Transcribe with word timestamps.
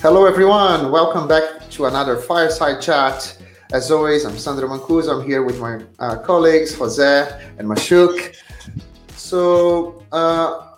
Hello, 0.00 0.26
everyone. 0.26 0.92
Welcome 0.92 1.26
back 1.26 1.68
to 1.70 1.86
another 1.86 2.18
fireside 2.18 2.80
chat. 2.80 3.36
As 3.72 3.90
always, 3.90 4.24
I'm 4.24 4.38
Sandro 4.38 4.68
Mancuso. 4.68 5.20
I'm 5.20 5.26
here 5.26 5.42
with 5.42 5.58
my 5.58 5.80
uh, 5.98 6.18
colleagues, 6.18 6.72
Jose 6.76 7.28
and 7.58 7.66
Mashooq. 7.66 8.32
So, 9.16 10.04
uh, 10.12 10.76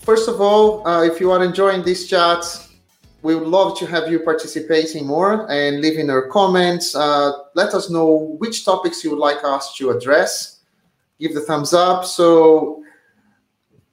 first 0.00 0.28
of 0.28 0.42
all, 0.42 0.86
uh, 0.86 1.02
if 1.02 1.18
you 1.18 1.30
are 1.30 1.42
enjoying 1.42 1.82
this 1.82 2.06
chat, 2.06 2.44
we 3.22 3.34
would 3.34 3.48
love 3.48 3.78
to 3.78 3.86
have 3.86 4.12
you 4.12 4.20
participating 4.20 5.06
more 5.06 5.50
and 5.50 5.80
leaving 5.80 6.08
your 6.08 6.28
comments. 6.28 6.94
Uh, 6.94 7.32
let 7.54 7.72
us 7.72 7.88
know 7.88 8.36
which 8.38 8.66
topics 8.66 9.02
you 9.02 9.08
would 9.12 9.18
like 9.18 9.42
us 9.44 9.74
to 9.76 9.88
address. 9.92 10.60
Give 11.18 11.32
the 11.32 11.40
thumbs 11.40 11.72
up. 11.72 12.04
So, 12.04 12.81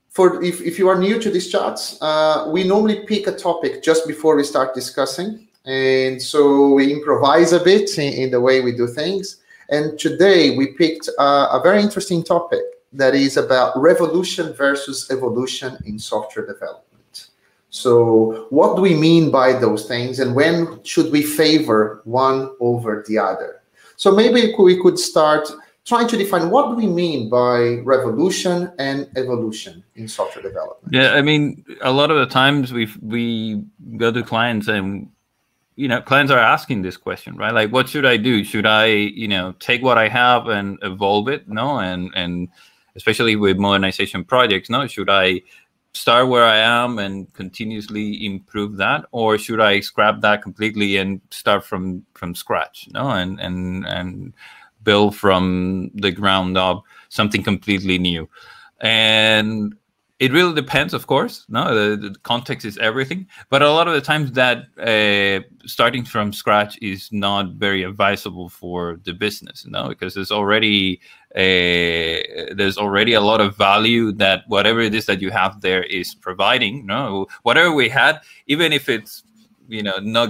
for 0.09 0.43
if, 0.43 0.61
if 0.61 0.79
you 0.79 0.89
are 0.89 0.97
new 0.97 1.19
to 1.19 1.29
these 1.29 1.49
chats, 1.51 2.01
uh, 2.01 2.49
we 2.51 2.63
normally 2.63 3.05
pick 3.05 3.27
a 3.27 3.31
topic 3.31 3.83
just 3.83 4.07
before 4.07 4.35
we 4.35 4.43
start 4.43 4.73
discussing. 4.73 5.47
And 5.65 6.21
so 6.21 6.73
we 6.73 6.91
improvise 6.91 7.53
a 7.53 7.59
bit 7.59 7.97
in, 7.97 8.13
in 8.13 8.31
the 8.31 8.41
way 8.41 8.61
we 8.61 8.75
do 8.75 8.87
things. 8.87 9.37
And 9.69 9.99
today 9.99 10.57
we 10.57 10.67
picked 10.67 11.09
uh, 11.19 11.49
a 11.51 11.61
very 11.61 11.81
interesting 11.81 12.23
topic 12.23 12.61
that 12.93 13.13
is 13.13 13.37
about 13.37 13.79
revolution 13.79 14.53
versus 14.53 15.07
evolution 15.11 15.77
in 15.85 15.99
software 15.99 16.45
development. 16.45 16.85
So, 17.69 18.47
what 18.49 18.75
do 18.75 18.81
we 18.81 18.95
mean 18.95 19.29
by 19.29 19.53
those 19.53 19.85
things, 19.87 20.19
and 20.19 20.33
when 20.33 20.83
should 20.83 21.11
we 21.11 21.21
favor 21.21 22.01
one 22.05 22.49
over 22.59 23.05
the 23.07 23.19
other? 23.19 23.61
So, 23.95 24.11
maybe 24.11 24.55
we 24.57 24.81
could 24.81 24.97
start 24.97 25.47
trying 25.89 26.07
to 26.07 26.15
define 26.15 26.51
what 26.51 26.69
do 26.69 26.75
we 26.75 26.85
mean 26.85 27.29
by 27.29 27.81
revolution 27.83 28.71
and 28.77 29.09
evolution 29.17 29.83
in 29.95 30.07
software 30.07 30.43
development. 30.43 30.93
Yeah, 30.93 31.13
I 31.13 31.23
mean, 31.23 31.65
a 31.81 31.91
lot 31.91 32.11
of 32.11 32.17
the 32.19 32.27
times 32.27 32.71
we 32.71 32.87
we 33.01 33.63
go 33.97 34.11
to 34.11 34.21
clients 34.21 34.67
and 34.67 35.09
you 35.75 35.87
know 35.87 35.99
clients 35.99 36.31
are 36.31 36.37
asking 36.37 36.83
this 36.83 36.95
question 36.95 37.35
right? 37.35 37.53
Like 37.53 37.71
what 37.71 37.89
should 37.89 38.05
i 38.05 38.17
do? 38.17 38.43
Should 38.43 38.67
i 38.67 38.85
you 38.85 39.27
know 39.27 39.53
take 39.59 39.81
what 39.81 39.97
i 39.97 40.07
have 40.07 40.47
and 40.47 40.77
evolve 40.83 41.27
it 41.27 41.49
no? 41.49 41.79
And 41.79 42.11
and 42.15 42.49
especially 42.95 43.35
with 43.35 43.57
modernization 43.57 44.23
projects 44.23 44.69
no? 44.69 44.85
Should 44.85 45.09
i 45.09 45.41
start 45.93 46.27
where 46.27 46.45
I 46.45 46.57
am 46.57 46.99
and 46.99 47.33
continuously 47.33 48.23
improve 48.23 48.77
that, 48.77 49.05
or 49.11 49.39
should 49.39 49.59
I 49.59 49.79
scrap 49.79 50.21
that 50.21 50.43
completely 50.43 50.97
and 50.97 51.19
start 51.31 51.65
from 51.65 52.05
from 52.13 52.35
scratch? 52.35 52.87
No, 52.93 53.09
and 53.09 53.39
and 53.39 53.87
and 53.87 54.33
build 54.89 55.15
from 55.23 55.91
the 56.05 56.11
ground 56.19 56.57
up 56.57 56.77
something 57.09 57.43
completely 57.51 57.97
new. 57.99 58.23
And 58.81 59.75
it 60.19 60.33
really 60.33 60.53
depends, 60.53 60.93
of 60.93 61.03
course. 61.07 61.45
No, 61.47 61.63
the, 61.79 62.09
the, 62.09 62.19
context 62.23 62.65
is 62.65 62.77
everything. 62.79 63.27
But 63.51 63.61
a 63.61 63.71
lot 63.71 63.87
of 63.87 63.93
the 63.93 64.01
times, 64.01 64.31
that 64.33 64.57
uh, 64.77 65.39
starting 65.65 66.03
from 66.03 66.33
scratch 66.33 66.73
is 66.81 67.09
not 67.11 67.45
very 67.65 67.83
advisable 67.83 68.49
for 68.49 68.99
the 69.05 69.13
business. 69.13 69.65
No, 69.65 69.89
because 69.89 70.13
there's 70.15 70.31
already 70.39 70.99
a, 71.35 72.51
there's 72.59 72.77
already 72.77 73.13
a 73.13 73.21
lot 73.21 73.39
of 73.39 73.55
value 73.55 74.11
that 74.23 74.43
whatever 74.47 74.81
it 74.81 74.93
is 74.93 75.05
that 75.05 75.21
you 75.21 75.31
have 75.31 75.61
there 75.61 75.83
is 75.83 76.15
providing. 76.15 76.85
No, 76.85 77.27
whatever 77.43 77.71
we 77.71 77.87
had, 77.89 78.19
even 78.47 78.73
if 78.73 78.89
it's 78.89 79.23
you 79.69 79.83
know 79.83 79.97
not 80.01 80.29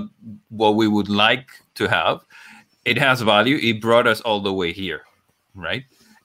what 0.50 0.76
we 0.76 0.88
would 0.88 1.10
like 1.10 1.50
to 1.80 1.88
have, 1.88 2.18
it 2.90 2.98
has 2.98 3.22
value. 3.22 3.58
It 3.62 3.82
brought 3.82 4.08
us 4.08 4.22
all 4.22 4.42
the 4.42 4.54
way 4.54 4.74
here, 4.74 5.04
right? 5.56 5.84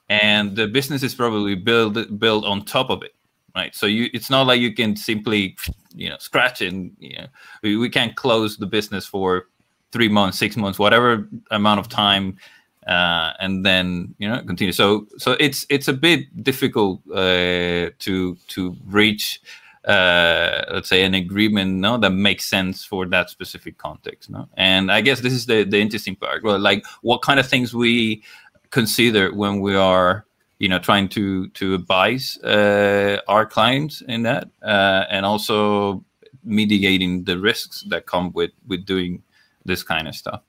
And 0.09 0.55
the 0.55 0.67
business 0.67 1.03
is 1.03 1.15
probably 1.15 1.55
built 1.55 2.19
built 2.19 2.45
on 2.45 2.65
top 2.65 2.89
of 2.89 3.03
it 3.03 3.15
right? 3.55 3.73
So 3.73 3.85
you, 3.85 4.09
it's 4.13 4.29
not 4.29 4.47
like 4.47 4.59
you 4.59 4.73
can 4.73 4.95
simply, 4.95 5.55
you 5.95 6.09
know, 6.09 6.17
scratch 6.19 6.61
and 6.61 6.91
you 6.99 7.17
know, 7.17 7.27
we, 7.63 7.77
we 7.77 7.89
can't 7.89 8.15
close 8.15 8.57
the 8.57 8.65
business 8.65 9.05
for 9.05 9.47
three 9.91 10.09
months, 10.09 10.37
six 10.37 10.57
months, 10.57 10.77
whatever 10.77 11.27
amount 11.51 11.79
of 11.79 11.87
time, 11.87 12.37
uh, 12.85 13.31
and 13.39 13.65
then 13.65 14.13
you 14.19 14.27
know 14.27 14.41
continue. 14.43 14.73
So 14.73 15.07
so 15.17 15.31
it's 15.39 15.65
it's 15.69 15.87
a 15.87 15.93
bit 15.93 16.43
difficult 16.43 17.01
uh, 17.11 17.91
to 17.99 18.37
to 18.49 18.75
reach. 18.85 19.41
Uh, 19.85 20.65
let's 20.71 20.89
say 20.89 21.03
an 21.03 21.13
agreement 21.13 21.73
no 21.75 21.95
that 21.95 22.09
makes 22.09 22.45
sense 22.45 22.83
for 22.83 23.05
that 23.05 23.29
specific 23.29 23.77
context 23.77 24.31
no? 24.31 24.49
And 24.57 24.91
i 24.91 24.99
guess 24.99 25.19
this 25.21 25.33
is 25.33 25.45
the 25.45 25.63
the 25.63 25.79
interesting 25.79 26.15
part. 26.15 26.43
Well 26.43 26.57
like 26.57 26.83
what 27.01 27.21
kind 27.21 27.39
of 27.39 27.47
things 27.47 27.73
we 27.73 28.23
consider 28.71 29.31
when 29.33 29.61
we 29.61 29.75
are 29.75 30.25
you 30.59 30.69
know 30.69 30.79
trying 30.79 31.07
to 31.09 31.47
to 31.49 31.75
advise 31.75 32.37
uh, 32.43 33.19
our 33.27 33.45
clients 33.45 34.01
in 34.01 34.23
that 34.23 34.49
uh, 34.63 35.05
and 35.09 35.25
also 35.25 36.03
mitigating 36.43 37.23
the 37.23 37.37
risks 37.37 37.83
that 37.89 38.05
come 38.05 38.31
with 38.33 38.51
with 38.67 38.85
doing 38.85 39.21
this 39.65 39.83
kind 39.83 40.07
of 40.07 40.15
stuff 40.15 40.41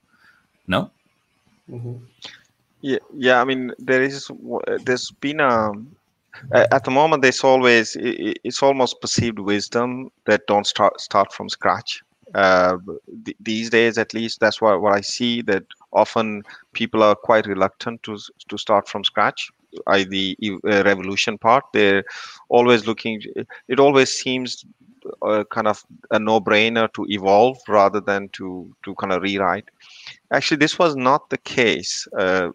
no? 0.67 0.91
Mm-hmm. 1.71 1.97
yeah 2.81 2.99
yeah 3.15 3.41
i 3.41 3.45
mean 3.45 3.73
there 3.79 4.03
is 4.03 4.31
there's 4.85 5.11
been 5.11 5.41
a 5.41 5.73
at 6.53 6.85
the 6.85 6.91
moment 6.91 7.23
there's 7.23 7.45
always 7.45 7.97
it's 8.01 8.63
almost 8.63 9.01
perceived 9.01 9.39
wisdom 9.39 10.11
that 10.27 10.47
don't 10.47 10.67
start 10.67 11.01
start 11.01 11.33
from 11.33 11.49
scratch. 11.49 12.03
Uh, 12.35 12.77
th- 13.25 13.37
these 13.41 13.71
days 13.71 13.99
at 13.99 14.13
least 14.13 14.41
that's 14.41 14.61
what, 14.61 14.83
what 14.83 14.93
i 14.93 15.01
see 15.01 15.43
that 15.43 15.63
often 15.93 16.43
people 16.73 17.01
are 17.01 17.15
quite 17.15 17.47
reluctant 17.47 18.03
to 18.03 18.19
to 18.49 18.59
start 18.59 18.89
from 18.89 19.05
scratch 19.05 19.49
I, 19.87 20.05
the 20.05 20.37
uh, 20.65 20.83
revolution 20.85 21.39
part. 21.39 21.65
They're 21.73 22.05
always 22.49 22.87
looking 22.87 23.23
it 23.69 23.81
always 23.81 24.11
seems 24.13 24.65
uh, 25.23 25.45
kind 25.51 25.69
of 25.69 25.85
a 26.11 26.19
no-brainer 26.19 26.93
to 26.95 27.07
evolve 27.09 27.59
rather 27.69 28.01
than 28.01 28.29
to 28.31 28.75
to 28.85 28.95
kind 28.97 29.13
of 29.13 29.23
rewrite 29.23 29.69
actually 30.33 30.57
this 30.57 30.79
was 30.79 30.97
not 30.97 31.31
the 31.31 31.39
case 31.39 32.07
uh, 32.19 32.51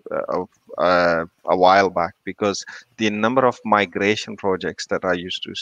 uh, 0.77 1.25
a 1.45 1.57
while 1.57 1.89
back 1.89 2.13
because 2.23 2.65
the 2.97 3.09
number 3.09 3.45
of 3.45 3.59
migration 3.65 4.35
projects 4.35 4.87
that 4.87 5.03
i 5.05 5.13
used 5.13 5.43
to 5.43 5.53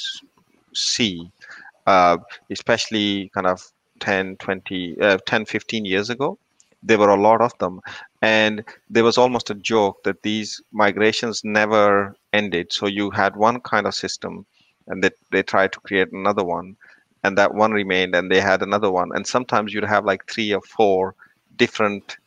see 0.73 1.31
uh, 1.87 2.17
especially 2.49 3.29
kind 3.33 3.47
of 3.47 3.71
10 3.99 4.37
20 4.37 5.01
uh, 5.01 5.17
10 5.25 5.45
15 5.45 5.85
years 5.85 6.09
ago 6.09 6.37
there 6.83 6.97
were 6.97 7.09
a 7.09 7.21
lot 7.21 7.41
of 7.41 7.57
them. 7.59 7.81
And 8.21 8.63
there 8.89 9.03
was 9.03 9.17
almost 9.17 9.49
a 9.49 9.55
joke 9.55 10.03
that 10.03 10.23
these 10.23 10.61
migrations 10.71 11.43
never 11.43 12.15
ended. 12.33 12.71
So 12.73 12.87
you 12.87 13.09
had 13.11 13.35
one 13.35 13.61
kind 13.61 13.87
of 13.87 13.95
system 13.95 14.45
and 14.87 15.03
they, 15.03 15.11
they 15.31 15.43
tried 15.43 15.71
to 15.73 15.79
create 15.81 16.11
another 16.11 16.43
one 16.43 16.75
and 17.23 17.37
that 17.37 17.53
one 17.53 17.71
remained 17.71 18.15
and 18.15 18.31
they 18.31 18.39
had 18.39 18.61
another 18.61 18.91
one. 18.91 19.11
And 19.13 19.25
sometimes 19.27 19.73
you'd 19.73 19.83
have 19.83 20.05
like 20.05 20.25
three 20.29 20.53
or 20.53 20.61
four 20.61 21.15
different 21.59 22.17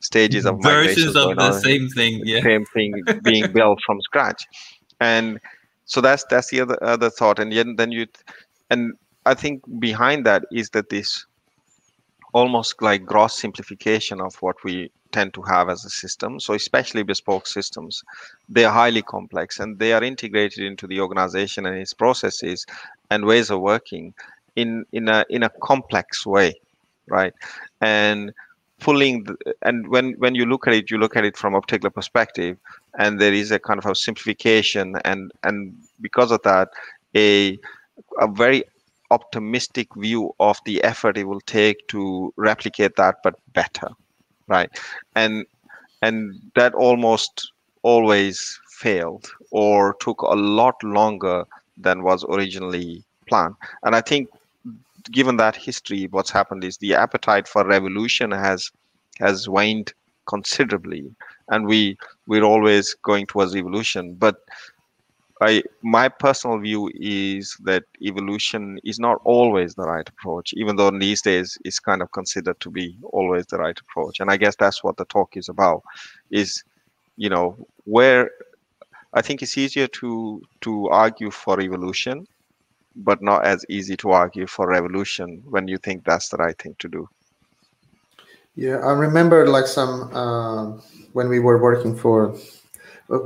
stages 0.00 0.44
of 0.46 0.62
versions 0.62 1.16
of 1.16 1.36
the 1.36 1.42
on, 1.42 1.60
same 1.60 1.88
thing 1.88 2.20
yeah 2.24 2.42
same 2.42 2.64
thing 2.66 2.92
being 3.22 3.50
built 3.58 3.78
from 3.86 4.00
scratch 4.02 4.46
and 5.00 5.40
so 5.84 6.00
that's 6.00 6.24
that's 6.30 6.50
the 6.50 6.60
other 6.60 6.78
other 6.82 7.10
thought 7.10 7.38
and 7.38 7.78
then 7.78 7.92
you 7.92 8.06
and 8.70 8.92
i 9.26 9.34
think 9.34 9.62
behind 9.78 10.26
that 10.26 10.44
is 10.52 10.70
that 10.70 10.88
this 10.88 11.26
almost 12.32 12.80
like 12.80 13.04
gross 13.04 13.38
simplification 13.38 14.20
of 14.20 14.34
what 14.36 14.56
we 14.64 14.90
tend 15.12 15.34
to 15.34 15.42
have 15.42 15.68
as 15.68 15.84
a 15.84 15.90
system. 15.90 16.38
So 16.40 16.54
especially 16.54 17.02
bespoke 17.02 17.46
systems, 17.46 18.02
they 18.48 18.64
are 18.64 18.72
highly 18.72 19.02
complex 19.02 19.58
and 19.58 19.78
they 19.78 19.92
are 19.92 20.02
integrated 20.02 20.64
into 20.64 20.86
the 20.86 21.00
organization 21.00 21.66
and 21.66 21.76
its 21.76 21.92
processes 21.92 22.66
and 23.10 23.24
ways 23.24 23.50
of 23.50 23.60
working 23.60 24.14
in 24.56 24.84
in 24.92 25.08
a 25.08 25.24
in 25.30 25.42
a 25.42 25.50
complex 25.62 26.26
way, 26.26 26.54
right? 27.08 27.34
And 27.80 28.32
pulling 28.80 29.24
the, 29.24 29.36
and 29.62 29.88
when 29.88 30.12
when 30.18 30.34
you 30.34 30.46
look 30.46 30.66
at 30.66 30.74
it, 30.74 30.90
you 30.90 30.98
look 30.98 31.16
at 31.16 31.24
it 31.24 31.36
from 31.36 31.54
a 31.54 31.60
particular 31.60 31.90
perspective, 31.90 32.58
and 32.98 33.20
there 33.20 33.32
is 33.34 33.50
a 33.52 33.58
kind 33.58 33.78
of 33.78 33.86
a 33.86 33.94
simplification 33.94 34.96
and 35.04 35.32
and 35.44 35.74
because 36.00 36.30
of 36.32 36.42
that, 36.42 36.68
a 37.16 37.58
a 38.20 38.28
very 38.28 38.64
optimistic 39.10 39.88
view 39.96 40.34
of 40.40 40.58
the 40.64 40.82
effort 40.84 41.16
it 41.18 41.24
will 41.24 41.40
take 41.42 41.86
to 41.88 42.32
replicate 42.36 42.96
that 42.96 43.16
but 43.24 43.34
better 43.54 43.88
right? 44.48 44.70
And 45.14 45.46
and 46.02 46.34
that 46.54 46.74
almost 46.74 47.52
always 47.82 48.58
failed 48.70 49.30
or 49.50 49.94
took 50.00 50.20
a 50.22 50.34
lot 50.34 50.82
longer 50.82 51.44
than 51.76 52.02
was 52.02 52.24
originally 52.24 53.04
planned. 53.28 53.54
And 53.84 53.94
i 53.96 54.00
think 54.00 54.28
given 55.04 55.36
that 55.36 55.56
history 55.56 56.08
what's 56.10 56.30
happened 56.30 56.64
is 56.64 56.76
the 56.78 56.94
appetite 56.94 57.48
for 57.48 57.66
revolution 57.66 58.30
has 58.30 58.70
has 59.18 59.48
waned 59.48 59.92
considerably 60.26 61.14
and 61.48 61.66
we 61.66 61.96
we're 62.26 62.44
always 62.44 62.94
going 63.02 63.26
towards 63.26 63.56
evolution 63.56 64.14
but 64.14 64.36
I 65.40 65.62
my 65.82 66.08
personal 66.08 66.58
view 66.58 66.90
is 66.94 67.56
that 67.64 67.84
evolution 68.02 68.78
is 68.84 68.98
not 68.98 69.20
always 69.24 69.74
the 69.74 69.84
right 69.84 70.06
approach, 70.06 70.52
even 70.54 70.76
though 70.76 70.90
these 70.90 71.22
days 71.22 71.56
it's 71.64 71.80
kind 71.80 72.02
of 72.02 72.12
considered 72.12 72.60
to 72.60 72.70
be 72.70 72.98
always 73.04 73.46
the 73.46 73.56
right 73.56 73.78
approach. 73.80 74.20
And 74.20 74.30
I 74.30 74.36
guess 74.36 74.54
that's 74.56 74.84
what 74.84 74.98
the 74.98 75.06
talk 75.06 75.36
is 75.36 75.48
about. 75.48 75.82
Is 76.30 76.62
you 77.16 77.30
know 77.30 77.56
where 77.84 78.30
I 79.14 79.22
think 79.22 79.42
it's 79.42 79.56
easier 79.56 79.86
to 79.86 80.42
to 80.60 80.88
argue 80.88 81.30
for 81.30 81.58
evolution 81.60 82.26
but 82.96 83.22
not 83.22 83.44
as 83.44 83.64
easy 83.68 83.96
to 83.96 84.10
argue 84.10 84.46
for 84.46 84.68
revolution 84.68 85.42
when 85.48 85.68
you 85.68 85.78
think 85.78 86.04
that's 86.04 86.28
the 86.28 86.36
right 86.36 86.58
thing 86.58 86.74
to 86.78 86.88
do. 86.88 87.08
Yeah, 88.56 88.78
I 88.78 88.92
remember 88.92 89.46
like 89.48 89.66
some 89.66 90.14
uh, 90.14 90.72
when 91.12 91.28
we 91.28 91.38
were 91.38 91.58
working 91.58 91.96
for 91.96 92.36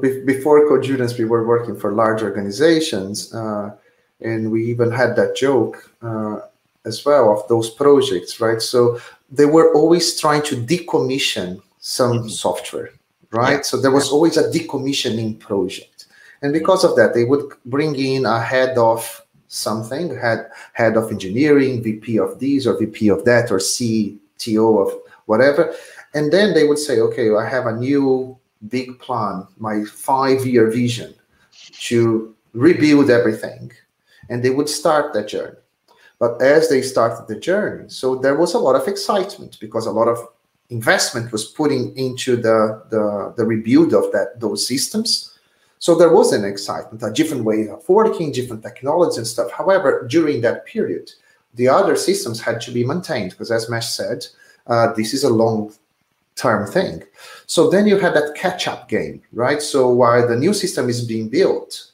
before 0.00 0.66
Codurance, 0.68 1.18
we 1.18 1.24
were 1.24 1.46
working 1.46 1.78
for 1.78 1.92
large 1.92 2.22
organizations, 2.22 3.34
uh, 3.34 3.74
and 4.20 4.50
we 4.50 4.64
even 4.66 4.90
had 4.90 5.16
that 5.16 5.36
joke 5.36 5.90
uh, 6.02 6.40
as 6.86 7.04
well 7.04 7.30
of 7.32 7.46
those 7.48 7.70
projects, 7.70 8.40
right? 8.40 8.62
So 8.62 8.98
they 9.30 9.44
were 9.44 9.74
always 9.74 10.18
trying 10.18 10.42
to 10.42 10.56
decommission 10.56 11.60
some 11.80 12.18
mm-hmm. 12.18 12.28
software, 12.28 12.90
right? 13.30 13.56
Yeah. 13.56 13.62
So 13.62 13.80
there 13.80 13.90
was 13.90 14.10
always 14.10 14.36
a 14.36 14.50
decommissioning 14.50 15.38
project, 15.38 16.06
and 16.42 16.52
because 16.52 16.84
of 16.84 16.96
that, 16.96 17.14
they 17.14 17.24
would 17.24 17.52
bring 17.66 17.94
in 17.96 18.24
a 18.26 18.40
head 18.40 18.78
of 18.78 19.23
something, 19.54 20.16
head 20.16 20.50
head 20.72 20.96
of 20.96 21.10
engineering, 21.10 21.82
VP 21.82 22.18
of 22.18 22.38
this 22.40 22.66
or 22.66 22.78
VP 22.78 23.08
of 23.08 23.24
that, 23.24 23.50
or 23.50 23.58
CTO 23.58 24.86
of 24.86 24.92
whatever, 25.26 25.74
and 26.14 26.32
then 26.32 26.54
they 26.54 26.66
would 26.66 26.78
say, 26.78 27.00
okay, 27.00 27.34
I 27.34 27.48
have 27.48 27.66
a 27.66 27.76
new 27.76 28.36
big 28.68 28.98
plan, 28.98 29.46
my 29.58 29.84
five 29.84 30.46
year 30.46 30.70
vision 30.70 31.14
to 31.80 32.34
rebuild 32.52 33.10
everything. 33.10 33.72
And 34.30 34.42
they 34.42 34.50
would 34.50 34.68
start 34.68 35.12
that 35.12 35.28
journey. 35.28 35.58
But 36.18 36.40
as 36.40 36.68
they 36.68 36.80
started 36.80 37.26
the 37.28 37.38
journey, 37.38 37.88
so 37.88 38.16
there 38.16 38.36
was 38.36 38.54
a 38.54 38.58
lot 38.58 38.76
of 38.76 38.88
excitement 38.88 39.58
because 39.60 39.86
a 39.86 39.90
lot 39.90 40.08
of 40.08 40.18
investment 40.70 41.32
was 41.32 41.44
putting 41.44 41.94
into 41.96 42.36
the, 42.36 42.82
the, 42.90 43.34
the 43.36 43.44
rebuild 43.44 43.92
of 43.92 44.10
that 44.12 44.40
those 44.40 44.66
systems. 44.66 45.33
So 45.84 45.94
there 45.94 46.14
was 46.14 46.32
an 46.32 46.46
excitement, 46.46 47.02
a 47.02 47.10
different 47.12 47.44
way 47.44 47.68
of 47.68 47.86
working, 47.90 48.32
different 48.32 48.62
technology 48.62 49.18
and 49.18 49.26
stuff. 49.26 49.50
However, 49.50 50.06
during 50.08 50.40
that 50.40 50.64
period, 50.64 51.12
the 51.56 51.68
other 51.68 51.94
systems 51.94 52.40
had 52.40 52.58
to 52.62 52.70
be 52.70 52.86
maintained 52.86 53.32
because, 53.32 53.50
as 53.50 53.68
Mesh 53.68 53.90
said, 53.90 54.26
uh, 54.66 54.94
this 54.94 55.12
is 55.12 55.24
a 55.24 55.28
long 55.28 55.74
term 56.36 56.66
thing. 56.66 57.02
So 57.44 57.68
then 57.68 57.86
you 57.86 57.98
had 57.98 58.14
that 58.14 58.34
catch 58.34 58.66
up 58.66 58.88
game, 58.88 59.20
right? 59.34 59.60
So 59.60 59.90
while 59.90 60.26
the 60.26 60.38
new 60.38 60.54
system 60.54 60.88
is 60.88 61.04
being 61.04 61.28
built, 61.28 61.90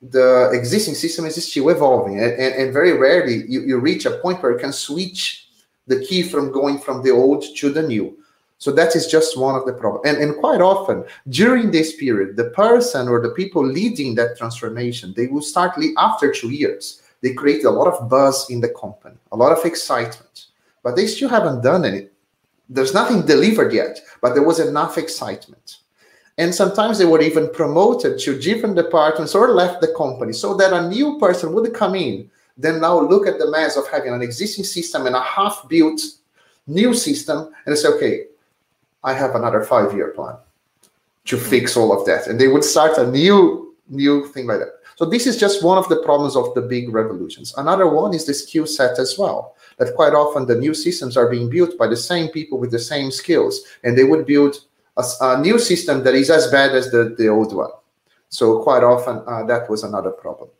the 0.00 0.50
existing 0.52 0.94
system 0.94 1.26
is 1.26 1.44
still 1.44 1.70
evolving. 1.70 2.20
And, 2.20 2.32
and, 2.34 2.54
and, 2.54 2.72
very 2.72 2.92
rarely 2.92 3.42
you, 3.48 3.62
you 3.62 3.80
reach 3.80 4.06
a 4.06 4.18
point 4.18 4.40
where 4.44 4.52
you 4.52 4.60
can 4.60 4.72
switch 4.72 5.48
the 5.88 5.98
key 6.04 6.22
from 6.22 6.52
going 6.52 6.78
from 6.78 7.02
the 7.02 7.10
old 7.10 7.44
to 7.56 7.70
the 7.72 7.82
new. 7.82 8.16
So 8.58 8.72
that 8.72 8.96
is 8.96 9.06
just 9.06 9.38
one 9.38 9.54
of 9.54 9.64
the 9.66 9.72
problems. 9.72 10.06
And, 10.06 10.18
and 10.22 10.36
quite 10.36 10.60
often 10.60 11.04
during 11.28 11.70
this 11.70 11.94
period, 11.94 12.36
the 12.36 12.50
person 12.50 13.08
or 13.08 13.20
the 13.20 13.30
people 13.30 13.64
leading 13.64 14.14
that 14.16 14.36
transformation, 14.36 15.14
they 15.16 15.28
will 15.28 15.42
start 15.42 15.78
after 15.96 16.32
two 16.32 16.50
years. 16.50 17.02
They 17.22 17.34
create 17.34 17.64
a 17.64 17.70
lot 17.70 17.88
of 17.88 18.08
buzz 18.08 18.50
in 18.50 18.60
the 18.60 18.68
company, 18.70 19.16
a 19.32 19.36
lot 19.36 19.56
of 19.56 19.64
excitement, 19.64 20.46
but 20.82 20.96
they 20.96 21.06
still 21.06 21.28
haven't 21.28 21.62
done 21.62 21.84
anything 21.84 22.10
there's 22.68 22.94
nothing 22.94 23.24
delivered 23.24 23.72
yet, 23.72 24.00
but 24.20 24.34
there 24.34 24.42
was 24.42 24.60
enough 24.60 24.98
excitement. 24.98 25.78
And 26.36 26.54
sometimes 26.54 26.98
they 26.98 27.04
were 27.04 27.20
even 27.20 27.50
promoted 27.52 28.18
to 28.20 28.38
different 28.38 28.76
departments 28.76 29.34
or 29.34 29.48
left 29.48 29.80
the 29.80 29.94
company 29.96 30.32
so 30.32 30.54
that 30.54 30.72
a 30.72 30.88
new 30.88 31.18
person 31.18 31.52
would 31.54 31.72
come 31.74 31.94
in, 31.94 32.30
then 32.56 32.80
now 32.80 33.00
look 33.00 33.26
at 33.26 33.38
the 33.38 33.50
mess 33.50 33.76
of 33.76 33.88
having 33.88 34.12
an 34.12 34.22
existing 34.22 34.64
system 34.64 35.06
and 35.06 35.16
a 35.16 35.20
half 35.20 35.68
built 35.68 36.00
new 36.66 36.94
system 36.94 37.50
and 37.66 37.76
say, 37.76 37.88
okay, 37.88 38.24
I 39.04 39.14
have 39.14 39.34
another 39.34 39.62
five 39.62 39.94
year 39.94 40.08
plan 40.08 40.36
to 41.26 41.36
fix 41.36 41.76
all 41.76 41.98
of 41.98 42.06
that. 42.06 42.26
And 42.26 42.40
they 42.40 42.48
would 42.48 42.64
start 42.64 42.98
a 42.98 43.10
new, 43.10 43.76
new 43.88 44.26
thing 44.28 44.46
like 44.46 44.60
that. 44.60 44.72
So 44.96 45.04
this 45.04 45.26
is 45.26 45.36
just 45.36 45.62
one 45.62 45.78
of 45.78 45.88
the 45.88 46.02
problems 46.02 46.34
of 46.34 46.54
the 46.54 46.62
big 46.62 46.92
revolutions. 46.92 47.54
Another 47.56 47.86
one 47.86 48.14
is 48.14 48.26
the 48.26 48.34
skill 48.34 48.66
set 48.66 48.98
as 48.98 49.16
well 49.16 49.54
that 49.78 49.94
quite 49.94 50.12
often 50.12 50.46
the 50.46 50.56
new 50.56 50.74
systems 50.74 51.16
are 51.16 51.30
being 51.30 51.48
built 51.48 51.78
by 51.78 51.86
the 51.86 51.96
same 51.96 52.28
people 52.28 52.58
with 52.58 52.72
the 52.72 52.78
same 52.78 53.12
skills, 53.12 53.62
and 53.84 53.96
they 53.96 54.02
would 54.02 54.26
build 54.26 54.56
a, 54.96 55.04
a 55.20 55.40
new 55.40 55.58
system 55.58 56.02
that 56.02 56.14
is 56.14 56.30
as 56.30 56.50
bad 56.50 56.74
as 56.74 56.90
the, 56.90 57.14
the 57.16 57.28
old 57.28 57.54
one. 57.54 57.70
So 58.28 58.60
quite 58.62 58.82
often 58.82 59.22
uh, 59.26 59.44
that 59.44 59.70
was 59.70 59.84
another 59.84 60.10
problem. 60.10 60.50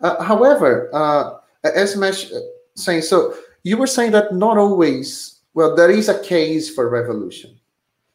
Uh, 0.00 0.22
however, 0.22 0.90
uh, 0.92 1.38
as 1.62 1.96
Mesh 1.96 2.32
uh, 2.32 2.40
saying, 2.74 3.02
so 3.02 3.34
you 3.62 3.76
were 3.76 3.86
saying 3.86 4.10
that 4.12 4.34
not 4.34 4.58
always, 4.58 5.38
well, 5.54 5.74
there 5.76 5.90
is 5.90 6.08
a 6.08 6.22
case 6.22 6.74
for 6.74 6.88
revolution. 6.88 7.58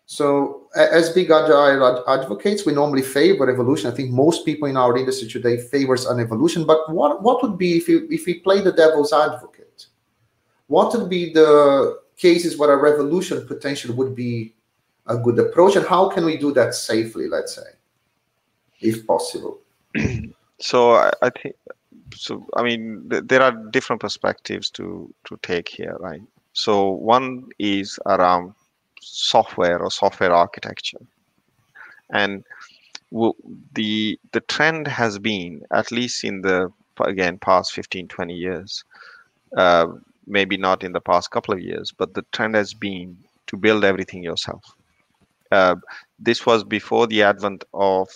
So 0.06 0.68
as 0.76 1.10
big 1.10 1.32
agile 1.32 2.04
advocates, 2.08 2.66
we 2.66 2.74
normally 2.74 3.02
favor 3.02 3.50
evolution. 3.50 3.92
I 3.92 3.96
think 3.96 4.12
most 4.12 4.46
people 4.46 4.70
in 4.70 4.78
our 4.78 4.98
industry 4.98 5.28
today 5.28 5.58
favors 5.58 6.06
an 6.06 6.20
evolution. 6.20 6.66
But 6.66 6.90
what, 6.94 7.22
what 7.22 7.44
would 7.44 7.58
be 7.58 7.78
if, 7.78 7.90
you, 7.90 8.08
if 8.10 8.26
we 8.26 8.36
play 8.36 8.62
the 8.62 8.72
devil's 8.72 9.12
advocate? 9.12 9.58
what 10.68 10.94
would 10.94 11.10
be 11.10 11.34
the 11.34 12.00
cases 12.18 12.58
where 12.58 12.72
a 12.72 12.78
revolution 12.78 13.46
potential 13.48 13.96
would 13.96 14.16
be 14.16 14.54
a 15.08 15.18
good 15.18 15.40
approach 15.40 15.76
and 15.76 15.86
how 15.86 16.10
can 16.10 16.26
we 16.26 16.38
do 16.38 16.54
that 16.54 16.74
safely 16.74 17.28
let's 17.28 17.56
say 17.56 17.70
if 18.82 19.08
possible 19.08 19.60
so 20.60 20.92
i, 20.92 21.12
I 21.22 21.30
think 21.30 21.56
so 22.14 22.46
i 22.56 22.64
mean 22.64 23.08
th- 23.10 23.24
there 23.26 23.42
are 23.42 23.52
different 23.72 24.02
perspectives 24.02 24.70
to 24.72 25.14
to 25.26 25.40
take 25.42 25.70
here 25.70 25.96
right 26.00 26.22
so 26.64 26.74
one 27.16 27.28
is 27.60 28.00
around 28.06 28.54
software 29.02 29.80
or 29.84 29.92
software 29.92 30.34
architecture 30.34 31.04
and 32.12 32.44
the 33.74 34.20
the 34.34 34.42
trend 34.54 34.88
has 34.88 35.18
been 35.20 35.62
at 35.72 35.92
least 35.92 36.24
in 36.24 36.42
the 36.42 36.58
again 37.02 37.38
past 37.38 37.74
15 37.74 38.08
20 38.08 38.34
years 38.34 38.84
uh, 39.56 39.88
maybe 40.28 40.58
not 40.58 40.84
in 40.84 40.92
the 40.92 41.02
past 41.02 41.32
couple 41.32 41.54
of 41.54 41.62
years, 41.62 41.92
but 41.98 42.14
the 42.14 42.24
trend 42.34 42.56
has 42.56 42.74
been 42.74 43.18
to 43.48 43.58
build 43.58 43.84
everything 43.86 44.22
yourself. 44.22 44.64
Uh, 45.52 45.76
this 46.20 46.46
was 46.46 46.64
before 46.64 47.08
the 47.08 47.24
advent 47.24 47.64
of 47.74 48.10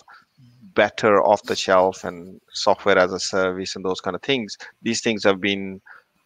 better 0.76 1.22
off 1.24 1.42
the 1.44 1.56
shelf 1.56 2.04
and 2.04 2.40
software 2.54 2.98
as 2.98 3.14
a 3.14 3.20
service 3.20 3.76
and 3.76 3.86
those 3.86 4.02
kind 4.02 4.16
of 4.16 4.22
things. 4.22 4.58
These 4.82 5.02
things 5.02 5.24
have 5.24 5.40
been 5.40 5.82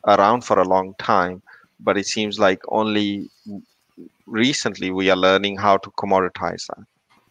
around 0.08 0.42
for 0.42 0.60
a 0.60 0.68
long 0.68 0.96
time, 0.98 1.42
but 1.80 1.98
it 1.98 2.08
seems 2.08 2.40
like 2.40 2.62
only 2.70 3.30
recently 4.26 4.92
we 4.92 5.10
are 5.10 5.16
learning 5.18 5.58
how 5.58 5.78
to 5.78 5.90
commoditize 5.92 6.68
that 6.68 6.86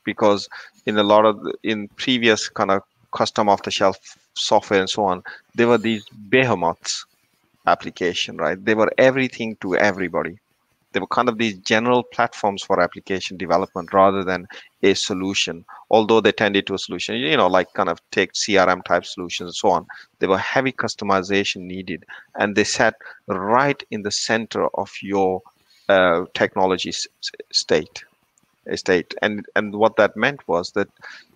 because 0.04 0.48
in 0.86 0.96
a 0.98 1.02
lot 1.02 1.24
of 1.24 1.38
in 1.62 1.88
previous 1.96 2.48
kind 2.48 2.70
of 2.70 2.82
custom 3.12 3.48
off 3.48 3.62
the 3.62 3.70
shelf 3.70 3.96
software 4.34 4.80
and 4.80 4.90
so 4.90 5.04
on 5.04 5.22
there 5.54 5.68
were 5.68 5.78
these 5.78 6.04
behemoths 6.28 7.06
application, 7.66 8.36
right? 8.36 8.62
They 8.62 8.74
were 8.74 8.92
everything 8.98 9.56
to 9.62 9.76
everybody. 9.76 10.38
They 10.94 11.00
were 11.00 11.08
kind 11.08 11.28
of 11.28 11.38
these 11.38 11.58
general 11.58 12.04
platforms 12.04 12.62
for 12.62 12.80
application 12.80 13.36
development 13.36 13.92
rather 13.92 14.24
than 14.24 14.46
a 14.82 14.94
solution, 14.94 15.66
although 15.90 16.20
they 16.22 16.32
tended 16.32 16.66
to 16.68 16.74
a 16.74 16.78
solution, 16.78 17.16
you 17.16 17.36
know, 17.36 17.48
like 17.48 17.72
kind 17.74 17.90
of 17.90 18.00
take 18.12 18.32
CRM 18.32 18.84
type 18.84 19.04
solutions 19.04 19.48
and 19.48 19.56
so 19.56 19.70
on. 19.70 19.86
There 20.20 20.30
were 20.30 20.38
heavy 20.38 20.72
customization 20.72 21.62
needed, 21.62 22.04
and 22.36 22.56
they 22.56 22.64
sat 22.64 22.94
right 23.28 23.82
in 23.90 24.02
the 24.02 24.12
center 24.12 24.68
of 24.78 24.90
your 25.02 25.42
uh, 25.90 26.24
technology 26.34 26.92
state 27.52 28.04
state 28.74 29.14
and 29.20 29.44
and 29.56 29.74
what 29.74 29.96
that 29.96 30.16
meant 30.16 30.40
was 30.48 30.70
that 30.72 30.88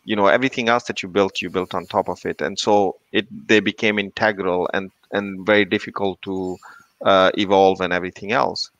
you 0.06 0.16
know 0.16 0.28
everything 0.28 0.70
else 0.70 0.84
that 0.84 1.02
you 1.02 1.08
built 1.10 1.42
you 1.42 1.50
built 1.50 1.74
on 1.74 1.84
top 1.84 2.08
of 2.08 2.24
it 2.24 2.40
and 2.40 2.58
so 2.58 2.96
it 3.12 3.26
they 3.48 3.60
became 3.60 3.98
integral 3.98 4.66
and 4.72 4.90
and 5.12 5.44
very 5.46 5.66
difficult 5.66 6.20
to 6.22 6.56
uh, 7.02 7.30
evolve 7.38 7.80
and 7.80 7.92
everything 7.92 8.32
else. 8.32 8.70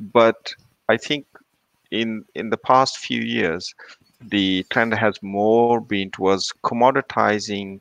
But 0.00 0.54
I 0.88 0.96
think 0.96 1.26
in 1.90 2.24
in 2.34 2.50
the 2.50 2.56
past 2.58 2.98
few 2.98 3.20
years, 3.20 3.74
the 4.20 4.64
trend 4.70 4.94
has 4.94 5.22
more 5.22 5.80
been 5.80 6.10
towards 6.10 6.52
commoditizing 6.64 7.80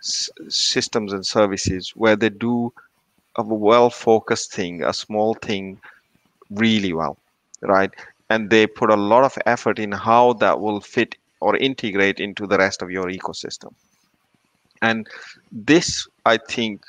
s- 0.00 0.30
systems 0.48 1.12
and 1.12 1.24
services 1.26 1.92
where 1.94 2.16
they 2.16 2.30
do 2.30 2.72
a 3.36 3.42
well-focused 3.42 4.52
thing, 4.52 4.82
a 4.82 4.92
small 4.92 5.34
thing, 5.34 5.78
really 6.50 6.92
well, 6.92 7.18
right? 7.62 7.90
And 8.30 8.50
they 8.50 8.66
put 8.66 8.90
a 8.90 8.96
lot 8.96 9.24
of 9.24 9.38
effort 9.46 9.78
in 9.78 9.92
how 9.92 10.34
that 10.34 10.60
will 10.60 10.80
fit 10.80 11.16
or 11.40 11.56
integrate 11.56 12.20
into 12.20 12.46
the 12.46 12.58
rest 12.58 12.82
of 12.82 12.90
your 12.90 13.06
ecosystem. 13.06 13.74
And 14.82 15.06
this, 15.50 16.06
I 16.24 16.36
think, 16.36 16.82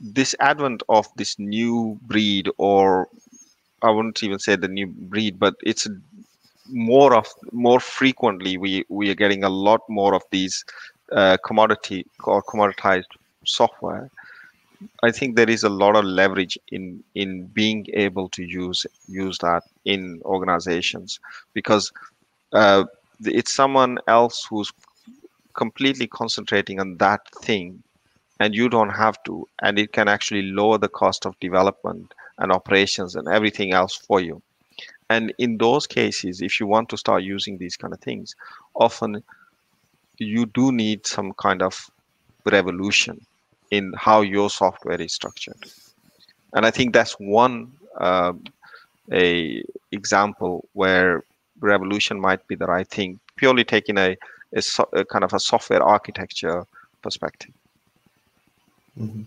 this 0.00 0.34
advent 0.40 0.82
of 0.88 1.06
this 1.16 1.38
new 1.38 1.98
breed 2.02 2.48
or 2.58 3.08
i 3.82 3.90
wouldn't 3.90 4.22
even 4.22 4.38
say 4.38 4.56
the 4.56 4.68
new 4.68 4.86
breed 4.86 5.38
but 5.38 5.54
it's 5.62 5.88
more 6.68 7.14
of 7.14 7.26
more 7.52 7.80
frequently 7.80 8.56
we 8.56 8.84
we 8.88 9.10
are 9.10 9.14
getting 9.14 9.44
a 9.44 9.48
lot 9.48 9.80
more 9.88 10.14
of 10.14 10.22
these 10.30 10.64
uh, 11.12 11.36
commodity 11.44 12.06
or 12.24 12.42
commoditized 12.42 13.06
software. 13.44 14.10
I 15.02 15.10
think 15.10 15.36
there 15.36 15.50
is 15.50 15.64
a 15.64 15.68
lot 15.68 15.96
of 15.96 16.04
leverage 16.04 16.58
in 16.70 17.02
in 17.14 17.46
being 17.46 17.86
able 17.94 18.28
to 18.30 18.44
use 18.44 18.86
use 19.08 19.38
that 19.38 19.64
in 19.84 20.20
organizations 20.24 21.20
because 21.54 21.92
uh, 22.52 22.84
it's 23.24 23.52
someone 23.52 23.98
else 24.08 24.46
who's 24.48 24.72
completely 25.54 26.06
concentrating 26.06 26.80
on 26.80 26.96
that 26.98 27.20
thing 27.42 27.82
and 28.40 28.54
you 28.54 28.68
don't 28.68 28.90
have 28.90 29.22
to 29.24 29.46
and 29.62 29.78
it 29.78 29.92
can 29.92 30.08
actually 30.08 30.42
lower 30.42 30.78
the 30.78 30.88
cost 30.88 31.26
of 31.26 31.38
development 31.40 32.14
and 32.40 32.50
operations 32.50 33.16
and 33.16 33.28
everything 33.28 33.72
else 33.72 33.94
for 33.96 34.20
you. 34.20 34.42
And 35.08 35.32
in 35.38 35.58
those 35.58 35.86
cases 35.86 36.40
if 36.40 36.60
you 36.60 36.66
want 36.66 36.88
to 36.90 36.96
start 36.96 37.22
using 37.22 37.58
these 37.58 37.76
kind 37.76 37.92
of 37.92 38.00
things 38.00 38.34
often 38.74 39.22
you 40.18 40.46
do 40.46 40.70
need 40.70 41.06
some 41.06 41.32
kind 41.32 41.62
of 41.62 41.90
revolution 42.44 43.20
in 43.70 43.92
how 43.96 44.20
your 44.20 44.50
software 44.50 45.00
is 45.00 45.12
structured. 45.12 45.62
And 46.54 46.66
i 46.66 46.70
think 46.70 46.92
that's 46.92 47.14
one 47.18 47.72
um, 47.98 48.44
a 49.12 49.62
example 49.92 50.68
where 50.72 51.24
revolution 51.60 52.20
might 52.20 52.46
be 52.46 52.54
the 52.54 52.66
right 52.66 52.88
thing 52.88 53.18
purely 53.36 53.64
taking 53.64 53.98
a, 53.98 54.16
a, 54.54 54.62
so, 54.62 54.88
a 54.92 55.04
kind 55.04 55.24
of 55.24 55.32
a 55.32 55.40
software 55.40 55.82
architecture 55.82 56.66
perspective. 57.02 57.52
Mm-hmm. 58.98 59.22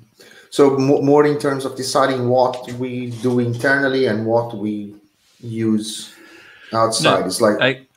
So 0.53 0.77
more 0.77 1.25
in 1.25 1.39
terms 1.39 1.65
of 1.65 1.75
deciding 1.75 2.29
what 2.29 2.71
we 2.73 3.09
do 3.23 3.39
internally 3.39 4.05
and 4.05 4.23
what 4.23 4.55
we 4.55 4.93
use 5.41 6.13
outside. 6.71 7.21
No, 7.21 7.25
it's 7.25 7.41
like 7.41 7.59
I, 7.59 7.87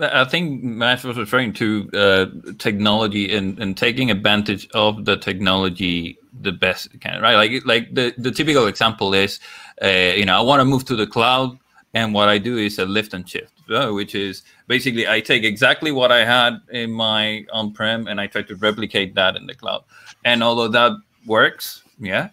I 0.00 0.24
think 0.24 0.62
Matt 0.62 1.04
was 1.04 1.18
referring 1.18 1.52
to 1.52 1.90
uh, 1.92 2.26
technology 2.56 3.36
and, 3.36 3.58
and 3.58 3.76
taking 3.76 4.10
advantage 4.10 4.66
of 4.72 5.04
the 5.04 5.18
technology 5.18 6.16
the 6.40 6.52
best 6.52 6.86
it 6.94 7.02
can, 7.02 7.20
right? 7.20 7.34
Like 7.34 7.66
like 7.66 7.94
the, 7.94 8.14
the 8.16 8.30
typical 8.30 8.66
example 8.66 9.12
is, 9.12 9.38
uh, 9.82 10.14
you 10.16 10.24
know, 10.24 10.38
I 10.38 10.40
want 10.40 10.60
to 10.60 10.64
move 10.64 10.86
to 10.86 10.96
the 10.96 11.06
cloud, 11.06 11.58
and 11.92 12.14
what 12.14 12.30
I 12.30 12.38
do 12.38 12.56
is 12.56 12.78
a 12.78 12.86
lift 12.86 13.12
and 13.12 13.28
shift, 13.28 13.52
uh, 13.68 13.90
which 13.90 14.14
is 14.14 14.42
basically 14.68 15.06
I 15.06 15.20
take 15.20 15.44
exactly 15.44 15.92
what 15.92 16.10
I 16.10 16.24
had 16.24 16.62
in 16.70 16.92
my 16.92 17.44
on-prem 17.52 18.06
and 18.06 18.22
I 18.22 18.26
try 18.26 18.40
to 18.40 18.56
replicate 18.56 19.14
that 19.16 19.36
in 19.36 19.44
the 19.46 19.54
cloud. 19.54 19.84
And 20.24 20.42
although 20.42 20.68
that 20.68 20.92
works, 21.26 21.82
yeah, 21.98 22.30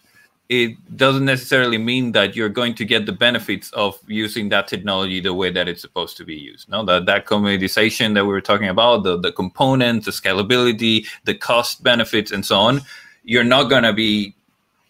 it 0.49 0.97
doesn't 0.97 1.25
necessarily 1.25 1.77
mean 1.77 2.11
that 2.11 2.35
you're 2.35 2.49
going 2.49 2.75
to 2.75 2.85
get 2.85 3.05
the 3.05 3.11
benefits 3.11 3.71
of 3.71 3.97
using 4.07 4.49
that 4.49 4.67
technology 4.67 5.19
the 5.19 5.33
way 5.33 5.49
that 5.49 5.67
it's 5.67 5.81
supposed 5.81 6.17
to 6.17 6.25
be 6.25 6.35
used. 6.35 6.69
No, 6.69 6.83
that 6.85 7.05
that 7.05 7.25
commoditization 7.25 8.13
that 8.13 8.25
we 8.25 8.31
were 8.31 8.41
talking 8.41 8.67
about, 8.67 9.03
the 9.03 9.17
the 9.17 9.31
components, 9.31 10.05
the 10.05 10.11
scalability, 10.11 11.07
the 11.25 11.33
cost 11.33 11.83
benefits, 11.83 12.31
and 12.31 12.45
so 12.45 12.57
on, 12.57 12.81
you're 13.23 13.43
not 13.43 13.69
going 13.69 13.83
to 13.83 13.93
be 13.93 14.35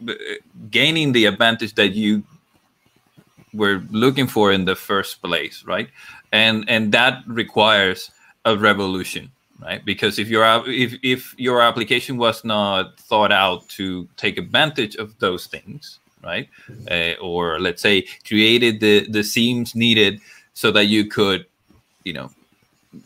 uh, 0.07 0.13
gaining 0.69 1.11
the 1.11 1.25
advantage 1.25 1.75
that 1.75 1.93
you 1.93 2.23
were 3.53 3.83
looking 3.91 4.27
for 4.27 4.51
in 4.51 4.65
the 4.65 4.75
first 4.75 5.21
place, 5.21 5.63
right? 5.65 5.89
And 6.31 6.65
and 6.67 6.91
that 6.91 7.23
requires 7.27 8.11
a 8.45 8.57
revolution 8.57 9.31
right? 9.63 9.83
Because 9.83 10.19
if 10.19 10.29
your 10.29 10.43
if 10.67 10.93
if 11.03 11.33
your 11.37 11.61
application 11.61 12.17
was 12.17 12.43
not 12.43 12.99
thought 12.99 13.31
out 13.31 13.67
to 13.69 14.07
take 14.17 14.37
advantage 14.37 14.95
of 14.95 15.17
those 15.19 15.47
things, 15.47 15.99
right, 16.23 16.49
uh, 16.91 17.13
or 17.21 17.59
let's 17.59 17.81
say 17.81 18.05
created 18.27 18.79
the 18.79 19.07
the 19.09 19.23
seams 19.23 19.75
needed 19.75 20.19
so 20.53 20.71
that 20.71 20.85
you 20.85 21.07
could, 21.07 21.45
you 22.03 22.13
know, 22.13 22.29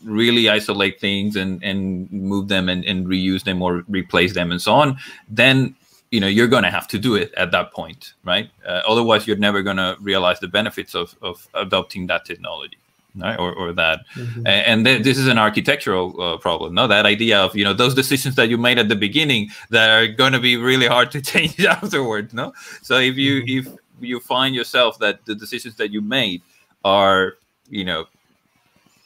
really 0.04 0.48
isolate 0.48 1.00
things 1.00 1.36
and 1.36 1.62
and 1.62 2.10
move 2.12 2.48
them 2.48 2.68
and, 2.68 2.84
and 2.84 3.06
reuse 3.06 3.44
them 3.44 3.62
or 3.62 3.84
replace 3.88 4.34
them 4.34 4.50
and 4.50 4.60
so 4.60 4.74
on, 4.74 4.98
then 5.28 5.74
you 6.10 6.20
know 6.20 6.26
you're 6.26 6.48
going 6.48 6.64
to 6.64 6.70
have 6.70 6.88
to 6.88 6.98
do 6.98 7.14
it 7.16 7.32
at 7.34 7.50
that 7.50 7.70
point 7.70 8.14
right 8.24 8.50
uh, 8.66 8.80
otherwise 8.88 9.26
you're 9.26 9.36
never 9.36 9.60
going 9.60 9.76
to 9.76 9.94
realize 10.00 10.40
the 10.40 10.48
benefits 10.48 10.94
of, 10.94 11.14
of 11.20 11.46
adopting 11.52 12.06
that 12.06 12.24
technology 12.24 12.78
right? 13.20 13.38
or, 13.38 13.52
or 13.54 13.72
that 13.72 14.00
mm-hmm. 14.14 14.46
and, 14.46 14.84
th- 14.84 15.02
this 15.02 15.18
is 15.18 15.26
an 15.26 15.38
architectural 15.38 16.20
uh, 16.20 16.36
problem 16.38 16.74
no 16.74 16.86
that 16.86 17.06
idea 17.06 17.38
of 17.38 17.56
you 17.56 17.64
know 17.64 17.72
those 17.72 17.94
decisions 17.94 18.34
that 18.36 18.48
you 18.48 18.58
made 18.58 18.78
at 18.78 18.88
the 18.88 18.96
beginning 18.96 19.50
that 19.70 19.90
are 19.90 20.06
going 20.06 20.32
to 20.32 20.40
be 20.40 20.56
really 20.56 20.86
hard 20.86 21.10
to 21.10 21.20
change 21.32 21.64
afterwards 21.64 22.32
no 22.32 22.52
so 22.82 22.98
if 22.98 23.16
you 23.16 23.42
mm-hmm. 23.42 23.68
if 23.68 23.78
you 24.00 24.20
find 24.20 24.54
yourself 24.54 24.98
that 24.98 25.24
the 25.26 25.34
decisions 25.34 25.76
that 25.76 25.90
you 25.90 26.00
made 26.00 26.42
are 26.84 27.36
you 27.68 27.84
know 27.84 28.06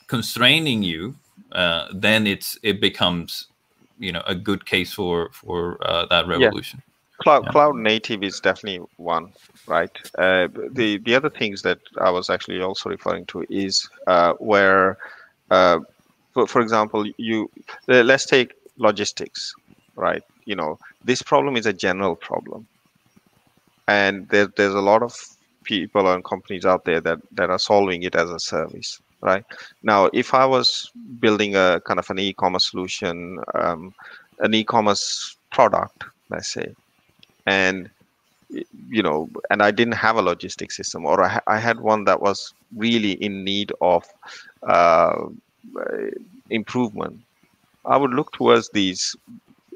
constraining 0.07 0.83
you 0.83 1.15
uh, 1.53 1.87
then 1.93 2.27
it's 2.27 2.57
it 2.63 2.81
becomes 2.81 3.47
you 3.99 4.11
know 4.11 4.23
a 4.27 4.35
good 4.35 4.65
case 4.65 4.93
for 4.93 5.29
for 5.31 5.77
uh, 5.87 6.05
that 6.07 6.27
revolution 6.27 6.81
yeah. 6.85 6.92
Cloud, 7.23 7.45
yeah. 7.45 7.51
cloud 7.51 7.75
native 7.77 8.21
is 8.21 8.41
definitely 8.41 8.85
one, 8.97 9.31
right? 9.65 9.89
Uh, 10.17 10.49
the 10.71 10.97
the 11.05 11.15
other 11.15 11.29
things 11.29 11.61
that 11.61 11.79
I 11.97 12.09
was 12.09 12.29
actually 12.29 12.61
also 12.61 12.89
referring 12.89 13.25
to 13.27 13.45
is 13.49 13.89
uh, 14.07 14.33
where, 14.39 14.97
uh, 15.49 15.79
for, 16.33 16.47
for 16.47 16.59
example, 16.59 17.05
you 17.15 17.49
let's 17.87 18.25
take 18.25 18.51
logistics, 18.75 19.55
right? 19.95 20.21
You 20.43 20.55
know, 20.57 20.77
this 21.05 21.21
problem 21.21 21.55
is 21.55 21.65
a 21.65 21.71
general 21.71 22.17
problem, 22.17 22.67
and 23.87 24.27
there, 24.27 24.47
there's 24.47 24.75
a 24.75 24.81
lot 24.81 25.01
of 25.01 25.15
people 25.63 26.11
and 26.11 26.25
companies 26.25 26.65
out 26.65 26.83
there 26.83 26.99
that 26.99 27.19
that 27.31 27.49
are 27.49 27.59
solving 27.59 28.03
it 28.03 28.15
as 28.15 28.29
a 28.29 28.39
service, 28.39 28.99
right? 29.21 29.45
Now, 29.81 30.09
if 30.11 30.33
I 30.33 30.45
was 30.45 30.91
building 31.21 31.55
a 31.55 31.79
kind 31.85 31.99
of 31.99 32.09
an 32.09 32.19
e-commerce 32.19 32.69
solution, 32.69 33.39
um, 33.53 33.93
an 34.39 34.53
e-commerce 34.53 35.37
product, 35.51 36.03
let's 36.29 36.51
say 36.51 36.75
and 37.45 37.89
you 38.89 39.01
know 39.01 39.29
and 39.49 39.61
i 39.63 39.71
didn't 39.71 39.95
have 39.95 40.15
a 40.15 40.21
logistics 40.21 40.77
system 40.77 41.05
or 41.05 41.23
i, 41.23 41.39
I 41.47 41.57
had 41.57 41.79
one 41.79 42.03
that 42.05 42.21
was 42.21 42.53
really 42.75 43.13
in 43.13 43.43
need 43.43 43.71
of 43.81 44.05
uh, 44.63 45.27
improvement. 46.49 47.19
I 47.85 47.97
would 47.97 48.11
look 48.11 48.31
towards 48.33 48.69
these 48.69 49.15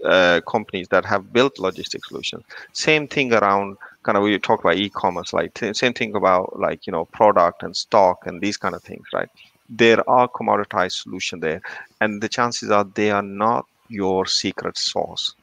uh, 0.06 0.42
companies 0.48 0.88
that 0.90 1.06
have 1.06 1.34
built 1.34 1.60
logistics 1.60 2.08
solutions. 2.08 2.44
Same 2.74 3.08
thing 3.08 3.34
around 3.34 3.78
kind 4.04 4.18
of 4.18 4.24
we 4.24 4.38
talk 4.40 4.62
about 4.62 4.78
e-commerce 4.78 5.34
like 5.34 5.58
same 5.74 5.94
thing 5.94 6.16
about 6.16 6.58
like 6.58 6.88
you 6.88 6.92
know 6.92 7.06
product 7.06 7.64
and 7.64 7.76
stock 7.76 8.26
and 8.26 8.40
these 8.40 8.56
kind 8.56 8.74
of 8.74 8.82
things 8.84 9.06
right? 9.14 9.30
There 9.70 10.08
are 10.10 10.30
commoditized 10.30 11.04
solution 11.04 11.42
there 11.42 11.62
and 12.00 12.22
the 12.22 12.30
chances 12.30 12.72
are 12.72 12.86
they 12.86 13.12
are 13.12 13.22
not 13.22 13.66
your 13.90 14.26
secret 14.26 14.78
sauce 14.78 15.34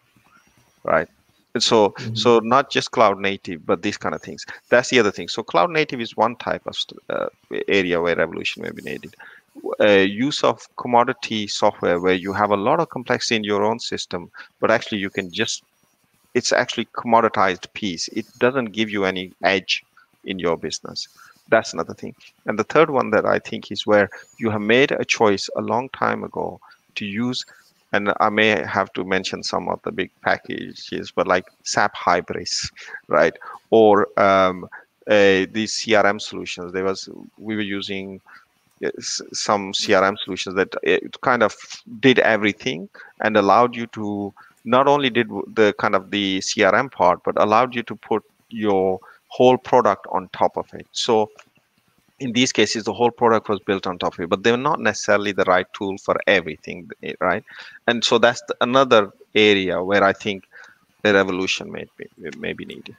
right 0.85 1.09
so 1.59 1.91
mm-hmm. 1.91 2.15
so 2.15 2.41
not 2.41 2.71
just 2.71 2.91
cloud 2.91 3.19
native 3.21 3.65
but 3.65 3.83
these 3.83 3.97
kind 3.97 4.15
of 4.15 4.23
things. 4.23 4.45
That's 4.69 4.91
the 4.91 4.99
other 4.99 5.13
thing. 5.13 5.29
So 5.29 5.43
cloud 5.43 5.71
native 5.71 6.01
is 6.01 6.17
one 6.17 6.37
type 6.37 6.67
of 6.67 6.77
uh, 7.09 7.29
area 7.69 8.01
where 8.01 8.17
revolution 8.17 8.63
may 8.63 8.71
be 8.71 8.83
needed. 8.83 9.15
Uh, 9.79 10.05
use 10.29 10.43
of 10.43 10.67
commodity 10.77 11.47
software 11.47 12.01
where 12.01 12.15
you 12.15 12.33
have 12.33 12.51
a 12.51 12.57
lot 12.57 12.81
of 12.81 12.91
complexity 12.91 13.37
in 13.37 13.45
your 13.45 13.63
own 13.63 13.79
system 13.79 14.29
but 14.59 14.69
actually 14.69 14.99
you 14.99 15.09
can 15.09 15.31
just 15.31 15.63
it's 16.35 16.53
actually 16.53 16.87
commoditized 16.87 17.73
piece. 17.75 18.09
It 18.09 18.27
doesn't 18.39 18.73
give 18.73 18.91
you 18.91 19.05
any 19.05 19.33
edge 19.45 19.85
in 20.25 20.41
your 20.41 20.57
business. 20.57 21.07
That's 21.49 21.73
another 21.73 21.95
thing. 21.95 22.15
And 22.47 22.59
the 22.59 22.65
third 22.65 22.91
one 22.91 23.11
that 23.11 23.25
i 23.25 23.39
think 23.39 23.71
is 23.71 23.87
where 23.87 24.11
you 24.39 24.51
have 24.51 24.61
made 24.61 24.91
a 24.93 25.05
choice 25.05 25.49
a 25.57 25.61
long 25.61 25.89
time 25.91 26.25
ago 26.25 26.61
to 26.97 27.05
use 27.05 27.45
and 27.95 28.13
I 28.19 28.29
may 28.29 28.49
have 28.67 28.93
to 28.95 29.05
mention 29.05 29.43
some 29.45 29.69
of 29.69 29.81
the 29.83 29.93
big 29.93 30.11
packages, 30.21 31.13
but 31.15 31.29
like 31.29 31.47
SAP 31.63 31.95
Hybris, 31.95 32.71
right? 33.07 33.37
Or 33.71 34.09
um, 34.19 34.65
uh, 35.07 35.47
these 35.57 35.73
CRM 35.79 36.21
solutions. 36.21 36.73
There 36.73 36.85
was 36.85 37.09
we 37.39 37.55
were 37.55 37.69
using 37.79 38.21
uh, 38.85 38.91
some 38.99 39.73
CRM 39.73 40.19
solutions 40.19 40.57
that 40.57 40.75
it 40.83 41.21
kind 41.21 41.43
of 41.45 41.55
did 42.01 42.19
everything 42.19 42.89
and 43.21 43.37
allowed 43.37 43.77
you 43.77 43.87
to 43.99 44.35
not 44.65 44.89
only 44.89 45.11
did 45.11 45.29
the 45.55 45.73
kind 45.79 45.95
of 45.95 46.11
the 46.11 46.41
CRM 46.41 46.91
part, 46.91 47.23
but 47.23 47.41
allowed 47.41 47.77
you 47.77 47.85
to 47.85 47.95
put 47.95 48.25
your 48.49 48.99
whole 49.29 49.57
product 49.57 50.07
on 50.11 50.29
top 50.33 50.57
of 50.57 50.67
it. 50.75 50.87
So 50.91 51.31
in 52.21 52.33
these 52.33 52.53
cases 52.53 52.85
the 52.85 52.93
whole 52.93 53.11
product 53.11 53.49
was 53.49 53.61
built 53.61 53.87
on 53.87 53.99
top 53.99 54.15
of 54.15 54.21
it 54.21 54.29
but 54.31 54.43
they're 54.43 54.57
not 54.57 54.81
necessarily 54.81 55.33
the 55.33 55.45
right 55.45 55.67
tool 55.73 55.97
for 55.99 56.17
everything 56.27 56.89
eh, 57.03 57.15
right? 57.21 57.45
And 57.87 58.05
so 58.05 58.19
that's 58.19 58.43
the, 58.49 58.57
another 58.61 59.13
area 59.35 59.83
where 59.83 60.05
i 60.05 60.13
think 60.13 60.45
the 61.05 61.13
revolution 61.13 61.71
may 61.71 61.87
be, 61.99 62.07
may 62.39 62.55
be 62.55 62.65
needed. 62.65 62.97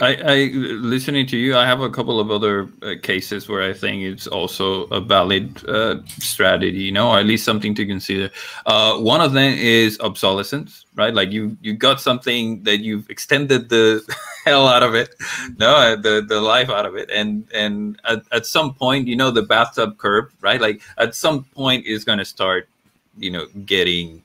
I, 0.00 0.14
I 0.34 0.36
listening 0.54 1.26
to 1.26 1.36
you, 1.36 1.56
I 1.56 1.66
have 1.66 1.80
a 1.80 1.90
couple 1.90 2.20
of 2.20 2.30
other 2.30 2.68
uh, 2.80 2.94
cases 3.02 3.48
where 3.48 3.68
I 3.68 3.72
think 3.72 4.04
it's 4.04 4.28
also 4.28 4.84
a 4.84 5.00
valid 5.00 5.68
uh, 5.68 5.96
strategy, 6.06 6.78
you 6.78 6.92
know, 6.92 7.10
or 7.10 7.18
at 7.18 7.26
least 7.26 7.44
something 7.44 7.74
to 7.74 7.84
consider. 7.84 8.30
Uh, 8.66 8.98
one 8.98 9.20
of 9.20 9.32
them 9.32 9.52
is 9.58 9.98
obsolescence, 9.98 10.86
right? 10.94 11.12
Like 11.12 11.32
you 11.32 11.56
you 11.60 11.74
got 11.74 12.00
something 12.00 12.62
that 12.62 12.78
you've 12.78 13.10
extended 13.10 13.68
the 13.68 14.00
hell 14.44 14.68
out 14.68 14.84
of 14.84 14.94
it, 14.94 15.16
no, 15.58 15.96
the 15.96 16.24
the 16.26 16.40
life 16.40 16.70
out 16.70 16.86
of 16.86 16.94
it, 16.94 17.10
and 17.10 17.48
and 17.52 18.00
at, 18.04 18.22
at 18.30 18.46
some 18.46 18.74
point, 18.74 19.08
you 19.08 19.16
know, 19.16 19.32
the 19.32 19.42
bathtub 19.42 19.98
curve, 19.98 20.32
right? 20.40 20.60
Like 20.60 20.82
at 20.98 21.16
some 21.16 21.42
point, 21.42 21.84
is 21.84 22.04
going 22.04 22.18
to 22.18 22.24
start, 22.24 22.68
you 23.18 23.32
know, 23.32 23.46
getting 23.66 24.22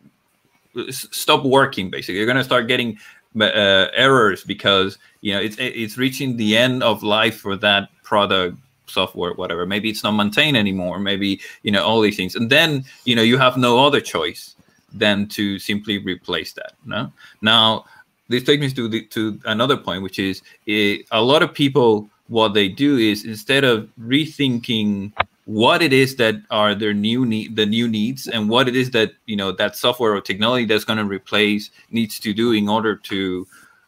stop 0.90 1.44
working 1.46 1.90
basically 1.90 2.16
you're 2.16 2.26
going 2.26 2.38
to 2.38 2.44
start 2.44 2.68
getting 2.68 2.98
uh, 3.40 3.88
errors 3.94 4.44
because 4.44 4.98
you 5.22 5.34
know 5.34 5.40
it's 5.40 5.56
it's 5.60 5.98
reaching 5.98 6.38
the 6.38 6.58
end 6.58 6.84
of 6.84 7.04
life 7.04 7.38
for 7.38 7.56
that 7.58 7.90
product 8.04 8.58
software 8.88 9.34
whatever. 9.34 9.66
Maybe 9.66 9.90
it's 9.90 10.04
not 10.04 10.12
maintained 10.12 10.58
anymore. 10.58 11.00
Maybe 11.00 11.42
you 11.64 11.72
know 11.72 11.84
all 11.84 12.02
these 12.02 12.18
things. 12.18 12.36
And 12.36 12.50
then 12.50 12.86
you 13.06 13.16
know 13.16 13.22
you 13.22 13.38
have 13.38 13.58
no 13.58 13.86
other 13.86 14.02
choice 14.02 14.56
than 14.94 15.28
to 15.28 15.60
simply 15.60 15.98
replace 15.98 16.54
that 16.54 16.74
no? 16.86 17.12
Now 17.42 17.86
this 18.30 18.44
takes 18.44 18.62
me 18.62 18.72
to 18.72 18.88
the, 18.88 19.02
to 19.08 19.40
another 19.46 19.78
point, 19.78 20.02
which 20.02 20.20
is 20.20 20.42
it, 20.66 21.02
eh, 21.02 21.04
a 21.12 21.22
lot 21.22 21.44
of 21.44 21.54
people 21.54 22.10
what 22.28 22.54
they 22.54 22.68
do 22.68 22.98
is 22.98 23.26
instead 23.26 23.64
of 23.64 23.88
rethinking 24.02 25.12
what 25.46 25.82
it 25.82 25.94
is 25.94 26.16
that 26.16 26.36
are 26.50 26.74
their 26.74 26.94
new 26.94 27.26
need 27.26 27.56
the 27.56 27.66
new 27.66 27.88
needs 27.88 28.28
and 28.28 28.50
what 28.50 28.68
it 28.68 28.76
is 28.76 28.92
that 28.92 29.14
you 29.26 29.36
know 29.36 29.52
that 29.52 29.76
software 29.76 30.14
or 30.14 30.22
technology 30.22 30.66
that's 30.66 30.84
going 30.84 30.98
to 30.98 31.06
replace 31.06 31.70
needs 31.92 32.20
to 32.20 32.34
do 32.34 32.52
in 32.52 32.68
order 32.68 32.96
to 32.96 33.48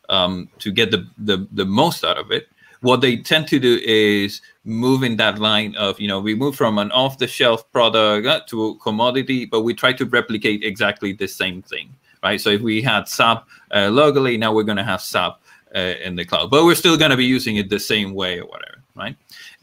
um, 0.09 0.49
to 0.59 0.71
get 0.71 0.91
the, 0.91 1.07
the 1.17 1.47
the 1.51 1.65
most 1.65 2.03
out 2.03 2.17
of 2.17 2.31
it. 2.31 2.47
What 2.81 3.01
they 3.01 3.17
tend 3.17 3.47
to 3.47 3.59
do 3.59 3.79
is 3.83 4.39
move 4.63 5.01
in 5.01 5.17
that 5.17 5.39
line 5.39 5.75
of 5.75 5.99
you 5.99 6.07
know 6.07 6.19
we 6.19 6.35
move 6.35 6.55
from 6.55 6.77
an 6.77 6.91
off 6.91 7.17
the 7.17 7.27
shelf 7.27 7.69
product 7.71 8.27
uh, 8.27 8.39
to 8.47 8.67
a 8.67 8.75
commodity 8.77 9.45
but 9.45 9.61
we 9.61 9.73
try 9.73 9.93
to 9.93 10.05
replicate 10.05 10.63
exactly 10.63 11.11
the 11.13 11.27
same 11.27 11.61
thing 11.63 11.95
right? 12.23 12.39
So 12.39 12.49
if 12.49 12.61
we 12.61 12.81
had 12.81 13.07
sap 13.07 13.47
uh, 13.73 13.89
locally 13.89 14.37
now 14.37 14.53
we're 14.53 14.63
going 14.63 14.77
to 14.77 14.83
have 14.83 15.01
sap 15.01 15.41
uh, 15.75 15.79
in 16.03 16.15
the 16.15 16.25
cloud 16.25 16.51
but 16.51 16.65
we're 16.65 16.75
still 16.75 16.97
going 16.97 17.11
to 17.11 17.17
be 17.17 17.25
using 17.25 17.55
it 17.55 17.69
the 17.69 17.79
same 17.79 18.13
way 18.13 18.39
or 18.39 18.45
whatever 18.45 18.83
right 18.95 19.15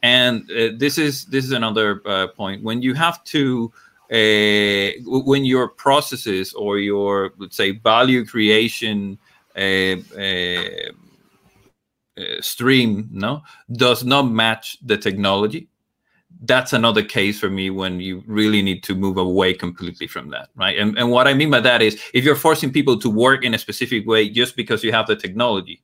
and 0.05 0.51
uh, 0.51 0.69
this 0.77 0.99
is 0.99 1.25
this 1.27 1.47
is 1.47 1.53
another 1.53 2.03
uh, 2.07 2.27
point. 2.29 2.63
When 2.63 2.83
you 2.83 2.93
have 2.93 3.25
to 3.25 3.73
uh, 4.13 4.91
when 5.07 5.47
your 5.47 5.69
processes 5.69 6.53
or 6.53 6.79
your 6.79 7.33
let's 7.39 7.57
say 7.57 7.71
value 7.73 8.27
creation 8.27 9.19
uh, 9.57 9.97
uh, 10.19 10.93
uh, 12.19 12.41
stream 12.41 13.09
no 13.11 13.43
does 13.73 14.05
not 14.05 14.25
match 14.25 14.77
the 14.83 14.99
technology 14.99 15.69
that's 16.43 16.73
another 16.73 17.03
case 17.03 17.41
for 17.41 17.49
me 17.49 17.71
when 17.71 17.99
you 17.99 18.23
really 18.27 18.61
need 18.61 18.83
to 18.83 18.95
move 18.95 19.17
away 19.17 19.55
completely 19.55 20.07
from 20.07 20.29
that 20.29 20.49
right? 20.55 20.79
And, 20.79 20.99
and 20.99 21.11
what 21.11 21.27
i 21.27 21.35
mean 21.35 21.51
by 21.51 21.61
that 21.61 21.83
is 21.83 22.01
if 22.13 22.25
you're 22.25 22.37
forcing 22.37 22.73
people 22.73 22.99
to 22.99 23.11
work 23.11 23.45
in 23.45 23.55
a 23.55 23.59
specific 23.59 24.07
way 24.07 24.29
just 24.29 24.55
because 24.55 24.85
you 24.85 24.93
have 24.93 25.07
the 25.07 25.17
technology 25.17 25.83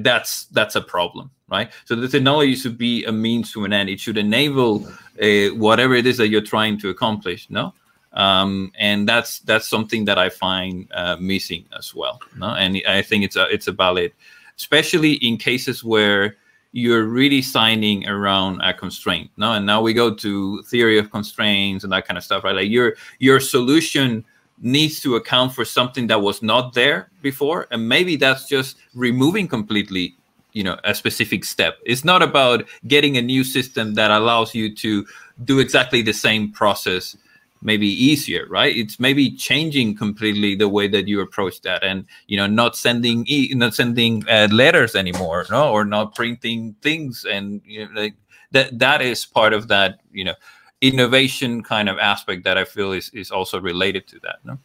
that's 0.00 0.46
that's 0.46 0.76
a 0.76 0.80
problem 0.80 1.30
right? 1.48 1.70
So 1.84 1.94
the 1.94 2.08
technology 2.08 2.54
should 2.56 2.78
be 2.78 3.04
a 3.04 3.12
means 3.12 3.52
to 3.52 3.64
an 3.64 3.72
end. 3.72 3.88
It 3.88 4.00
should 4.00 4.16
enable 4.16 4.86
uh, 5.22 5.48
whatever 5.54 5.94
it 5.94 6.06
is 6.06 6.16
that 6.16 6.28
you're 6.28 6.40
trying 6.40 6.78
to 6.78 6.90
accomplish 6.90 7.48
no? 7.50 7.74
Um, 8.12 8.72
and 8.78 9.08
that's 9.08 9.40
that's 9.40 9.68
something 9.68 10.04
that 10.04 10.18
i 10.18 10.28
find 10.28 10.88
uh, 10.94 11.16
missing 11.16 11.64
as 11.76 11.94
well 11.94 12.20
no? 12.36 12.50
And 12.50 12.80
i 12.88 13.02
think 13.02 13.24
it's 13.24 13.34
a 13.36 13.46
it's 13.48 13.66
a 13.66 13.72
valid 13.72 14.12
especially 14.56 15.14
in 15.14 15.36
cases 15.36 15.82
where 15.82 16.36
you're 16.70 17.04
really 17.04 17.42
signing 17.42 18.08
around 18.08 18.60
a 18.60 18.72
constraint 18.72 19.30
no? 19.36 19.52
And 19.52 19.66
now 19.66 19.82
we 19.82 19.92
go 19.94 20.14
to 20.14 20.62
theory 20.62 20.96
of 20.98 21.10
constraints 21.10 21.82
and 21.82 21.92
that 21.92 22.06
kind 22.06 22.16
of 22.16 22.22
stuff 22.22 22.44
right? 22.44 22.54
Like 22.54 22.70
your 22.70 22.94
your 23.18 23.40
solution 23.40 24.24
needs 24.60 25.00
to 25.00 25.16
account 25.16 25.52
for 25.52 25.64
something 25.64 26.06
that 26.06 26.20
was 26.22 26.42
not 26.42 26.74
there 26.74 27.10
before 27.22 27.66
and 27.70 27.88
maybe 27.88 28.16
that's 28.16 28.48
just 28.48 28.76
removing 28.94 29.48
completely 29.48 30.14
you 30.52 30.62
know 30.62 30.78
a 30.84 30.94
specific 30.94 31.44
step. 31.44 31.78
It's 31.84 32.04
not 32.04 32.22
about 32.22 32.64
getting 32.86 33.16
a 33.16 33.22
new 33.22 33.44
system 33.44 33.94
that 33.94 34.10
allows 34.10 34.54
you 34.54 34.74
to 34.76 35.06
do 35.44 35.58
exactly 35.58 36.00
the 36.00 36.12
same 36.12 36.52
process 36.52 37.16
maybe 37.60 37.88
easier 37.88 38.46
right? 38.48 38.74
It's 38.76 39.00
maybe 39.00 39.30
changing 39.30 39.96
completely 39.96 40.54
the 40.54 40.68
way 40.68 40.86
that 40.88 41.08
you 41.08 41.20
approach 41.20 41.60
that 41.62 41.82
and 41.82 42.06
you 42.28 42.36
know 42.36 42.46
not 42.46 42.76
sending 42.76 43.24
e- 43.26 43.52
not 43.54 43.74
sending 43.74 44.24
uh, 44.28 44.48
letters 44.50 44.94
anymore 44.94 45.46
no? 45.50 45.70
Or 45.72 45.84
not 45.84 46.14
printing 46.14 46.76
things 46.80 47.24
and 47.24 47.60
you 47.66 47.86
know 47.86 48.00
like 48.00 48.14
that 48.52 48.78
that 48.78 49.02
is 49.02 49.26
part 49.26 49.52
of 49.52 49.68
that 49.68 50.00
you 50.12 50.24
know 50.24 50.34
innovation 50.80 51.62
kind 51.62 51.88
of 51.88 51.98
aspect 51.98 52.44
that 52.44 52.58
I 52.58 52.64
feel 52.64 52.92
is, 52.92 53.10
is 53.10 53.30
also 53.30 53.60
related 53.60 54.06
to 54.08 54.18
that. 54.20 54.36
No? 54.44 54.58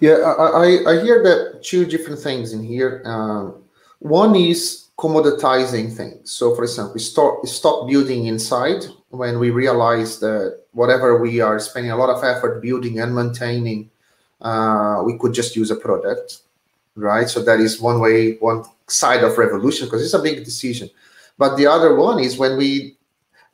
Yeah, 0.00 0.34
I, 0.38 0.82
I 0.86 1.02
hear 1.02 1.22
that 1.22 1.62
two 1.62 1.84
different 1.84 2.18
things 2.18 2.52
in 2.52 2.62
here. 2.62 3.02
Um, 3.04 3.62
one 3.98 4.34
is 4.34 4.88
commoditizing 4.98 5.94
things. 5.94 6.32
So, 6.32 6.54
for 6.54 6.64
example, 6.64 6.94
we 6.94 7.00
start 7.00 7.46
stop 7.46 7.88
building 7.88 8.26
inside 8.26 8.84
when 9.10 9.38
we 9.38 9.50
realize 9.50 10.18
that 10.20 10.64
whatever 10.72 11.20
we 11.20 11.40
are 11.40 11.58
spending 11.58 11.92
a 11.92 11.96
lot 11.96 12.10
of 12.10 12.24
effort 12.24 12.62
building 12.62 13.00
and 13.00 13.14
maintaining, 13.14 13.90
uh, 14.40 15.02
we 15.04 15.18
could 15.18 15.34
just 15.34 15.54
use 15.54 15.70
a 15.70 15.76
product, 15.76 16.38
right? 16.96 17.28
So 17.28 17.42
that 17.42 17.60
is 17.60 17.80
one 17.80 18.00
way, 18.00 18.36
one 18.36 18.64
side 18.86 19.22
of 19.22 19.38
revolution 19.38 19.86
because 19.86 20.02
it's 20.02 20.14
a 20.14 20.22
big 20.22 20.44
decision. 20.44 20.88
But 21.38 21.56
the 21.56 21.66
other 21.66 21.94
one 21.94 22.18
is 22.18 22.38
when 22.38 22.56
we 22.56 22.96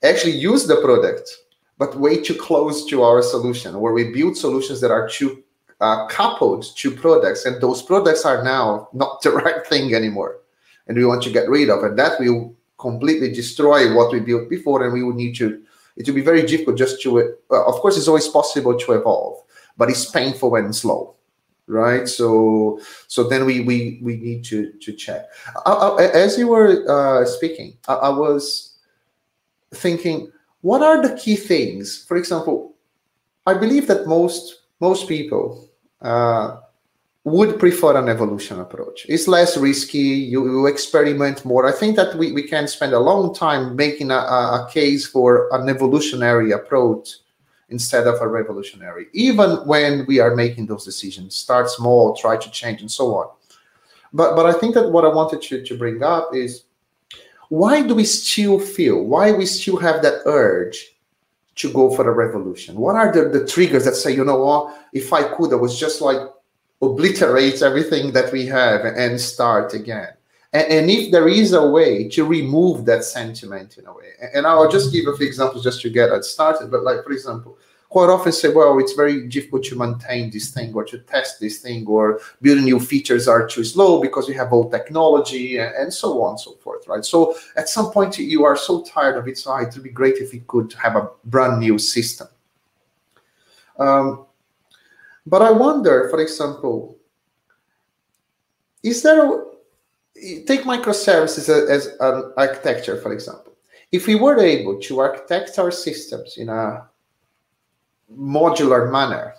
actually 0.03 0.33
use 0.33 0.67
the 0.67 0.81
product, 0.81 1.31
but 1.79 1.99
way 1.99 2.21
too 2.21 2.35
close 2.35 2.87
to 2.87 3.03
our 3.03 3.23
solution, 3.23 3.81
where 3.81 3.93
we 3.93 4.13
build 4.13 4.37
solutions 4.37 4.81
that 4.81 4.91
are 4.91 5.09
too 5.09 5.43
uh, 5.81 6.07
coupled 6.09 6.65
to 6.77 6.91
products, 6.91 7.45
and 7.45 7.61
those 7.61 7.83
products 7.83 8.25
are 8.25 8.43
now 8.43 8.89
not 8.93 9.23
the 9.23 9.31
right 9.43 9.67
thing 9.67 9.95
anymore, 9.95 10.41
and 10.87 10.97
we 10.97 11.05
want 11.05 11.23
to 11.23 11.31
get 11.31 11.49
rid 11.49 11.71
of, 11.71 11.85
and 11.85 11.99
that 11.99 12.19
will 12.21 12.55
completely 12.79 13.33
destroy 13.33 13.95
what 13.95 14.13
we 14.13 14.21
built 14.21 14.49
before, 14.49 14.85
and 14.85 14.93
we 14.93 15.03
would 15.03 15.17
need 15.17 15.37
to. 15.37 15.63
It 15.97 16.07
will 16.07 16.15
be 16.15 16.21
very 16.23 16.43
difficult 16.43 16.79
just 16.79 17.03
to. 17.03 17.19
Uh, 17.51 17.67
of 17.67 17.75
course, 17.77 17.97
it's 17.97 18.09
always 18.09 18.29
possible 18.29 18.79
to 18.79 18.93
evolve, 18.93 19.43
but 19.77 19.91
it's 19.91 20.11
painful 20.11 20.55
and 20.57 20.75
slow 20.75 21.15
right 21.69 22.09
so 22.09 22.81
so 23.09 23.29
then 23.29 23.45
we 23.45 23.61
we 23.61 24.01
we 24.03 24.17
need 24.17 24.43
to 24.43 24.73
to 24.81 24.91
check 24.93 25.27
uh, 25.67 25.95
uh 25.95 25.97
as 26.15 26.39
you 26.39 26.49
were 26.49 26.83
uh, 26.89 27.27
speaking 27.27 27.77
I, 27.87 27.95
I, 27.95 28.09
was 28.09 28.78
thinking, 29.73 30.31
what 30.63 30.83
are 30.83 31.01
the 31.03 31.15
key 31.17 31.37
things? 31.37 32.05
For 32.07 32.17
example, 32.17 32.75
I 33.47 33.55
believe 33.55 33.87
that 33.89 34.07
most 34.07 34.63
most 34.81 35.09
people 35.09 35.69
uh, 36.03 36.59
would 37.25 37.59
prefer 37.59 37.97
an 37.97 38.09
evolution 38.09 38.61
approach. 38.61 39.07
It's 39.09 39.29
less 39.29 39.57
risky. 39.57 39.99
You, 39.99 40.45
you, 40.45 40.67
experiment 40.67 41.45
more. 41.45 41.67
I 41.67 41.73
think 41.73 41.97
that 41.97 42.15
we, 42.17 42.33
we 42.33 42.43
can 42.43 42.69
spend 42.69 42.93
a 42.93 42.99
long 42.99 43.35
time 43.35 43.75
making 43.75 44.11
a, 44.11 44.15
a 44.15 44.69
case 44.71 45.07
for 45.07 45.49
an 45.53 45.69
evolutionary 45.69 46.53
approach 46.53 47.17
instead 47.71 48.07
of 48.07 48.21
a 48.21 48.29
revolutionary, 48.29 49.09
even 49.13 49.51
when 49.67 50.07
we 50.07 50.21
are 50.21 50.35
making 50.35 50.67
those 50.67 50.85
decisions. 50.85 51.35
Start 51.35 51.69
small, 51.69 52.17
try 52.17 52.37
to 52.37 52.51
change, 52.51 52.81
and 52.81 52.91
so 52.91 53.15
on. 53.15 53.29
But 54.13 54.37
but 54.37 54.47
I 54.47 54.53
think 54.53 54.75
that 54.75 54.91
what 54.91 55.05
I 55.05 55.09
wanted 55.09 55.43
to, 55.43 55.63
to 55.63 55.77
bring 55.77 56.03
up 56.03 56.35
is 56.35 56.65
why 57.49 57.83
do 57.83 57.95
we 57.95 58.05
still 58.05 58.59
feel 58.59 59.03
why 59.05 59.33
we 59.33 59.47
still 59.47 59.77
have 59.77 60.03
that 60.03 60.23
urge 60.27 60.95
to 61.57 61.73
go 61.73 61.91
for 61.95 62.09
a 62.09 62.15
revolution? 62.15 62.77
What 62.77 62.95
are 62.95 63.13
the, 63.13 63.29
the 63.29 63.47
triggers 63.47 63.85
that 63.85 63.97
say 63.97 64.15
you 64.15 64.25
know 64.25 64.45
what? 64.45 64.89
If 64.93 65.13
i 65.13 65.23
could 65.23 65.53
i 65.53 65.57
was 65.57 65.79
just 65.79 66.01
like 66.01 66.21
obliterate 66.81 67.63
everything 67.63 68.13
that 68.13 68.33
we 68.33 68.47
have 68.47 68.85
and 68.85 69.21
start 69.21 69.75
again. 69.75 70.13
And, 70.53 70.73
and, 70.73 70.91
if 70.91 71.11
there 71.11 71.29
is 71.29 71.53
a 71.53 71.69
way 71.69 72.09
to 72.11 72.25
remove 72.25 72.87
that 72.87 73.05
sentiment 73.05 73.77
in 73.77 73.87
a 73.87 73.93
way 73.93 74.13
and 74.33 74.47
i'll 74.47 74.71
just 74.71 74.91
give 74.91 75.07
a 75.07 75.15
few 75.15 75.27
examples 75.27 75.63
just 75.63 75.83
to 75.83 75.91
get 75.91 76.11
it 76.11 76.25
started 76.25 76.71
but 76.71 76.85
like 76.85 77.05
for 77.05 77.13
example 77.13 77.59
quite 77.89 78.11
often 78.11 78.33
say, 78.33 78.51
well, 78.51 78.79
it's 78.79 78.93
very 78.93 79.27
difficult 79.27 79.65
to 79.65 79.77
maintain 79.77 80.31
this 80.31 80.51
thing 80.51 80.75
or 80.75 80.85
to 80.85 80.99
test 80.99 81.41
this 81.41 81.59
thing 81.59 81.87
or 81.87 82.21
building 82.43 82.65
new 82.65 82.79
features 82.79 83.27
are 83.27 83.47
too 83.47 83.65
slow 83.65 84.01
because 84.01 84.29
we 84.29 84.35
have 84.35 84.53
old 84.53 84.71
technology 84.71 85.59
and, 85.59 85.93
so 85.93 86.23
on 86.23 86.31
and 86.31 86.41
so 86.41 86.53
forth, 86.57 86.87
right? 86.87 87.05
So 87.05 87.37
at 87.57 87.69
some 87.69 87.91
point 87.91 88.19
you 88.19 88.45
are 88.45 88.57
so 88.57 88.83
tired 88.83 89.17
of 89.17 89.27
it, 89.27 89.39
so 89.39 89.57
it 89.57 89.73
would 89.73 89.83
be 89.83 89.91
great 89.91 90.17
if 90.17 90.33
we 90.33 90.41
could 90.41 90.73
have 90.75 90.97
a 90.97 91.09
brand 91.25 91.61
new 91.61 91.79
system. 91.79 92.29
Um, 93.79 94.27
but 95.27 95.41
I 95.41 95.51
wonder, 95.51 96.09
for 96.11 96.21
example, 96.21 96.97
is 98.83 99.03
there 99.03 99.25
a, 99.25 99.45
take 100.47 100.63
microservices 100.63 101.49
as, 101.49 101.69
as 101.71 101.87
an 102.01 102.33
architecture, 102.37 103.01
for 103.01 103.13
example. 103.13 103.53
If 103.93 104.07
we 104.07 104.17
were 104.17 104.39
able 104.39 104.79
to 104.81 105.01
architect 105.01 105.59
our 105.59 105.71
systems 105.71 106.37
in 106.37 106.49
a 106.49 106.89
modular 108.15 108.91
manner, 108.91 109.35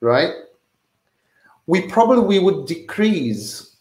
right? 0.00 0.32
We 1.66 1.82
probably 1.88 2.24
we 2.24 2.38
would 2.38 2.66
decrease 2.66 3.76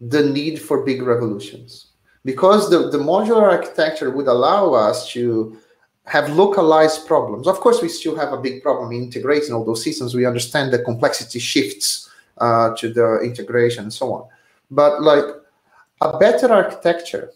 the 0.00 0.22
need 0.28 0.60
for 0.60 0.84
big 0.84 1.02
revolutions 1.02 1.92
because 2.24 2.70
the, 2.70 2.90
the 2.90 2.98
modular 2.98 3.42
architecture 3.42 4.10
would 4.10 4.26
allow 4.26 4.72
us 4.72 5.10
to 5.12 5.58
have 6.06 6.28
localized 6.30 7.06
problems. 7.06 7.46
Of 7.46 7.60
course, 7.60 7.80
we 7.80 7.88
still 7.88 8.16
have 8.16 8.32
a 8.32 8.40
big 8.40 8.62
problem 8.62 8.92
in 8.92 9.04
integrating 9.04 9.54
all 9.54 9.64
those 9.64 9.82
systems. 9.82 10.14
We 10.14 10.26
understand 10.26 10.72
the 10.72 10.80
complexity 10.80 11.38
shifts 11.38 12.10
uh, 12.38 12.74
to 12.76 12.92
the 12.92 13.20
integration 13.20 13.84
and 13.84 13.92
so 13.92 14.12
on. 14.12 14.28
But 14.70 15.02
like 15.02 15.24
a 16.00 16.18
better 16.18 16.52
architecture 16.52 17.30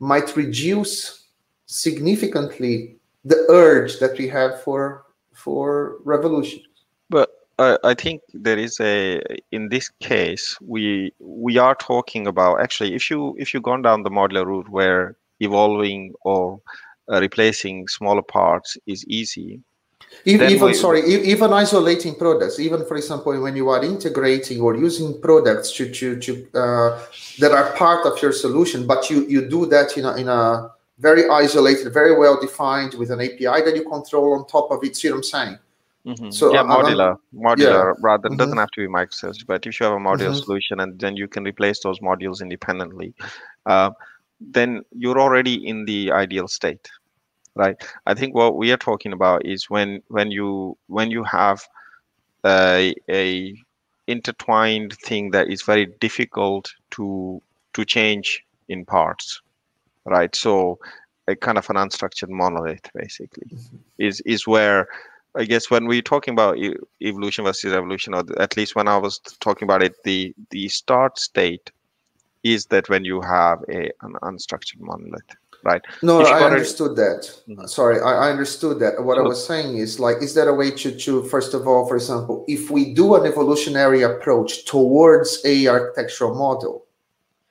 might 0.00 0.36
reduce 0.36 1.26
significantly 1.66 2.96
the 3.24 3.46
urge 3.48 3.98
that 3.98 4.18
we 4.18 4.28
have 4.28 4.62
for 4.62 5.05
for 5.46 5.98
revolution. 6.04 6.60
But 7.08 7.30
uh, 7.58 7.78
I 7.84 7.94
think 7.94 8.22
there 8.34 8.58
is 8.58 8.80
a 8.80 9.22
in 9.52 9.68
this 9.68 9.88
case 10.00 10.44
we 10.60 11.12
we 11.20 11.56
are 11.56 11.76
talking 11.76 12.26
about 12.26 12.60
actually 12.60 12.94
if 12.94 13.08
you 13.10 13.20
if 13.38 13.54
you 13.54 13.60
gone 13.60 13.82
down 13.82 14.02
the 14.02 14.10
modular 14.10 14.44
route 14.44 14.68
where 14.68 15.16
evolving 15.40 16.12
or 16.24 16.60
uh, 17.12 17.20
replacing 17.20 17.86
smaller 17.86 18.22
parts 18.22 18.76
is 18.86 19.06
easy, 19.06 19.60
even, 20.24 20.50
even 20.50 20.74
sorry 20.74 21.00
even 21.34 21.52
isolating 21.52 22.14
products 22.14 22.58
even 22.58 22.84
for 22.84 22.96
example 22.96 23.40
when 23.40 23.54
you 23.56 23.68
are 23.68 23.82
integrating 23.84 24.60
or 24.60 24.76
using 24.76 25.20
products 25.20 25.70
to 25.76 25.90
to, 25.98 26.18
to 26.18 26.32
uh, 26.54 26.90
that 27.38 27.52
are 27.52 27.72
part 27.76 28.04
of 28.06 28.20
your 28.22 28.32
solution 28.32 28.86
but 28.86 29.08
you 29.10 29.18
you 29.28 29.48
do 29.48 29.66
that 29.66 29.96
in 29.96 30.04
a, 30.04 30.12
in 30.16 30.28
a 30.28 30.70
very 30.98 31.28
isolated 31.28 31.92
very 31.92 32.16
well 32.16 32.40
defined 32.40 32.94
with 32.94 33.10
an 33.10 33.20
api 33.20 33.44
that 33.44 33.74
you 33.74 33.84
control 33.84 34.34
on 34.34 34.46
top 34.46 34.70
of 34.70 34.82
it 34.82 34.96
see 34.96 35.10
what 35.10 35.16
i'm 35.16 35.22
saying 35.22 35.58
Mm-hmm. 36.06 36.30
So 36.30 36.54
yeah, 36.54 36.62
modular, 36.62 37.18
modular. 37.34 37.94
Yeah. 37.94 38.00
Rather, 38.00 38.28
mm-hmm. 38.28 38.36
doesn't 38.36 38.56
have 38.56 38.70
to 38.72 38.80
be 38.80 38.86
microservices, 38.86 39.44
but 39.44 39.66
if 39.66 39.80
you 39.80 39.86
have 39.86 39.94
a 39.94 39.98
modular 39.98 40.30
mm-hmm. 40.30 40.44
solution 40.44 40.78
and 40.78 40.98
then 41.00 41.16
you 41.16 41.26
can 41.26 41.42
replace 41.42 41.80
those 41.80 41.98
modules 41.98 42.40
independently, 42.40 43.12
uh, 43.66 43.90
then 44.40 44.82
you're 44.92 45.20
already 45.20 45.66
in 45.66 45.84
the 45.84 46.12
ideal 46.12 46.46
state, 46.46 46.88
right? 47.56 47.76
I 48.06 48.14
think 48.14 48.36
what 48.36 48.56
we 48.56 48.70
are 48.70 48.76
talking 48.76 49.12
about 49.12 49.44
is 49.44 49.68
when 49.68 50.00
when 50.06 50.30
you 50.30 50.78
when 50.86 51.10
you 51.10 51.24
have 51.24 51.66
a, 52.44 52.94
a 53.10 53.56
intertwined 54.06 54.92
thing 55.02 55.32
that 55.32 55.48
is 55.48 55.62
very 55.62 55.86
difficult 55.98 56.72
to 56.92 57.42
to 57.72 57.84
change 57.84 58.44
in 58.68 58.84
parts, 58.84 59.42
right? 60.06 60.34
So 60.34 60.78
a 61.28 61.36
kind 61.36 61.58
of 61.58 61.68
an 61.70 61.76
unstructured 61.76 62.28
monolith 62.28 62.90
basically 62.94 63.48
mm-hmm. 63.52 63.76
is 63.98 64.20
is 64.22 64.46
where 64.46 64.88
I 65.34 65.44
guess 65.44 65.70
when 65.70 65.86
we're 65.86 66.02
talking 66.02 66.32
about 66.32 66.56
evolution 67.02 67.44
versus 67.44 67.72
evolution, 67.72 68.14
or 68.14 68.24
at 68.40 68.56
least 68.56 68.74
when 68.74 68.88
I 68.88 68.96
was 68.96 69.18
talking 69.40 69.66
about 69.66 69.82
it, 69.82 70.02
the 70.04 70.34
the 70.50 70.68
start 70.68 71.18
state 71.18 71.70
is 72.42 72.66
that 72.66 72.88
when 72.88 73.04
you 73.04 73.20
have 73.20 73.58
a 73.68 73.90
an 74.02 74.14
unstructured 74.22 74.80
monolith, 74.80 75.36
right? 75.62 75.82
No, 76.02 76.22
I 76.22 76.44
understood 76.44 76.96
that. 76.96 77.30
Mm-hmm. 77.48 77.66
Sorry, 77.66 78.00
I, 78.00 78.28
I, 78.28 78.30
understood 78.30 78.78
that. 78.80 79.02
What 79.04 79.18
I 79.18 79.22
was 79.22 79.44
saying 79.44 79.76
is 79.76 79.98
like, 79.98 80.22
is 80.22 80.34
there 80.34 80.48
a 80.48 80.54
way 80.54 80.70
to 80.70 80.96
to 80.96 81.24
first 81.24 81.52
of 81.52 81.66
all, 81.66 81.86
for 81.86 81.96
example, 81.96 82.44
if 82.48 82.70
we 82.70 82.94
do 82.94 83.16
an 83.16 83.26
evolutionary 83.26 84.02
approach 84.02 84.64
towards 84.64 85.42
a 85.44 85.66
architectural 85.66 86.34
model? 86.34 86.86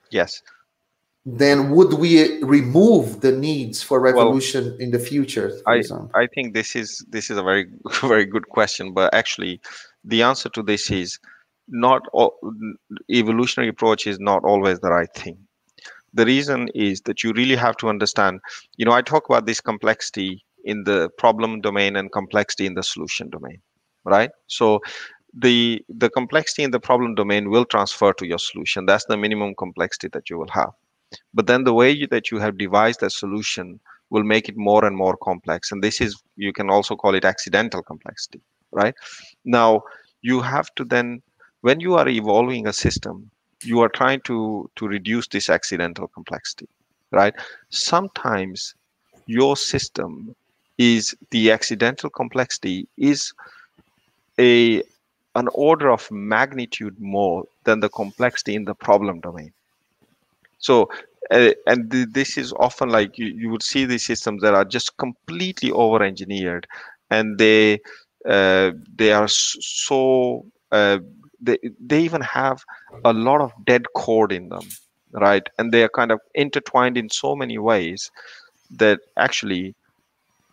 Yes 0.09 0.41
then 1.25 1.71
would 1.71 1.93
we 1.93 2.41
remove 2.43 3.21
the 3.21 3.31
needs 3.31 3.81
for 3.81 3.99
revolution 3.99 4.65
well, 4.65 4.75
in 4.77 4.91
the 4.91 4.99
future 4.99 5.51
I, 5.65 5.81
I 6.13 6.27
think 6.27 6.53
this 6.53 6.75
is 6.75 7.03
this 7.09 7.29
is 7.29 7.38
a 7.38 7.43
very 7.43 7.65
very 8.01 8.25
good 8.25 8.49
question 8.49 8.93
but 8.93 9.13
actually 9.13 9.59
the 10.03 10.21
answer 10.21 10.49
to 10.49 10.61
this 10.61 10.91
is 10.91 11.19
not 11.67 12.03
all, 12.13 12.38
evolutionary 13.09 13.69
approach 13.69 14.05
is 14.05 14.19
not 14.19 14.43
always 14.43 14.81
the 14.81 14.91
right 14.91 15.11
thing. 15.15 15.35
The 16.13 16.23
reason 16.23 16.69
is 16.75 17.01
that 17.01 17.23
you 17.23 17.33
really 17.33 17.55
have 17.55 17.75
to 17.77 17.89
understand 17.89 18.39
you 18.77 18.85
know 18.85 18.91
i 18.91 19.01
talk 19.01 19.27
about 19.27 19.47
this 19.47 19.59
complexity 19.59 20.45
in 20.63 20.83
the 20.83 21.09
problem 21.17 21.61
domain 21.61 21.95
and 21.95 22.11
complexity 22.11 22.65
in 22.65 22.75
the 22.75 22.83
solution 22.83 23.29
domain 23.29 23.59
right? 24.05 24.29
So 24.47 24.79
the 25.33 25.83
the 25.89 26.09
complexity 26.09 26.63
in 26.63 26.71
the 26.71 26.79
problem 26.79 27.15
domain 27.15 27.49
will 27.49 27.65
transfer 27.65 28.13
to 28.13 28.25
your 28.25 28.38
solution. 28.39 28.85
That's 28.85 29.05
the 29.05 29.17
minimum 29.17 29.55
complexity 29.55 30.07
that 30.13 30.29
you 30.29 30.38
will 30.38 30.51
have 30.53 30.71
but 31.33 31.47
then 31.47 31.63
the 31.63 31.73
way 31.73 32.05
that 32.05 32.31
you 32.31 32.39
have 32.39 32.57
devised 32.57 33.03
a 33.03 33.09
solution 33.09 33.79
will 34.09 34.23
make 34.23 34.49
it 34.49 34.57
more 34.57 34.85
and 34.85 34.95
more 34.95 35.17
complex. 35.17 35.71
And 35.71 35.83
this 35.83 36.01
is 36.01 36.21
you 36.35 36.53
can 36.53 36.69
also 36.69 36.95
call 36.95 37.15
it 37.15 37.25
accidental 37.25 37.81
complexity 37.83 38.41
right? 38.71 38.93
Now 39.45 39.83
you 40.21 40.41
have 40.41 40.73
to 40.75 40.85
then 40.85 41.21
when 41.61 41.79
you 41.79 41.95
are 41.95 42.07
evolving 42.07 42.67
a 42.67 42.73
system 42.73 43.29
you 43.63 43.79
are 43.81 43.89
trying 43.89 44.21
to 44.21 44.69
to 44.75 44.87
reduce 44.87 45.27
this 45.27 45.49
accidental 45.49 46.07
complexity 46.07 46.67
right? 47.11 47.33
Sometimes 47.69 48.75
your 49.27 49.55
system 49.57 50.35
is 50.77 51.15
the 51.31 51.51
accidental 51.51 52.09
complexity 52.09 52.87
is 52.97 53.33
a 54.39 54.83
an 55.35 55.47
order 55.53 55.89
of 55.91 56.09
magnitude 56.11 56.95
more 56.99 57.43
than 57.63 57.79
the 57.79 57.89
complexity 57.89 58.55
in 58.55 58.65
the 58.65 58.75
problem 58.75 59.19
domain 59.21 59.51
so, 60.57 60.89
uh, 61.31 61.51
and 61.67 61.91
th- 61.91 62.07
this 62.11 62.37
is 62.37 62.53
often 62.53 62.89
like 62.89 63.17
you, 63.17 63.27
you 63.27 63.49
would 63.49 63.63
see 63.63 63.85
these 63.85 64.05
systems 64.05 64.41
that 64.41 64.53
are 64.53 64.65
just 64.65 64.97
completely 64.97 65.71
over 65.71 66.03
engineered 66.03 66.67
and 67.09 67.37
they 67.37 67.79
uh, 68.27 68.71
they 68.95 69.11
are 69.11 69.27
so 69.27 70.45
uh, 70.71 70.99
they, 71.41 71.57
they 71.79 72.01
even 72.01 72.21
have 72.21 72.63
a 73.03 73.13
lot 73.13 73.41
of 73.41 73.51
dead 73.65 73.83
code 73.95 74.31
in 74.31 74.49
them 74.49 74.67
right? 75.13 75.47
And 75.57 75.71
they 75.71 75.83
are 75.83 75.89
kind 75.89 76.11
of 76.11 76.19
intertwined 76.33 76.97
in 76.97 77.09
so 77.09 77.35
many 77.35 77.57
ways 77.57 78.11
that 78.71 78.99
actually 79.17 79.75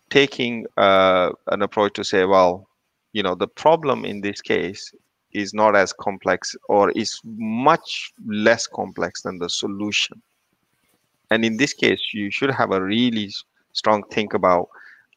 taking 0.09 0.65
uh, 0.77 1.31
an 1.47 1.61
approach 1.61 1.93
to 1.93 2.03
say 2.03 2.25
well 2.25 2.67
you 3.13 3.23
know 3.23 3.35
the 3.35 3.47
problem 3.47 4.05
in 4.05 4.21
this 4.21 4.41
case 4.41 4.93
is 5.33 5.53
not 5.53 5.75
as 5.75 5.93
complex 5.93 6.55
or 6.69 6.91
is 6.91 7.19
much 7.23 8.11
less 8.25 8.67
complex 8.67 9.21
than 9.21 9.39
the 9.39 9.49
solution. 9.49 10.21
And 11.31 11.43
in 11.43 11.57
this 11.57 11.73
case, 11.73 12.01
you 12.13 12.29
should 12.31 12.51
have 12.51 12.71
a 12.71 12.81
really 12.81 13.31
strong 13.71 14.03
think 14.11 14.33
about 14.33 14.69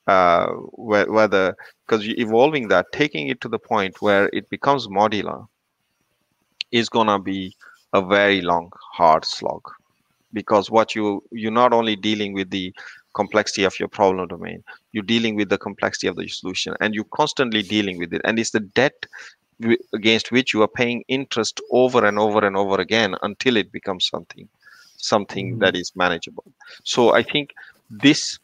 uh, 0.07 0.47
whether, 0.73 1.57
because 1.87 2.07
evolving 2.09 2.69
that, 2.69 2.87
taking 2.93 3.29
it 3.29 3.41
to 3.41 3.49
the 3.49 3.59
point 3.59 4.01
where 4.01 4.31
it 4.33 4.49
becomes 4.49 4.87
modular 4.89 5.47
is 6.71 6.89
going 6.89 7.09
to 7.09 7.19
be 7.19 7.55
a 7.93 8.01
very 8.01 8.41
long, 8.41 8.71
hard 8.93 9.25
slog. 9.25 9.63
Because 10.33 10.71
what 10.71 10.95
you, 10.95 11.23
you're 11.33 11.53
not 11.53 11.73
only 11.73 11.97
dealing 11.97 12.33
with 12.33 12.51
the 12.51 12.73
complexity 13.15 13.65
of 13.65 13.79
your 13.79 13.89
problem 13.89 14.29
domain, 14.29 14.63
you're 14.93 15.03
dealing 15.03 15.35
with 15.35 15.49
the 15.49 15.59
complexity 15.59 16.07
of 16.07 16.17
the 16.17 16.29
solution 16.29 16.75
and 16.81 16.95
you're 16.95 17.05
constantly 17.15 17.63
dealing 17.63 17.99
with 17.99 18.13
it. 18.13 18.21
And 18.25 18.39
it's 18.39 18.51
the 18.51 18.61
debt 18.61 19.07
against 19.93 20.33
which 20.33 20.53
you 20.53 20.63
are 20.63 20.69
paying 20.69 21.05
interest 21.09 21.61
over 21.71 22.05
and 22.05 22.19
over 22.19 22.47
and 22.47 22.57
over 22.57 22.81
again 22.81 23.15
until 23.23 23.57
it 23.57 23.73
becomes 23.73 24.07
something 24.07 24.49
something 24.97 25.53
mm-hmm. 25.53 25.61
that 25.61 25.77
is 25.77 25.95
manageable. 25.95 26.45
So 26.85 27.15
i 27.15 27.23
think 27.23 27.55
this 27.89 28.39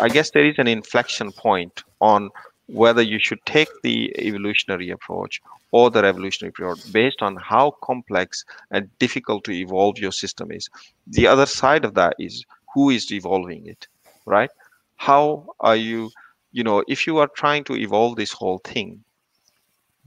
i 0.00 0.08
guess 0.08 0.30
there 0.30 0.46
is 0.46 0.58
an 0.58 0.68
inflection 0.68 1.32
point 1.32 1.82
on 2.00 2.30
whether 2.66 3.02
you 3.02 3.18
should 3.18 3.44
take 3.44 3.68
the 3.82 4.14
evolutionary 4.18 4.90
approach 4.90 5.42
or 5.72 5.90
the 5.90 6.02
revolutionary 6.02 6.50
approach 6.50 6.80
based 6.92 7.20
on 7.20 7.36
how 7.36 7.72
complex 7.82 8.44
and 8.70 8.88
difficult 8.98 9.44
to 9.44 9.52
evolve 9.52 9.98
your 9.98 10.12
system 10.12 10.50
is. 10.50 10.70
The 11.08 11.26
other 11.26 11.46
side 11.46 11.84
of 11.84 11.94
that 11.94 12.14
is 12.18 12.44
who 12.72 12.90
is 12.90 13.12
evolving 13.12 13.66
it 13.66 13.86
right? 14.26 14.50
How 14.96 15.46
are 15.60 15.76
you 15.76 16.10
you 16.52 16.64
know 16.64 16.84
if 16.88 17.06
you 17.06 17.18
are 17.18 17.28
trying 17.28 17.64
to 17.64 17.74
evolve 17.74 18.16
this 18.16 18.32
whole 18.32 18.58
thing 18.58 19.02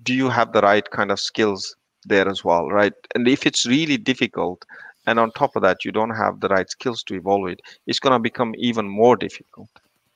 do 0.03 0.13
you 0.13 0.29
have 0.29 0.53
the 0.53 0.61
right 0.61 0.89
kind 0.91 1.11
of 1.11 1.19
skills 1.19 1.75
there 2.05 2.27
as 2.27 2.43
well 2.43 2.69
right 2.69 2.93
and 3.15 3.27
if 3.27 3.45
it's 3.45 3.65
really 3.65 3.97
difficult 3.97 4.65
and 5.07 5.19
on 5.19 5.31
top 5.31 5.55
of 5.55 5.61
that 5.61 5.83
you 5.85 5.91
don't 5.91 6.15
have 6.15 6.39
the 6.39 6.47
right 6.49 6.69
skills 6.69 7.03
to 7.03 7.15
evolve 7.15 7.47
it 7.47 7.61
it's 7.87 7.99
going 7.99 8.13
to 8.13 8.19
become 8.19 8.53
even 8.57 8.87
more 8.87 9.15
difficult 9.15 9.69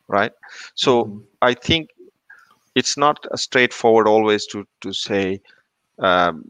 right 0.07 0.31
so 0.75 1.05
mm-hmm. 1.05 1.19
i 1.41 1.53
think 1.53 1.89
it's 2.75 2.97
not 2.97 3.25
a 3.31 3.37
straightforward 3.37 4.07
always 4.07 4.45
to 4.45 4.65
to 4.81 4.93
say 4.93 5.39
um, 5.99 6.45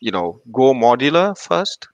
you 0.00 0.10
know 0.10 0.40
go 0.52 0.72
modular 0.74 1.36
first 1.36 1.88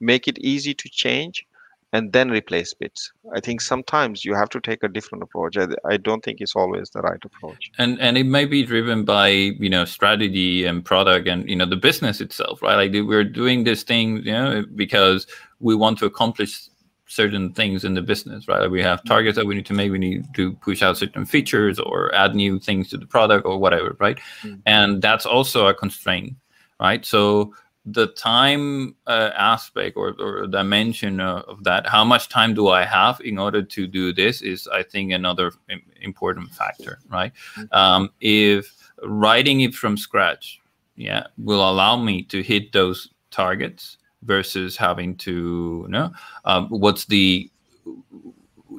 make 0.00 0.28
it 0.28 0.38
easy 0.38 0.74
to 0.74 0.88
change 0.88 1.46
and 1.92 2.12
then 2.12 2.30
replace 2.30 2.74
bits. 2.74 3.12
I 3.34 3.40
think 3.40 3.60
sometimes 3.60 4.24
you 4.24 4.34
have 4.34 4.48
to 4.50 4.60
take 4.60 4.82
a 4.82 4.88
different 4.88 5.22
approach. 5.22 5.56
I, 5.56 5.66
I, 5.88 5.96
don't 5.96 6.22
think 6.24 6.40
it's 6.40 6.56
always 6.56 6.90
the 6.90 7.00
right 7.00 7.24
approach. 7.24 7.70
And 7.78 8.00
and 8.00 8.18
it 8.18 8.24
may 8.24 8.44
be 8.44 8.64
driven 8.64 9.04
by 9.04 9.28
you 9.28 9.70
know 9.70 9.84
strategy 9.84 10.64
and 10.64 10.84
product 10.84 11.28
and 11.28 11.48
you 11.48 11.56
know 11.56 11.66
the 11.66 11.76
business 11.76 12.20
itself, 12.20 12.62
right? 12.62 12.76
Like 12.76 13.06
we're 13.06 13.24
doing 13.24 13.64
this 13.64 13.82
thing, 13.82 14.18
you 14.18 14.32
know, 14.32 14.64
because 14.74 15.26
we 15.60 15.74
want 15.74 15.98
to 15.98 16.06
accomplish 16.06 16.68
certain 17.06 17.52
things 17.52 17.84
in 17.84 17.94
the 17.94 18.02
business, 18.02 18.48
right? 18.48 18.60
Like 18.62 18.70
we 18.70 18.82
have 18.82 19.04
targets 19.04 19.36
that 19.36 19.46
we 19.46 19.54
need 19.54 19.66
to 19.66 19.74
make. 19.74 19.92
We 19.92 19.98
need 19.98 20.24
to 20.34 20.52
push 20.54 20.82
out 20.82 20.98
certain 20.98 21.24
features 21.24 21.78
or 21.78 22.14
add 22.14 22.34
new 22.34 22.58
things 22.58 22.88
to 22.90 22.96
the 22.96 23.06
product 23.06 23.46
or 23.46 23.58
whatever, 23.58 23.96
right? 24.00 24.18
Mm-hmm. 24.42 24.56
And 24.66 25.02
that's 25.02 25.24
also 25.24 25.68
a 25.68 25.74
constraint, 25.74 26.34
right? 26.80 27.06
So 27.06 27.54
the 27.86 28.08
time 28.08 28.96
uh, 29.06 29.30
aspect 29.36 29.96
or, 29.96 30.14
or 30.18 30.46
dimension 30.48 31.20
of, 31.20 31.44
of, 31.44 31.64
that 31.64 31.86
how 31.86 32.04
much 32.04 32.28
time 32.28 32.52
do 32.52 32.68
i 32.68 32.84
have 32.84 33.20
in 33.20 33.38
order 33.38 33.62
to 33.62 33.86
do 33.86 34.12
this 34.12 34.42
is 34.42 34.66
i 34.68 34.82
think 34.82 35.12
another 35.12 35.52
important 36.00 36.50
factor 36.50 36.98
right 37.08 37.32
mm-hmm. 37.56 37.72
um, 37.72 38.10
if 38.20 38.90
writing 39.04 39.60
it 39.60 39.72
from 39.72 39.96
scratch 39.96 40.60
yeah 40.96 41.26
will 41.38 41.68
allow 41.68 41.96
me 41.96 42.22
to 42.22 42.42
hit 42.42 42.72
those 42.72 43.08
targets 43.30 43.98
versus 44.22 44.76
having 44.76 45.14
to 45.14 45.82
you 45.86 45.88
know 45.88 46.10
um, 46.44 46.68
what's 46.68 47.04
the 47.04 47.48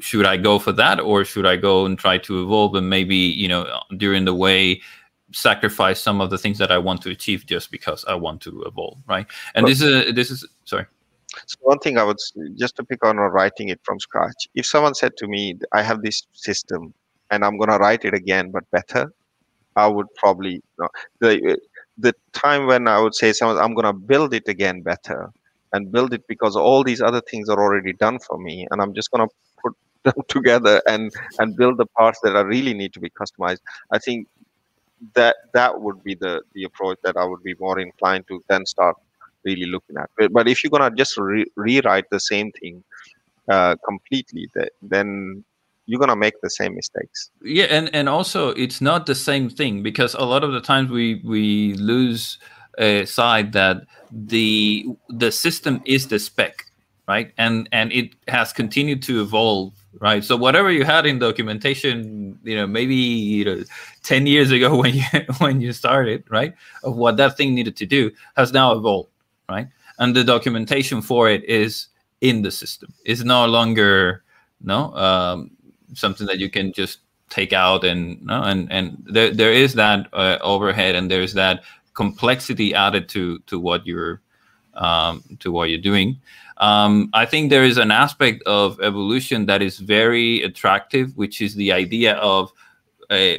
should 0.02 0.26
i 0.26 0.36
go 0.36 0.60
for 0.60 0.74
that 0.74 1.00
or 1.00 1.24
should 1.24 1.46
i 1.46 1.56
go 1.56 1.86
and 1.86 1.98
try 1.98 2.18
to 2.18 2.44
evolve 2.44 2.76
and 2.76 2.90
maybe 2.90 3.16
you 3.16 3.48
know 3.48 3.82
during 3.96 4.26
the 4.26 4.34
way 4.34 4.82
sacrifice 5.32 6.02
some 6.02 6.22
of 6.22 6.30
the 6.30 6.38
things 6.38 6.58
that 6.58 6.72
I 6.72 6.78
want 6.78 7.02
to 7.04 7.10
achieve 7.10 7.46
just 7.46 7.72
because 7.72 8.06
I 8.06 8.16
want 8.16 8.42
to 8.42 8.64
evolve, 8.64 9.00
right? 9.08 9.28
And 9.56 9.68
this 9.68 9.82
is 9.82 10.14
this 10.16 10.32
is 10.32 10.46
sorry. 10.66 10.86
So 11.46 11.58
one 11.62 11.80
thing 11.80 11.98
I 11.98 12.04
would 12.04 12.18
just 12.56 12.76
to 12.78 12.84
pick 12.84 13.06
on 13.06 13.18
writing 13.18 13.70
it 13.70 13.80
from 13.84 14.00
scratch. 14.00 14.48
If 14.56 14.66
someone 14.66 14.96
said 14.96 15.18
to 15.18 15.28
me, 15.28 15.60
"I 15.74 15.82
have 15.82 16.02
this 16.02 16.24
system 16.34 16.94
and 17.30 17.44
I'm 17.44 17.58
going 17.58 17.70
to 17.70 17.78
write 17.78 18.06
it 18.06 18.14
again, 18.14 18.52
but 18.52 18.64
better," 18.72 19.12
I 19.78 19.88
would 19.88 20.08
probably 20.16 20.54
you 20.54 20.62
know, 20.80 20.90
the 21.20 21.58
the 21.98 22.14
time 22.34 22.68
when 22.68 22.88
I 22.88 23.00
would 23.00 23.16
say 23.16 23.32
someone 23.32 23.58
I'm 23.58 23.74
gonna 23.76 23.94
build 23.94 24.34
it 24.34 24.48
again 24.48 24.82
better 24.82 25.32
and 25.74 25.92
build 25.92 26.14
it 26.14 26.24
because 26.28 26.56
all 26.56 26.84
these 26.84 27.02
other 27.02 27.22
things 27.22 27.50
are 27.50 27.60
already 27.60 27.94
done 27.94 28.20
for 28.20 28.38
me 28.38 28.68
and 28.72 28.82
I'm 28.82 28.94
just 28.94 29.12
gonna 29.12 29.28
put 29.62 29.74
them 30.04 30.24
together 30.28 30.82
and 30.88 31.12
and 31.40 31.56
build 31.56 31.78
the 31.78 31.86
parts 31.86 32.20
that 32.24 32.36
I 32.36 32.42
really 32.42 32.74
need 32.74 32.94
to 32.94 33.00
be 33.00 33.10
customized. 33.10 33.60
I 33.92 34.00
think 34.00 34.28
that 35.16 35.36
that 35.54 35.82
would 35.82 36.04
be 36.04 36.16
the 36.16 36.42
the 36.54 36.64
approach 36.64 36.98
that 37.04 37.18
I 37.18 37.26
would 37.26 37.44
be 37.44 37.56
more 37.60 37.80
inclined 37.80 38.28
to 38.28 38.44
then 38.50 38.66
start 38.66 38.96
really 39.44 39.66
looking 39.66 39.98
at. 39.98 40.10
But, 40.18 40.34
but 40.34 40.48
if 40.48 40.64
you're 40.64 40.72
gonna 40.72 40.94
just 40.96 41.18
re- 41.18 41.52
rewrite 41.56 42.10
the 42.10 42.20
same 42.20 42.52
thing 42.52 42.84
uh, 43.50 43.76
completely, 43.86 44.50
that, 44.56 44.72
then 44.82 45.44
you're 45.86 46.00
gonna 46.00 46.16
make 46.16 46.40
the 46.42 46.50
same 46.50 46.76
mistakes. 46.76 47.30
Yeah, 47.42 47.66
and 47.66 47.90
and 47.94 48.10
also 48.10 48.50
it's 48.50 48.82
not 48.82 49.06
the 49.06 49.16
same 49.16 49.50
thing 49.50 49.84
because 49.84 50.14
a 50.16 50.26
lot 50.26 50.44
of 50.44 50.52
the 50.52 50.62
times 50.62 50.90
we 50.90 51.22
we 51.24 51.74
lose 51.76 52.40
uh, 52.78 53.06
sight 53.06 53.52
that 53.54 53.84
the 54.12 54.86
the 55.10 55.32
system 55.32 55.82
is 55.86 56.08
the 56.08 56.20
spec, 56.20 56.66
right? 57.08 57.32
And 57.38 57.70
and 57.72 57.92
it 57.92 58.16
has 58.28 58.54
continued 58.54 59.02
to 59.04 59.22
evolve 59.22 59.74
right? 60.00 60.24
So 60.24 60.38
whatever 60.38 60.72
you 60.72 60.84
had 60.86 61.06
in 61.06 61.20
documentation 61.20 62.40
you 62.44 62.56
know 62.56 62.68
maybe 62.68 62.96
you 62.96 63.46
know 63.46 63.64
10 64.04 64.28
years 64.28 64.52
ago 64.52 64.76
when 64.82 64.96
you 64.96 65.04
when 65.40 65.62
you 65.62 65.74
started 65.74 66.24
right 66.30 66.54
of 66.84 66.96
what 66.96 67.18
that 67.18 67.38
thing 67.38 67.56
needed 67.56 67.76
to 67.78 67.86
do 67.86 68.12
has 68.36 68.54
now 68.54 68.74
evolved 68.74 69.10
right? 69.50 69.68
And 70.00 70.16
the 70.16 70.24
documentation 70.24 71.02
for 71.02 71.30
it 71.30 71.44
is 71.46 71.88
in 72.22 72.42
the 72.42 72.52
system. 72.52 72.94
It's 73.06 73.24
no 73.24 73.46
longer 73.46 74.24
no 74.62 74.94
um, 74.96 75.52
something 75.94 76.28
that 76.28 76.40
you 76.40 76.50
can 76.50 76.74
just 76.74 77.00
take 77.30 77.54
out 77.54 77.84
and 77.84 78.24
no 78.24 78.42
and 78.44 78.72
and 78.72 79.04
there, 79.06 79.34
there 79.34 79.52
is 79.52 79.74
that 79.74 80.08
uh, 80.14 80.38
overhead 80.42 80.96
and 80.96 81.12
there's 81.12 81.34
that 81.34 81.64
complexity 81.94 82.74
added 82.74 83.10
to 83.10 83.40
to 83.40 83.60
what 83.60 83.86
you're 83.86 84.22
um, 84.76 85.24
to 85.40 85.52
what 85.52 85.70
you're 85.70 85.82
doing 85.82 86.20
um, 86.60 87.10
I 87.14 87.26
think 87.26 87.50
there 87.50 87.64
is 87.64 87.78
an 87.78 87.92
aspect 87.92 88.42
of 88.46 88.80
evolution 88.82 89.46
that 89.46 89.62
is 89.62 89.80
very 89.80 90.42
attractive, 90.44 91.16
which 91.16 91.42
is 91.42 91.56
the 91.56 91.72
idea 91.72 92.16
of 92.16 92.52
uh, 93.10 93.36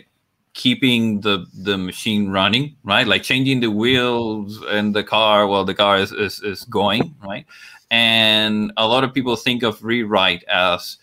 keeping 0.54 1.20
the 1.20 1.46
the 1.52 1.76
machine 1.76 2.30
running, 2.30 2.76
right? 2.84 3.06
Like 3.06 3.22
changing 3.22 3.60
the 3.60 3.70
wheels 3.70 4.62
in 4.70 4.92
the 4.92 5.04
car 5.04 5.46
while 5.46 5.64
the 5.64 5.74
car 5.74 5.98
is, 5.98 6.12
is, 6.12 6.40
is 6.42 6.64
going, 6.64 7.14
right? 7.24 7.46
And 7.90 8.72
a 8.76 8.86
lot 8.86 9.04
of 9.04 9.12
people 9.14 9.34
think 9.36 9.62
of 9.62 9.82
rewrite 9.82 10.44
as 10.44 10.98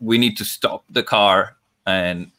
we 0.00 0.18
need 0.18 0.36
to 0.36 0.44
stop 0.44 0.84
the 0.90 1.02
car 1.02 1.56
and 1.86 2.30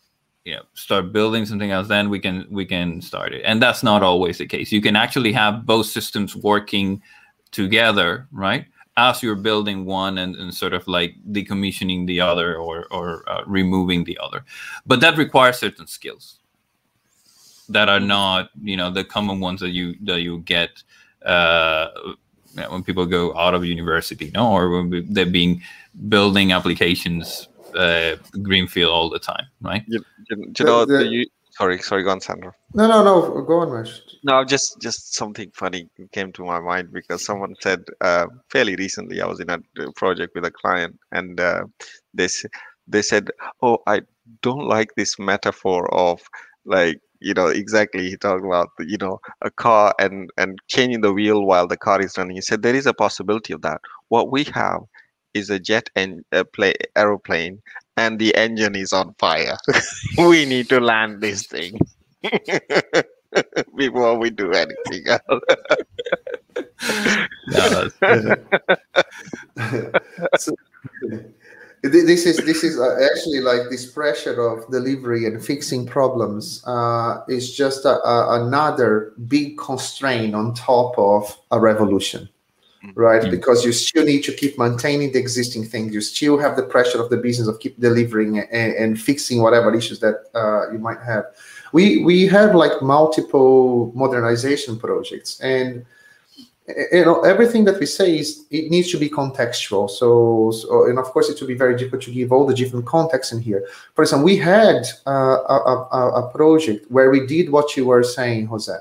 you 0.43 0.53
know 0.53 0.63
start 0.73 1.13
building 1.13 1.45
something 1.45 1.71
else 1.71 1.87
then 1.87 2.09
we 2.09 2.19
can 2.19 2.45
we 2.49 2.65
can 2.65 3.01
start 3.01 3.33
it 3.33 3.41
and 3.45 3.61
that's 3.61 3.81
not 3.81 4.03
always 4.03 4.37
the 4.37 4.45
case 4.45 4.73
you 4.73 4.81
can 4.81 4.95
actually 4.95 5.31
have 5.31 5.65
both 5.65 5.85
systems 5.85 6.35
working 6.35 7.01
together, 7.53 8.27
right? 8.31 8.65
As 8.97 9.23
you're 9.23 9.35
building 9.35 9.85
one 9.85 10.17
and, 10.17 10.35
and 10.35 10.53
sort 10.53 10.73
of 10.73 10.87
like 10.87 11.15
decommissioning 11.31 12.05
the 12.05 12.19
other 12.19 12.57
or, 12.57 12.85
or 12.91 13.23
uh, 13.27 13.43
removing 13.47 14.03
the 14.03 14.19
other. 14.21 14.43
But 14.85 14.99
that 14.99 15.17
requires 15.17 15.57
certain 15.57 15.87
skills 15.87 16.39
that 17.69 17.89
are 17.89 17.99
not, 17.99 18.49
you 18.61 18.77
know, 18.77 18.91
the 18.91 19.03
common 19.03 19.39
ones 19.39 19.61
that 19.61 19.71
you 19.71 19.95
that 20.01 20.21
you 20.21 20.39
get 20.39 20.83
uh, 21.25 21.87
when 22.69 22.83
people 22.83 23.05
go 23.05 23.35
out 23.35 23.53
of 23.53 23.65
university, 23.65 24.31
no, 24.33 24.51
or 24.51 24.69
when 24.69 25.05
they're 25.11 25.25
being 25.25 25.61
building 26.09 26.51
applications 26.51 27.47
uh, 27.75 28.15
greenfield 28.41 28.91
all 28.91 29.09
the 29.09 29.19
time, 29.19 29.45
right? 29.61 29.83
You, 29.87 30.03
you, 30.29 30.53
you 30.59 30.65
know, 30.65 30.85
the, 30.85 30.97
the, 30.97 31.27
Sorry, 31.57 31.79
sorry, 31.79 32.03
go 32.03 32.09
on, 32.09 32.19
Sandro. 32.19 32.51
No, 32.73 32.87
no, 32.87 33.03
no, 33.03 33.41
go 33.43 33.59
on, 33.59 33.71
Mesh. 33.71 34.01
No, 34.23 34.43
just 34.43 34.81
just 34.81 35.13
something 35.13 35.51
funny 35.53 35.87
came 36.11 36.31
to 36.33 36.43
my 36.43 36.59
mind 36.59 36.91
because 36.91 37.23
someone 37.23 37.53
said 37.61 37.83
uh, 38.01 38.25
fairly 38.49 38.75
recently 38.75 39.21
I 39.21 39.27
was 39.27 39.39
in 39.39 39.51
a 39.51 39.59
project 39.95 40.33
with 40.33 40.45
a 40.45 40.51
client 40.51 40.97
and 41.11 41.39
uh, 41.39 41.65
they 42.13 42.27
they 42.87 43.03
said, 43.03 43.29
"Oh, 43.61 43.77
I 43.85 44.01
don't 44.41 44.67
like 44.67 44.95
this 44.95 45.19
metaphor 45.19 45.93
of 45.93 46.21
like 46.65 46.99
you 47.19 47.35
know 47.35 47.47
exactly 47.47 48.09
he 48.09 48.17
talked 48.17 48.43
about 48.43 48.69
you 48.79 48.97
know 48.97 49.19
a 49.41 49.51
car 49.51 49.93
and 49.99 50.31
and 50.37 50.57
changing 50.67 51.01
the 51.01 51.13
wheel 51.13 51.45
while 51.45 51.67
the 51.67 51.77
car 51.77 52.01
is 52.01 52.17
running." 52.17 52.35
He 52.35 52.41
said 52.41 52.63
there 52.63 52.75
is 52.75 52.87
a 52.87 52.95
possibility 52.95 53.53
of 53.53 53.61
that. 53.61 53.79
What 54.09 54.31
we 54.31 54.45
have 54.55 54.81
is 55.35 55.51
a 55.51 55.59
jet 55.59 55.89
and 55.95 56.23
a 56.31 56.45
play 56.45 56.73
aeroplane 56.95 57.61
and 57.97 58.19
the 58.19 58.34
engine 58.36 58.75
is 58.75 58.93
on 58.93 59.15
fire. 59.15 59.58
we 60.17 60.45
need 60.45 60.69
to 60.69 60.79
land 60.79 61.19
this 61.21 61.47
thing 61.47 61.79
before 63.75 64.17
we 64.17 64.29
do 64.29 64.51
anything 64.51 65.08
else. 65.08 65.43
so, 70.38 70.56
this 71.82 72.25
is 72.25 72.38
this 72.38 72.63
is 72.63 72.79
uh, 72.79 72.97
actually 73.12 73.41
like 73.41 73.69
this 73.69 73.91
pressure 73.91 74.41
of 74.41 74.65
delivery 74.71 75.25
and 75.25 75.43
fixing 75.43 75.86
problems 75.86 76.63
uh, 76.65 77.21
is 77.27 77.53
just 77.53 77.84
a, 77.86 77.99
a, 78.08 78.45
another 78.45 79.12
big 79.27 79.58
constraint 79.58 80.34
on 80.34 80.53
top 80.53 80.97
of 80.97 81.38
a 81.51 81.60
revolution 81.60 82.29
right? 82.96 83.22
Mm-hmm. 83.22 83.32
Because 83.32 83.65
you 83.65 83.72
still 83.72 84.06
need 84.06 84.24
to 84.24 84.34
keep 84.34 84.58
maintaining 84.58 85.12
the 85.12 85.19
existing 85.19 85.65
things. 85.65 85.93
You 85.93 86.02
still 86.02 86.38
have 86.38 86.56
the 86.56 86.63
pressure 86.63 87.02
of 87.02 87.10
the 87.10 87.17
business 87.17 87.48
of 87.48 87.60
keep 87.60 87.80
delivering 87.80 88.39
and, 88.39 88.74
and 88.74 89.02
fixing 89.02 89.41
whatever 89.41 89.74
issues 89.74 90.00
that 90.00 90.26
uh, 90.36 90.72
you 90.72 90.80
might 90.80 91.02
have. 91.02 91.26
We 91.72 92.04
we 92.04 92.28
have 92.28 92.54
like 92.54 92.82
multiple 92.82 93.91
modernization 93.96 94.78
projects, 94.78 95.39
and 95.39 95.86
you 96.67 97.04
know 97.04 97.22
everything 97.22 97.65
that 97.65 97.80
we 97.80 97.88
say 97.88 98.19
is 98.19 98.46
it 98.52 98.69
needs 98.69 98.91
to 98.91 99.00
be 99.00 99.10
contextual. 99.10 99.89
So, 99.89 100.52
so 100.52 100.86
and 100.86 101.00
of 101.00 101.06
course 101.06 101.30
it 101.30 101.41
will 101.41 101.48
be 101.48 101.56
very 101.56 101.76
difficult 101.76 102.04
to 102.04 102.12
give 102.12 102.32
all 102.32 102.46
the 102.46 102.54
different 102.54 102.86
contexts 102.86 103.34
in 103.34 103.41
here. 103.41 103.65
For 103.96 104.04
example, 104.04 104.26
we 104.26 104.38
had 104.38 104.86
uh, 105.08 105.39
a, 105.50 105.88
a, 105.91 106.12
a 106.26 106.32
project 106.32 106.91
where 106.91 107.10
we 107.10 107.26
did 107.26 107.50
what 107.50 107.76
you 107.76 107.88
were 107.88 108.04
saying, 108.04 108.46
Jose, 108.48 108.78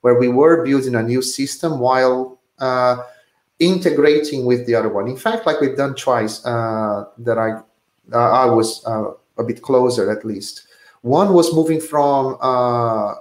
where 0.00 0.18
we 0.18 0.28
were 0.28 0.64
building 0.64 0.94
a 0.94 1.02
new 1.02 1.20
system 1.20 1.78
while 1.78 2.40
uh, 2.58 3.02
integrating 3.60 4.46
with 4.46 4.66
the 4.66 4.74
other 4.74 4.88
one. 4.88 5.06
In 5.06 5.16
fact, 5.16 5.46
like 5.46 5.60
we've 5.60 5.76
done 5.76 5.94
twice, 5.94 6.44
uh, 6.44 7.04
that 7.18 7.38
I 7.38 7.60
uh, 8.12 8.30
I 8.30 8.46
was 8.46 8.84
uh, 8.86 9.12
a 9.38 9.44
bit 9.44 9.62
closer 9.62 10.10
at 10.10 10.24
least. 10.24 10.66
One 11.02 11.32
was 11.32 11.54
moving 11.54 11.80
from 11.80 12.36
uh, 12.40 13.14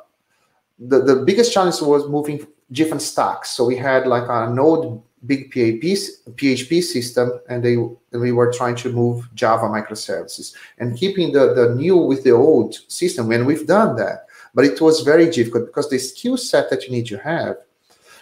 the 0.79 1.01
the 1.03 1.15
biggest 1.17 1.53
challenge 1.53 1.81
was 1.81 2.07
moving 2.07 2.47
different 2.71 3.01
stacks. 3.01 3.51
So 3.51 3.65
we 3.65 3.75
had 3.75 4.07
like 4.07 4.27
a 4.29 4.49
node 4.49 5.01
big 5.25 5.51
PHP 5.51 6.09
PHP 6.31 6.81
system, 6.81 7.39
and 7.49 7.63
they 7.63 7.77
we 8.17 8.31
were 8.31 8.51
trying 8.51 8.75
to 8.77 8.91
move 8.91 9.29
Java 9.35 9.65
microservices 9.65 10.55
and 10.77 10.97
keeping 10.97 11.33
the 11.33 11.53
the 11.53 11.75
new 11.75 11.97
with 11.97 12.23
the 12.23 12.31
old 12.31 12.75
system. 12.87 13.31
And 13.31 13.45
we've 13.45 13.67
done 13.67 13.95
that, 13.97 14.27
but 14.53 14.65
it 14.65 14.79
was 14.79 15.01
very 15.01 15.29
difficult 15.29 15.65
because 15.67 15.89
the 15.89 15.99
skill 15.99 16.37
set 16.37 16.69
that 16.69 16.85
you 16.85 16.91
need 16.91 17.07
to 17.07 17.17
have 17.17 17.57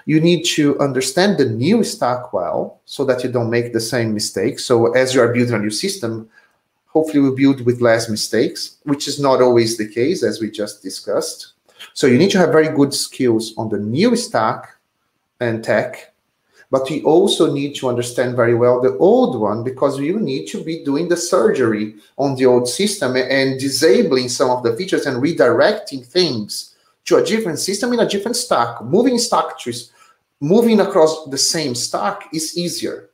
you 0.07 0.21
need 0.21 0.43
to 0.45 0.79
understand 0.79 1.37
the 1.37 1.45
new 1.45 1.83
stack 1.83 2.31
well 2.31 2.79
so 2.85 3.03
that 3.03 3.25
you 3.25 3.29
don't 3.29 3.49
make 3.49 3.73
the 3.73 3.79
same 3.79 4.13
mistakes. 4.13 4.63
So 4.63 4.93
as 4.93 5.13
you 5.13 5.21
are 5.21 5.33
building 5.33 5.53
a 5.53 5.59
new 5.59 5.69
system, 5.69 6.29
hopefully 6.85 7.19
we 7.19 7.35
build 7.35 7.65
with 7.65 7.81
less 7.81 8.09
mistakes, 8.09 8.77
which 8.83 9.09
is 9.09 9.19
not 9.19 9.41
always 9.41 9.75
the 9.75 9.87
case, 9.87 10.23
as 10.23 10.39
we 10.39 10.49
just 10.49 10.81
discussed. 10.81 11.51
So 11.93 12.07
you 12.07 12.17
need 12.17 12.31
to 12.31 12.37
have 12.37 12.53
very 12.53 12.69
good 12.69 12.93
skills 12.93 13.53
on 13.57 13.67
the 13.67 13.79
new 13.79 14.15
stack 14.15 14.77
and 15.41 15.61
tech, 15.61 16.13
but 16.71 16.89
we 16.89 17.03
also 17.03 17.51
need 17.51 17.75
to 17.75 17.89
understand 17.89 18.37
very 18.37 18.55
well 18.55 18.79
the 18.79 18.97
old 18.99 19.37
one 19.37 19.61
because 19.61 19.99
you 19.99 20.21
need 20.21 20.47
to 20.47 20.63
be 20.63 20.85
doing 20.85 21.09
the 21.09 21.17
surgery 21.17 21.95
on 22.17 22.35
the 22.37 22.45
old 22.45 22.69
system 22.69 23.17
and 23.17 23.59
disabling 23.59 24.29
some 24.29 24.51
of 24.51 24.63
the 24.63 24.73
features 24.77 25.05
and 25.05 25.21
redirecting 25.21 26.05
things 26.05 26.75
to 27.03 27.17
a 27.17 27.25
different 27.25 27.59
system 27.59 27.91
in 27.91 27.99
a 27.99 28.07
different 28.07 28.37
stack, 28.37 28.81
moving 28.81 29.17
stack 29.17 29.59
trees 29.59 29.91
moving 30.39 30.79
across 30.79 31.25
the 31.25 31.37
same 31.37 31.75
stock 31.75 32.23
is 32.33 32.57
easier. 32.57 33.09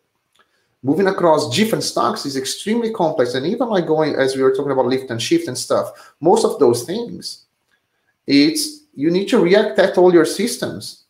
Moving 0.81 1.07
across 1.07 1.55
different 1.55 1.83
stocks 1.83 2.25
is 2.25 2.35
extremely 2.35 2.91
complex. 2.91 3.35
And 3.35 3.45
even 3.45 3.69
like 3.69 3.87
going, 3.87 4.15
as 4.15 4.35
we 4.35 4.43
were 4.43 4.53
talking 4.53 4.73
about 4.73 4.87
lift 4.87 5.09
and 5.09 5.21
shift 5.21 5.47
and 5.47 5.57
stuff, 5.57 6.13
most 6.19 6.43
of 6.43 6.59
those 6.59 6.83
things, 6.83 7.45
it's 8.27 8.83
you 8.93 9.09
need 9.09 9.27
to 9.29 9.39
react 9.39 9.79
at 9.79 9.97
all 9.97 10.13
your 10.13 10.25
systems 10.25 11.03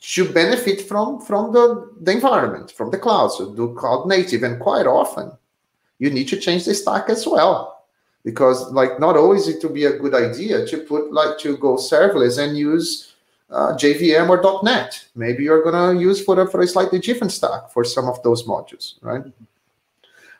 to 0.00 0.30
benefit 0.30 0.82
from 0.82 1.20
from 1.20 1.52
the, 1.52 1.90
the 2.00 2.12
environment, 2.12 2.70
from 2.70 2.90
the 2.90 2.98
cloud. 2.98 3.28
So 3.28 3.54
do 3.54 3.74
cloud 3.74 4.06
native. 4.06 4.42
And 4.42 4.60
quite 4.60 4.86
often 4.86 5.32
you 5.98 6.10
need 6.10 6.28
to 6.28 6.38
change 6.38 6.64
the 6.66 6.74
stack 6.74 7.08
as 7.08 7.26
well. 7.26 7.86
Because 8.24 8.70
like 8.70 9.00
not 9.00 9.16
always 9.16 9.48
it 9.48 9.62
will 9.62 9.72
be 9.72 9.86
a 9.86 9.98
good 9.98 10.14
idea 10.14 10.66
to 10.66 10.78
put 10.78 11.12
like 11.12 11.38
to 11.38 11.56
go 11.56 11.76
serverless 11.76 12.38
and 12.38 12.58
use 12.58 13.09
uh, 13.50 13.74
JVM 13.74 14.28
or 14.28 14.62
.NET. 14.62 15.04
Maybe 15.14 15.44
you're 15.44 15.62
going 15.62 15.96
to 15.96 16.00
use 16.00 16.22
for 16.22 16.40
a, 16.40 16.50
for 16.50 16.60
a 16.60 16.66
slightly 16.66 16.98
different 16.98 17.32
stack 17.32 17.70
for 17.70 17.84
some 17.84 18.08
of 18.08 18.22
those 18.22 18.44
modules, 18.44 18.94
right? 19.02 19.24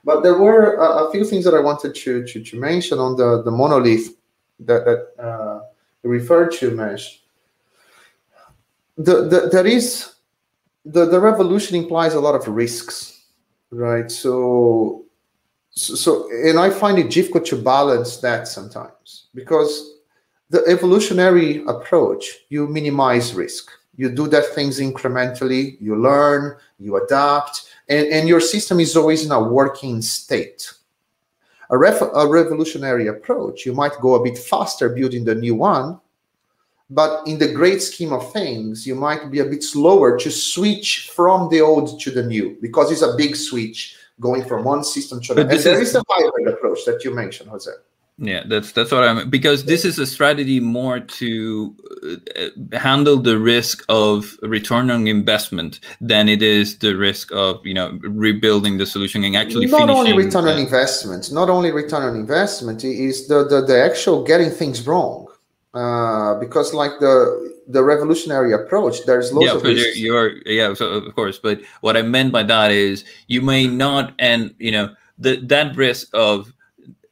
But 0.04 0.22
there 0.22 0.38
were 0.38 0.76
a, 0.76 1.06
a 1.06 1.12
few 1.12 1.24
things 1.24 1.44
that 1.44 1.54
I 1.54 1.60
wanted 1.60 1.94
to, 1.94 2.26
to, 2.26 2.42
to 2.42 2.58
mention 2.58 2.98
on 2.98 3.16
the, 3.16 3.42
the 3.42 3.50
monolith 3.50 4.16
that, 4.60 4.84
that 4.84 5.22
uh, 5.22 5.60
referred 6.02 6.52
to, 6.52 6.70
Mesh, 6.70 7.20
the, 8.96 9.28
the, 9.28 9.48
there 9.50 9.66
is 9.66 10.14
the, 10.84 11.06
the 11.06 11.20
revolution 11.20 11.76
implies 11.76 12.14
a 12.14 12.20
lot 12.20 12.34
of 12.34 12.46
risks, 12.48 13.26
right? 13.70 14.10
So, 14.10 15.04
so, 15.70 16.30
and 16.30 16.58
I 16.58 16.70
find 16.70 16.98
it 16.98 17.10
difficult 17.10 17.46
to 17.46 17.56
balance 17.56 18.18
that 18.18 18.48
sometimes 18.48 19.28
because 19.34 19.99
the 20.50 20.64
evolutionary 20.66 21.64
approach, 21.66 22.40
you 22.48 22.66
minimize 22.66 23.34
risk. 23.34 23.70
You 23.96 24.10
do 24.10 24.26
that 24.28 24.46
things 24.54 24.80
incrementally, 24.80 25.76
you 25.80 25.96
learn, 25.96 26.56
you 26.78 26.96
adapt, 26.96 27.70
and, 27.88 28.06
and 28.08 28.28
your 28.28 28.40
system 28.40 28.80
is 28.80 28.96
always 28.96 29.24
in 29.24 29.32
a 29.32 29.42
working 29.42 30.02
state. 30.02 30.72
A, 31.70 31.78
ref, 31.78 32.00
a 32.02 32.26
revolutionary 32.26 33.06
approach, 33.06 33.64
you 33.64 33.72
might 33.72 33.92
go 34.00 34.14
a 34.14 34.22
bit 34.22 34.38
faster 34.38 34.88
building 34.88 35.24
the 35.24 35.34
new 35.34 35.54
one, 35.54 36.00
but 36.88 37.26
in 37.28 37.38
the 37.38 37.52
great 37.52 37.80
scheme 37.80 38.12
of 38.12 38.32
things, 38.32 38.84
you 38.86 38.96
might 38.96 39.30
be 39.30 39.38
a 39.38 39.44
bit 39.44 39.62
slower 39.62 40.18
to 40.18 40.30
switch 40.30 41.10
from 41.14 41.48
the 41.48 41.60
old 41.60 42.00
to 42.00 42.10
the 42.10 42.24
new 42.24 42.56
because 42.60 42.90
it's 42.90 43.02
a 43.02 43.14
big 43.16 43.36
switch 43.36 43.96
going 44.18 44.44
from 44.44 44.64
one 44.64 44.82
system 44.82 45.20
to 45.20 45.32
another. 45.32 45.50
And 45.50 45.60
there 45.60 45.80
is, 45.80 45.88
is 45.88 45.92
the 45.92 46.04
hybrid 46.08 46.48
approach 46.48 46.84
that 46.86 47.04
you 47.04 47.14
mentioned, 47.14 47.50
Jose. 47.50 47.70
Yeah, 48.22 48.42
that's 48.46 48.72
that's 48.72 48.92
what 48.92 49.02
I'm 49.02 49.30
because 49.30 49.64
this 49.64 49.82
is 49.86 49.98
a 49.98 50.04
strategy 50.04 50.60
more 50.60 51.00
to 51.00 51.74
uh, 52.36 52.78
handle 52.78 53.16
the 53.16 53.38
risk 53.38 53.82
of 53.88 54.36
return 54.42 54.90
on 54.90 55.08
investment 55.08 55.80
than 56.02 56.28
it 56.28 56.42
is 56.42 56.78
the 56.80 56.96
risk 56.96 57.32
of 57.32 57.64
you 57.64 57.72
know 57.72 57.98
rebuilding 58.02 58.76
the 58.76 58.84
solution 58.84 59.24
and 59.24 59.36
actually 59.36 59.66
not 59.66 59.88
only 59.88 60.12
return 60.12 60.46
on 60.46 60.58
investment, 60.58 61.32
not 61.32 61.48
only 61.48 61.72
return 61.72 62.02
on 62.02 62.14
investment 62.14 62.84
is 62.84 63.26
the 63.26 63.48
the, 63.48 63.62
the 63.62 63.82
actual 63.82 64.22
getting 64.22 64.50
things 64.50 64.86
wrong. 64.86 65.26
Uh, 65.72 66.38
because 66.40 66.74
like 66.74 66.90
the 67.00 67.54
the 67.68 67.82
revolutionary 67.82 68.52
approach 68.52 69.06
there's 69.06 69.32
lots 69.32 69.46
yeah, 69.46 69.54
of 69.54 69.64
you're, 69.64 69.94
you're 69.94 70.48
yeah 70.48 70.74
so 70.74 70.86
of 70.86 71.14
course 71.14 71.38
but 71.38 71.60
what 71.80 71.96
i 71.96 72.02
meant 72.02 72.32
by 72.32 72.42
that 72.42 72.72
is 72.72 73.04
you 73.28 73.40
may 73.40 73.68
not 73.68 74.12
and 74.18 74.52
you 74.58 74.72
know 74.72 74.92
the, 75.20 75.36
that 75.36 75.76
risk 75.76 76.08
of 76.12 76.52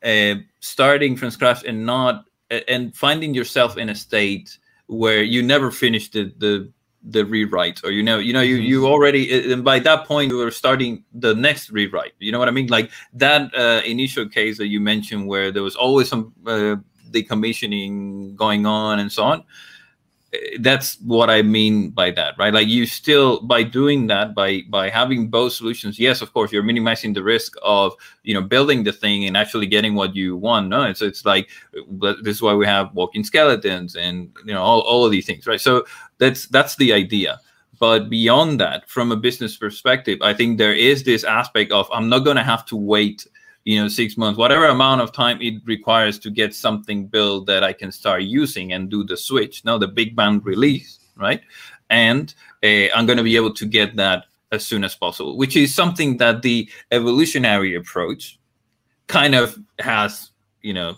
uh, 0.03 0.35
starting 0.61 1.17
from 1.17 1.31
scratch 1.31 1.65
and 1.65 1.85
not 1.85 2.25
and 2.69 2.95
finding 2.95 3.35
yourself 3.35 3.77
in 3.77 3.89
a 3.89 3.95
state 3.95 4.59
where 4.87 5.23
you 5.23 5.43
never 5.43 5.71
finish 5.71 6.11
the 6.11 6.33
the 6.39 6.71
the 7.03 7.25
rewrite 7.25 7.81
or 7.85 7.91
you 7.91 8.03
know 8.03 8.19
you 8.19 8.33
know 8.33 8.41
you 8.41 8.57
you 8.57 8.79
mm-hmm. 8.79 8.87
already 8.87 9.53
and 9.53 9.65
by 9.65 9.79
that 9.79 10.05
point 10.05 10.31
you 10.31 10.37
were 10.37 10.51
starting 10.51 11.05
the 11.15 11.35
next 11.35 11.71
rewrite 11.71 12.13
you 12.19 12.33
know 12.33 12.39
what 12.39 12.49
i 12.49 12.51
mean 12.51 12.67
like 12.67 12.91
that 13.13 13.55
uh, 13.55 13.81
initial 13.87 14.29
case 14.29 14.59
that 14.59 14.67
you 14.67 14.81
mentioned 14.81 15.27
where 15.27 15.53
there 15.53 15.63
was 15.63 15.77
always 15.77 16.09
some 16.09 16.33
uh, 16.47 16.75
decommissioning 17.11 18.35
going 18.35 18.67
on 18.67 18.99
and 18.99 19.13
so 19.13 19.23
on 19.23 19.45
that's 20.61 21.01
what 21.01 21.31
i 21.31 21.41
mean 21.41 21.89
by 21.91 22.11
that 22.11 22.35
right? 22.39 22.53
Like 22.53 22.69
you 22.69 22.85
still 22.85 23.41
by 23.41 23.63
doing 23.63 24.09
that 24.09 24.35
by 24.35 24.63
by 24.69 24.91
having 24.91 25.29
both 25.29 25.55
solutions 25.55 25.99
yes 25.99 26.21
of 26.21 26.35
course 26.35 26.53
you're 26.53 26.63
minimizing 26.63 27.15
the 27.15 27.23
risk 27.23 27.55
of 27.63 27.95
you 28.25 28.35
know 28.35 28.43
building 28.43 28.85
the 28.85 28.93
thing 28.93 29.25
and 29.25 29.37
actually 29.39 29.67
getting 29.67 29.95
what 29.95 30.15
you 30.15 30.37
want 30.37 30.69
no? 30.69 30.83
It's 30.83 31.01
it's 31.01 31.25
like 31.25 31.49
this 31.91 32.37
is 32.37 32.43
why 32.43 32.53
we 32.53 32.67
have 32.67 32.95
walking 32.95 33.25
skeletons 33.25 33.97
and 33.97 34.31
you 34.45 34.53
know 34.53 34.63
all, 34.63 34.81
all 34.83 35.05
of 35.07 35.11
these 35.11 35.25
things 35.25 35.47
right? 35.47 35.61
So 35.61 35.87
that's 36.19 36.47
that's 36.47 36.77
the 36.77 36.93
idea. 36.93 37.41
But 37.79 38.11
beyond 38.11 38.61
that 38.61 38.89
from 38.89 39.13
a 39.13 39.17
business 39.17 39.57
perspective 39.57 40.19
i 40.21 40.35
think 40.35 40.59
there 40.59 40.75
is 40.75 41.05
this 41.05 41.25
aspect 41.25 41.73
of 41.73 41.89
i'm 41.93 42.09
not 42.09 42.21
going 42.21 42.37
to 42.37 42.43
have 42.43 42.67
to 42.67 42.77
wait 42.77 43.27
you 43.65 43.81
know 43.81 43.89
six 43.89 44.17
months 44.17 44.39
whatever 44.39 44.67
amount 44.67 45.01
of 45.01 45.13
time 45.13 45.41
it 45.43 45.55
requires 45.65 46.19
to 46.19 46.31
get 46.31 46.55
something 46.55 47.07
built 47.07 47.47
that 47.47 47.63
i 47.63 47.73
can 47.73 47.93
start 47.93 48.23
using 48.23 48.73
and 48.73 48.91
do 48.91 49.05
the 49.05 49.17
switch 49.17 49.65
now 49.65 49.77
the 49.77 49.89
big 49.89 50.17
bang 50.17 50.41
release 50.41 51.01
right 51.17 51.43
and 51.91 52.35
uh, 52.65 52.89
i'm 52.95 53.07
going 53.07 53.19
to 53.19 53.23
be 53.23 53.37
able 53.37 53.53
to 53.53 53.67
get 53.67 53.97
that 53.97 54.25
as 54.53 54.65
soon 54.65 54.85
as 54.85 54.95
possible 54.95 55.37
which 55.37 55.57
is 55.57 55.75
something 55.75 56.17
that 56.17 56.43
the 56.43 56.69
evolutionary 56.93 57.75
approach 57.75 58.39
kind 59.07 59.35
of 59.35 59.59
has 59.79 60.31
you 60.63 60.73
know 60.73 60.95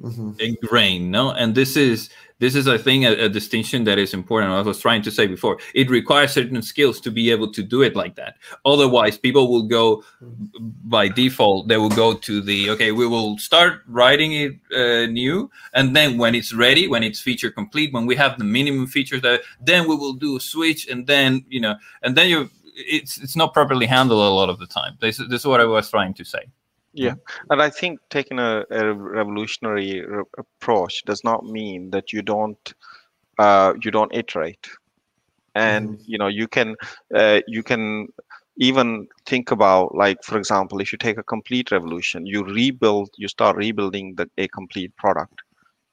mm-hmm. 0.00 0.32
ingrained 0.40 1.10
no 1.10 1.30
and 1.32 1.54
this 1.54 1.76
is 1.76 2.10
this 2.40 2.54
is, 2.54 2.66
I 2.66 2.78
think, 2.78 3.04
a, 3.04 3.26
a, 3.26 3.28
distinction 3.28 3.84
that 3.84 3.98
is 3.98 4.12
important. 4.14 4.52
I 4.52 4.62
was 4.62 4.80
trying 4.80 5.02
to 5.02 5.10
say 5.10 5.26
before, 5.26 5.58
it 5.74 5.90
requires 5.90 6.32
certain 6.32 6.60
skills 6.62 6.98
to 7.02 7.10
be 7.10 7.30
able 7.30 7.52
to 7.52 7.62
do 7.62 7.82
it 7.82 7.94
like 7.94 8.16
that. 8.16 8.36
Otherwise, 8.64 9.18
people 9.18 9.50
will 9.52 9.68
go 9.68 10.02
by 10.84 11.06
default. 11.08 11.68
They 11.68 11.76
will 11.76 11.90
go 11.90 12.14
to 12.14 12.40
the 12.40 12.70
okay. 12.70 12.92
We 12.92 13.06
will 13.06 13.38
start 13.38 13.82
writing 13.86 14.32
it 14.32 14.54
uh, 14.74 15.06
new, 15.06 15.50
and 15.74 15.94
then 15.94 16.18
when 16.18 16.34
it's 16.34 16.52
ready, 16.52 16.88
when 16.88 17.02
it's 17.02 17.20
feature 17.20 17.50
complete, 17.50 17.92
when 17.92 18.06
we 18.06 18.16
have 18.16 18.38
the 18.38 18.44
minimum 18.44 18.86
features, 18.86 19.20
that 19.22 19.42
then 19.60 19.86
we 19.86 19.94
will 19.94 20.14
do 20.14 20.36
a 20.36 20.40
switch, 20.40 20.88
and 20.88 21.06
then 21.06 21.44
you 21.48 21.60
know, 21.60 21.76
and 22.02 22.16
then 22.16 22.28
you, 22.28 22.50
it's 22.74 23.18
it's 23.18 23.36
not 23.36 23.52
properly 23.52 23.86
handled 23.86 24.20
a 24.20 24.34
lot 24.34 24.48
of 24.48 24.58
the 24.58 24.66
time. 24.66 24.96
This, 25.00 25.18
this 25.18 25.42
is 25.42 25.46
what 25.46 25.60
I 25.60 25.66
was 25.66 25.90
trying 25.90 26.14
to 26.14 26.24
say. 26.24 26.46
Yeah, 26.92 27.14
and 27.50 27.62
I 27.62 27.70
think 27.70 28.00
taking 28.10 28.38
a, 28.38 28.64
a 28.70 28.92
revolutionary 28.92 30.04
re- 30.04 30.24
approach 30.36 31.04
does 31.04 31.22
not 31.22 31.44
mean 31.44 31.90
that 31.90 32.12
you 32.12 32.20
don't 32.20 32.74
uh, 33.38 33.74
you 33.82 33.90
don't 33.90 34.12
iterate, 34.14 34.68
and 35.54 35.90
mm-hmm. 35.90 36.02
you 36.04 36.18
know 36.18 36.26
you 36.26 36.48
can 36.48 36.74
uh, 37.14 37.40
you 37.46 37.62
can 37.62 38.08
even 38.56 39.06
think 39.24 39.52
about 39.52 39.94
like 39.94 40.22
for 40.24 40.36
example 40.36 40.80
if 40.80 40.92
you 40.92 40.98
take 40.98 41.16
a 41.16 41.22
complete 41.22 41.70
revolution 41.70 42.26
you 42.26 42.44
rebuild 42.44 43.08
you 43.16 43.26
start 43.26 43.56
rebuilding 43.56 44.14
the, 44.16 44.28
a 44.38 44.48
complete 44.48 44.94
product. 44.96 45.42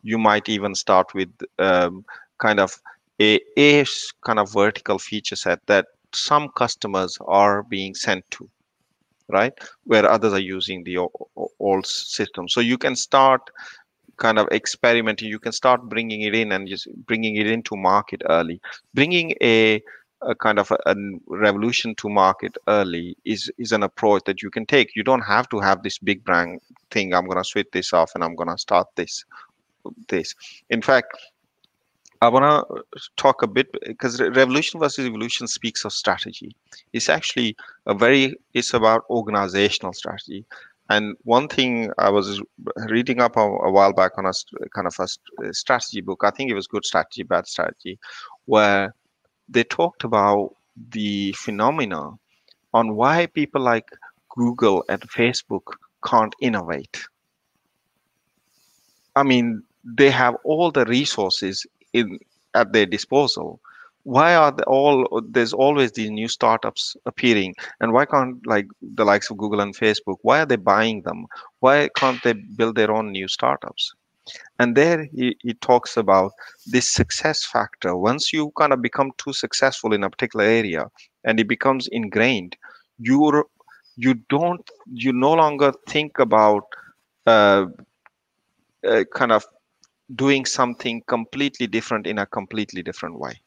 You 0.03 0.17
might 0.17 0.49
even 0.49 0.73
start 0.75 1.13
with 1.13 1.29
um, 1.59 2.05
kind 2.39 2.59
of 2.59 2.79
a, 3.19 3.39
a 3.57 3.85
kind 4.25 4.39
of 4.39 4.51
vertical 4.51 4.99
feature 4.99 5.35
set 5.35 5.59
that 5.67 5.87
some 6.13 6.49
customers 6.55 7.17
are 7.27 7.63
being 7.63 7.93
sent 7.93 8.29
to 8.31 8.49
right 9.29 9.53
where 9.83 10.09
others 10.09 10.33
are 10.33 10.39
using 10.39 10.83
the 10.83 10.97
old 11.59 11.85
system. 11.85 12.47
So 12.47 12.61
you 12.61 12.77
can 12.77 12.95
start 12.95 13.41
kind 14.17 14.39
of 14.39 14.47
experimenting. 14.51 15.29
You 15.29 15.39
can 15.39 15.51
start 15.51 15.83
bringing 15.83 16.21
it 16.21 16.35
in 16.35 16.51
and 16.51 16.67
just 16.67 16.87
bringing 17.05 17.35
it 17.35 17.47
into 17.47 17.75
market 17.75 18.21
early. 18.29 18.59
Bringing 18.93 19.35
a, 19.41 19.81
a 20.21 20.35
kind 20.35 20.59
of 20.59 20.71
a, 20.71 20.77
a, 20.85 20.95
revolution 21.27 21.93
to 21.95 22.09
market 22.09 22.57
early 22.67 23.15
is 23.25 23.51
is 23.57 23.71
an 23.71 23.83
approach 23.83 24.23
that 24.25 24.41
you 24.41 24.49
can 24.49 24.65
take. 24.65 24.95
You 24.95 25.03
don't 25.03 25.21
have 25.21 25.47
to 25.49 25.59
have 25.59 25.83
this 25.83 25.99
big 25.99 26.23
bang 26.25 26.59
thing. 26.91 27.13
I'm 27.13 27.25
going 27.25 27.37
to 27.37 27.43
switch 27.43 27.67
this 27.71 27.93
off 27.93 28.11
and 28.15 28.23
i'm 28.23 28.35
going 28.35 28.49
to 28.49 28.57
start 28.57 28.87
this 28.95 29.23
this. 30.09 30.33
In 30.69 30.81
fact 30.81 31.15
I 32.21 32.29
want 32.29 32.45
to 32.45 32.83
talk 33.15 33.43
a 33.43 33.47
bit 33.47 33.67
because 33.85 34.19
revolution 34.19 34.79
versus 34.79 35.05
evolution 35.05 35.47
speaks 35.47 35.85
of 35.85 35.93
strategy. 35.93 36.55
It's 36.93 37.09
actually 37.09 37.55
a 37.85 37.93
very, 37.93 38.35
it's 38.53 38.73
about 38.73 39.03
organizational 39.09 39.93
strategy. 39.93 40.45
And 40.89 41.15
one 41.23 41.47
thing 41.47 41.91
I 41.97 42.09
was 42.09 42.41
reading 42.89 43.19
up 43.19 43.35
a, 43.35 43.41
a 43.41 43.71
while 43.71 43.93
back 43.93 44.17
on 44.17 44.25
a 44.25 44.31
kind 44.73 44.87
of 44.87 44.95
a 44.99 45.53
strategy 45.53 46.01
book, 46.01 46.21
I 46.23 46.31
think 46.31 46.49
it 46.49 46.55
was 46.55 46.65
Good 46.65 46.85
Strategy, 46.85 47.23
Bad 47.23 47.47
Strategy, 47.47 47.99
where 48.45 48.95
they 49.49 49.63
talked 49.63 50.03
about 50.03 50.55
the 50.89 51.33
phenomena 51.33 52.11
on 52.73 52.95
why 52.95 53.25
people 53.25 53.61
like 53.61 53.89
Google 54.29 54.85
and 54.87 55.01
Facebook 55.01 55.73
can't 56.05 56.33
innovate. 56.41 57.03
I 59.15 59.23
mean, 59.23 59.63
they 59.83 60.09
have 60.11 60.37
all 60.43 60.71
the 60.71 60.85
resources 60.85 61.65
in 61.93 62.19
at 62.53 62.73
their 62.73 62.85
disposal. 62.85 63.59
Why 64.03 64.35
are 64.35 64.51
they 64.51 64.63
all 64.63 65.21
there's 65.29 65.53
always 65.53 65.91
these 65.91 66.09
new 66.09 66.27
startups 66.27 66.95
appearing? 67.05 67.55
And 67.81 67.91
why 67.93 68.05
can't 68.05 68.45
like 68.47 68.67
the 68.81 69.05
likes 69.05 69.29
of 69.29 69.37
google 69.37 69.59
and 69.59 69.75
facebook 69.75 70.17
why 70.21 70.39
are 70.41 70.45
they 70.45 70.55
buying 70.55 71.01
them? 71.01 71.25
Why 71.59 71.89
can't 71.95 72.21
they 72.23 72.33
build 72.33 72.75
their 72.75 72.91
own 72.91 73.11
new 73.11 73.27
startups? 73.27 73.93
And 74.59 74.75
there 74.75 75.05
he, 75.13 75.35
he 75.41 75.53
talks 75.55 75.97
about 75.97 76.31
this 76.65 76.91
success 76.93 77.45
factor. 77.45 77.95
Once 77.95 78.33
you 78.33 78.51
kind 78.57 78.73
of 78.73 78.81
become 78.81 79.11
too 79.17 79.33
successful 79.33 79.93
in 79.93 80.03
a 80.03 80.09
particular 80.09 80.45
area 80.45 80.85
and 81.25 81.39
it 81.39 81.47
becomes 81.47 81.87
ingrained 81.91 82.55
you're 82.99 83.45
you 83.95 84.15
don't 84.29 84.69
you 84.87 85.11
no 85.13 85.33
longer 85.33 85.71
think 85.87 86.19
about 86.19 86.63
uh, 87.25 87.65
uh, 88.87 89.03
kind 89.13 89.31
of 89.31 89.45
doing 90.15 90.45
something 90.45 91.01
completely 91.07 91.67
different 91.67 92.07
in 92.07 92.17
a 92.19 92.25
completely 92.25 92.81
different 92.83 93.19
way. 93.19 93.41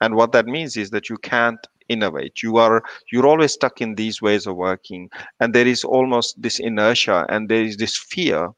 And 0.00 0.14
what 0.14 0.32
that 0.32 0.46
means 0.46 0.76
is 0.76 0.90
that 0.90 1.08
you 1.08 1.16
can't 1.18 1.66
innovate. 1.88 2.42
You 2.42 2.56
are 2.58 2.82
you're 3.10 3.26
always 3.26 3.52
stuck 3.52 3.80
in 3.80 3.94
these 3.94 4.20
ways 4.20 4.46
of 4.46 4.56
working 4.56 5.10
and 5.40 5.54
there 5.54 5.66
is 5.66 5.84
almost 5.84 6.40
this 6.42 6.58
inertia 6.58 7.26
and 7.28 7.48
there 7.48 7.62
is 7.62 7.76
this 7.76 7.96
fear 7.96 8.50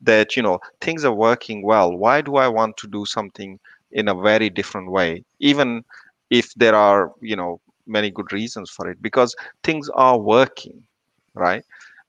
that 0.00 0.36
you 0.36 0.42
know 0.42 0.58
things 0.80 1.04
are 1.04 1.14
working 1.14 1.62
well. 1.62 1.96
Why 1.96 2.20
do 2.20 2.36
i 2.36 2.48
want 2.48 2.76
to 2.78 2.86
do 2.88 3.04
something 3.06 3.58
in 3.92 4.08
a 4.08 4.14
very 4.14 4.50
different 4.50 4.90
way 4.90 5.24
even 5.40 5.84
if 6.30 6.52
there 6.54 6.74
are 6.74 7.12
you 7.20 7.36
know 7.36 7.60
many 7.86 8.10
good 8.10 8.32
reasons 8.32 8.70
for 8.70 8.88
it? 8.90 9.00
Because 9.02 9.34
things 9.62 9.88
are 9.90 10.18
working 10.18 10.82
right? 11.34 11.64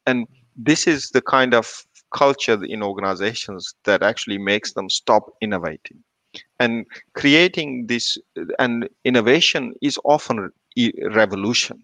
And 0.06 0.28
this 0.56 0.88
is 0.88 1.10
the 1.10 1.22
kind 1.22 1.54
of 1.54 1.86
culture 2.16 2.64
in 2.64 2.82
organizations 2.82 3.76
that 3.84 4.02
actually 4.02 4.38
makes 4.38 4.74
them 4.74 4.90
stop 4.90 5.24
innovating. 5.42 6.00
And 6.60 6.86
creating 7.14 7.88
this 7.88 8.18
and 8.58 8.90
innovation 9.04 9.74
is 9.82 10.00
often 10.04 10.52
revolution. 11.12 11.78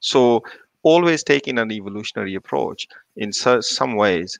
So 0.00 0.42
always 0.82 1.24
taking 1.24 1.58
an 1.58 1.72
evolutionary 1.72 2.34
approach 2.34 2.86
in 3.16 3.32
some 3.32 3.96
ways 3.96 4.38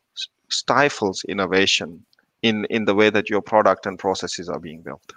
stifles 0.49 1.25
innovation 1.25 2.05
in 2.43 2.65
in 2.77 2.85
the 2.85 2.95
way 2.95 3.11
that 3.11 3.29
your 3.29 3.43
product 3.43 3.87
and 3.87 3.99
processes 3.99 4.49
are 4.49 4.61
being 4.61 4.81
built. 4.83 5.09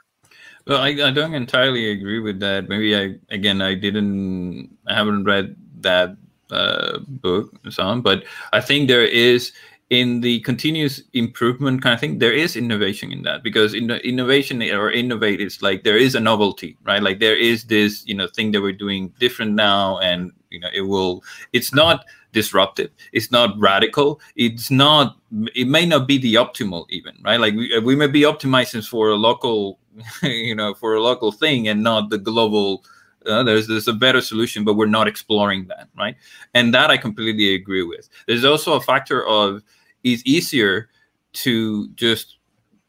Well 0.67 0.81
I, 0.81 0.89
I 1.09 1.11
don't 1.11 1.35
entirely 1.35 1.91
agree 1.91 2.19
with 2.19 2.39
that. 2.39 2.67
Maybe 2.73 2.95
i 3.01 3.03
again 3.37 3.61
i 3.61 3.73
didn't 3.75 4.69
i 4.87 4.93
haven't 4.99 5.23
read 5.25 5.55
that 5.81 6.17
uh, 6.51 6.99
book 7.07 7.53
and 7.63 7.73
so 7.73 7.83
on. 7.83 8.01
But 8.01 8.23
i 8.53 8.61
think 8.61 8.87
there 8.87 9.05
is 9.05 9.51
in 9.89 10.21
the 10.21 10.39
continuous 10.41 11.01
improvement 11.13 11.81
kind 11.81 11.95
of 11.95 11.99
thing 11.99 12.19
there 12.19 12.33
is 12.33 12.55
innovation 12.55 13.11
in 13.11 13.23
that 13.23 13.41
because 13.41 13.73
in 13.73 13.89
innovation 13.89 14.61
or 14.61 14.91
innovate 14.91 15.41
is 15.41 15.63
like 15.63 15.83
there 15.83 15.97
is 15.97 16.13
a 16.13 16.19
novelty 16.19 16.77
right? 16.83 17.01
Like 17.01 17.19
there 17.19 17.35
is 17.35 17.65
this 17.65 18.05
you 18.05 18.13
know 18.13 18.27
thing 18.27 18.51
that 18.51 18.61
we're 18.61 18.71
doing 18.71 19.11
different 19.19 19.53
now 19.53 19.97
and 19.99 20.31
you 20.51 20.59
know 20.59 20.69
it 20.73 20.81
will 20.81 21.23
it's 21.53 21.73
not 21.73 22.05
disruptive. 22.31 22.91
It's 23.13 23.31
not 23.31 23.57
radical. 23.59 24.21
It's 24.35 24.69
not 24.69 25.17
it 25.55 25.67
may 25.67 25.85
not 25.87 26.07
be 26.07 26.19
the 26.19 26.35
optimal 26.35 26.85
even 26.89 27.15
right? 27.23 27.39
Like 27.39 27.55
we, 27.55 27.79
we 27.79 27.95
may 27.95 28.07
be 28.07 28.21
optimizing 28.21 28.87
for 28.87 29.09
a 29.09 29.15
local 29.15 29.79
you 30.21 30.53
know 30.53 30.75
for 30.75 30.93
a 30.93 31.01
local 31.01 31.31
thing 31.31 31.67
and 31.67 31.81
not 31.81 32.11
the 32.11 32.19
global 32.19 32.83
uh, 33.25 33.43
there's 33.43 33.67
there's 33.67 33.87
a 33.87 33.93
better 33.93 34.21
solution 34.21 34.63
but 34.63 34.75
we're 34.75 34.85
not 34.85 35.07
exploring 35.07 35.67
that 35.67 35.87
right? 35.97 36.15
And 36.53 36.73
that 36.73 36.89
i 36.89 36.97
completely 36.97 37.55
agree 37.55 37.83
with. 37.83 38.09
There's 38.27 38.45
also 38.45 38.73
a 38.73 38.81
factor 38.81 39.25
of 39.25 39.61
it's 40.03 40.23
easier 40.25 40.89
to 41.33 41.87
just 41.89 42.37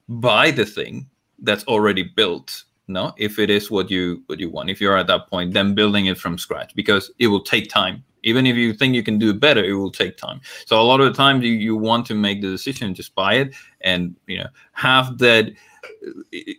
buy 0.08 0.50
the 0.50 0.64
thing 0.64 1.08
that's 1.42 1.64
already 1.64 2.02
built 2.02 2.64
no? 2.88 3.14
If 3.16 3.38
it 3.38 3.50
is 3.50 3.70
what 3.70 3.90
you 3.90 4.22
what 4.26 4.40
you 4.40 4.50
want 4.50 4.68
if 4.70 4.80
you're 4.80 4.96
at 4.96 5.06
that 5.06 5.28
point 5.28 5.54
then 5.54 5.74
building 5.74 6.06
it 6.06 6.18
from 6.18 6.38
scratch 6.38 6.74
because 6.74 7.10
it 7.18 7.28
will 7.28 7.42
take 7.42 7.68
time. 7.68 8.04
Even 8.22 8.46
if 8.46 8.54
you 8.56 8.74
think 8.74 8.94
you 8.94 9.02
can 9.02 9.18
do 9.18 9.30
it 9.30 9.40
better 9.40 9.64
it 9.64 9.74
will 9.74 9.92
take 9.92 10.16
time. 10.16 10.40
So 10.66 10.80
a 10.80 10.82
lot 10.82 11.00
of 11.00 11.06
the 11.06 11.16
time 11.16 11.40
you, 11.42 11.52
you 11.52 11.76
want 11.76 12.04
to 12.06 12.14
make 12.14 12.42
the 12.42 12.50
decision 12.50 12.94
just 12.94 13.14
buy 13.14 13.34
it 13.34 13.54
and 13.80 14.16
you 14.26 14.38
know 14.38 14.48
have 14.72 15.18
that 15.18 15.52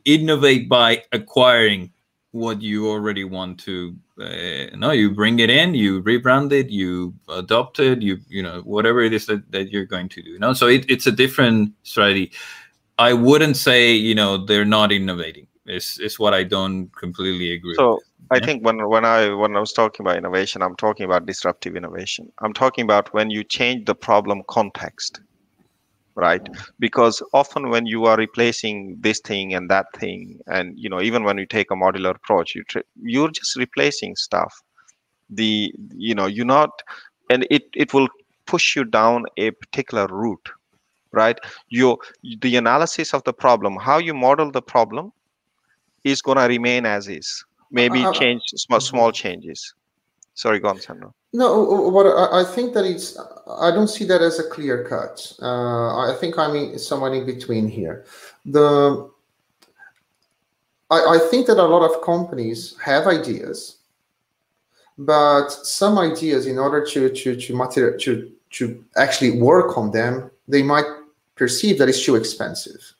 innovate 0.05 0.69
by 0.69 1.03
acquiring 1.11 1.91
what 2.31 2.61
you 2.61 2.89
already 2.89 3.23
want 3.25 3.59
to 3.59 3.95
uh, 4.19 4.75
no 4.75 4.91
you 4.91 5.11
bring 5.11 5.39
it 5.39 5.49
in 5.49 5.73
you 5.73 6.01
rebrand 6.03 6.51
it 6.53 6.69
you 6.69 7.13
adopt 7.29 7.79
it 7.79 8.01
you 8.01 8.17
you 8.29 8.41
know 8.41 8.61
whatever 8.61 9.01
it 9.01 9.13
is 9.13 9.25
that, 9.25 9.49
that 9.51 9.69
you're 9.71 9.85
going 9.85 10.07
to 10.07 10.21
do 10.21 10.29
you 10.29 10.39
know 10.39 10.53
so 10.53 10.67
it, 10.67 10.85
it's 10.89 11.07
a 11.07 11.11
different 11.11 11.73
strategy 11.83 12.31
i 12.99 13.11
wouldn't 13.11 13.57
say 13.57 13.91
you 13.91 14.15
know 14.15 14.45
they're 14.45 14.65
not 14.65 14.91
innovating 14.91 15.45
it's, 15.65 15.99
is 15.99 16.17
what 16.19 16.33
i 16.33 16.41
don't 16.43 16.89
completely 16.95 17.51
agree 17.51 17.75
so 17.75 17.95
with. 17.95 18.03
i 18.31 18.35
yeah? 18.37 18.45
think 18.45 18.65
when 18.65 18.87
when 18.87 19.03
i 19.03 19.27
when 19.33 19.57
i 19.57 19.59
was 19.59 19.73
talking 19.73 20.05
about 20.05 20.15
innovation 20.15 20.61
i'm 20.61 20.75
talking 20.77 21.03
about 21.03 21.25
disruptive 21.25 21.75
innovation 21.75 22.31
i'm 22.39 22.53
talking 22.53 22.83
about 22.83 23.13
when 23.13 23.29
you 23.29 23.43
change 23.43 23.85
the 23.85 23.95
problem 23.95 24.41
context 24.47 25.19
right? 26.15 26.47
Because 26.79 27.21
often 27.33 27.69
when 27.69 27.85
you 27.85 28.05
are 28.05 28.17
replacing 28.17 28.97
this 28.99 29.19
thing 29.19 29.53
and 29.53 29.69
that 29.69 29.85
thing 29.97 30.39
and 30.47 30.73
you 30.77 30.89
know 30.89 31.01
even 31.01 31.23
when 31.23 31.37
you 31.37 31.45
take 31.45 31.71
a 31.71 31.75
modular 31.75 32.15
approach 32.15 32.55
you 32.55 32.63
you're 33.01 33.31
just 33.31 33.55
replacing 33.55 34.15
stuff. 34.15 34.53
The 35.29 35.73
you 35.95 36.13
know 36.15 36.25
you're 36.27 36.45
not 36.45 36.69
and 37.29 37.47
it 37.49 37.63
it 37.75 37.93
will 37.93 38.09
push 38.45 38.75
you 38.75 38.83
down 38.83 39.25
a 39.37 39.51
particular 39.51 40.07
route 40.07 40.49
right? 41.13 41.37
You 41.69 41.97
the 42.41 42.55
analysis 42.55 43.13
of 43.13 43.23
the 43.23 43.33
problem 43.33 43.77
how 43.77 43.97
you 43.97 44.13
model 44.13 44.51
the 44.51 44.61
problem 44.61 45.11
is 46.03 46.21
going 46.21 46.37
to 46.37 46.45
remain 46.45 46.85
as 46.85 47.07
is. 47.07 47.43
Maybe 47.71 48.03
uh, 48.03 48.09
uh 48.09 48.13
change 48.13 48.41
small, 48.55 48.79
small 48.79 49.11
changes. 49.11 49.73
Sorry 50.33 50.59
go 50.59 50.69
on 50.69 50.79
no, 51.33 51.61
what 51.89 52.05
I 52.07 52.43
think 52.43 52.73
that 52.73 52.85
it's, 52.85 53.17
I 53.47 53.71
don't 53.71 53.87
see 53.87 54.03
that 54.05 54.21
as 54.21 54.39
a 54.39 54.49
clear 54.49 54.83
cut. 54.83 55.33
Uh, 55.41 56.11
I 56.11 56.15
think 56.19 56.37
I'm 56.37 56.77
somewhere 56.77 57.13
in 57.13 57.25
between 57.25 57.67
here. 57.67 58.05
The, 58.45 59.09
I, 60.89 61.15
I 61.15 61.19
think 61.29 61.47
that 61.47 61.57
a 61.57 61.63
lot 61.63 61.89
of 61.89 62.03
companies 62.03 62.75
have 62.83 63.07
ideas, 63.07 63.77
but 64.97 65.49
some 65.49 65.97
ideas, 65.97 66.47
in 66.47 66.59
order 66.59 66.85
to 66.85 67.09
to 67.09 67.35
to 67.35 67.55
material 67.55 67.97
to 67.99 68.31
to 68.51 68.83
actually 68.97 69.39
work 69.39 69.77
on 69.77 69.91
them, 69.91 70.29
they 70.47 70.61
might 70.61 70.85
perceive 71.35 71.77
that 71.79 71.87
it's 71.87 72.05
too 72.05 72.15
expensive 72.15 72.93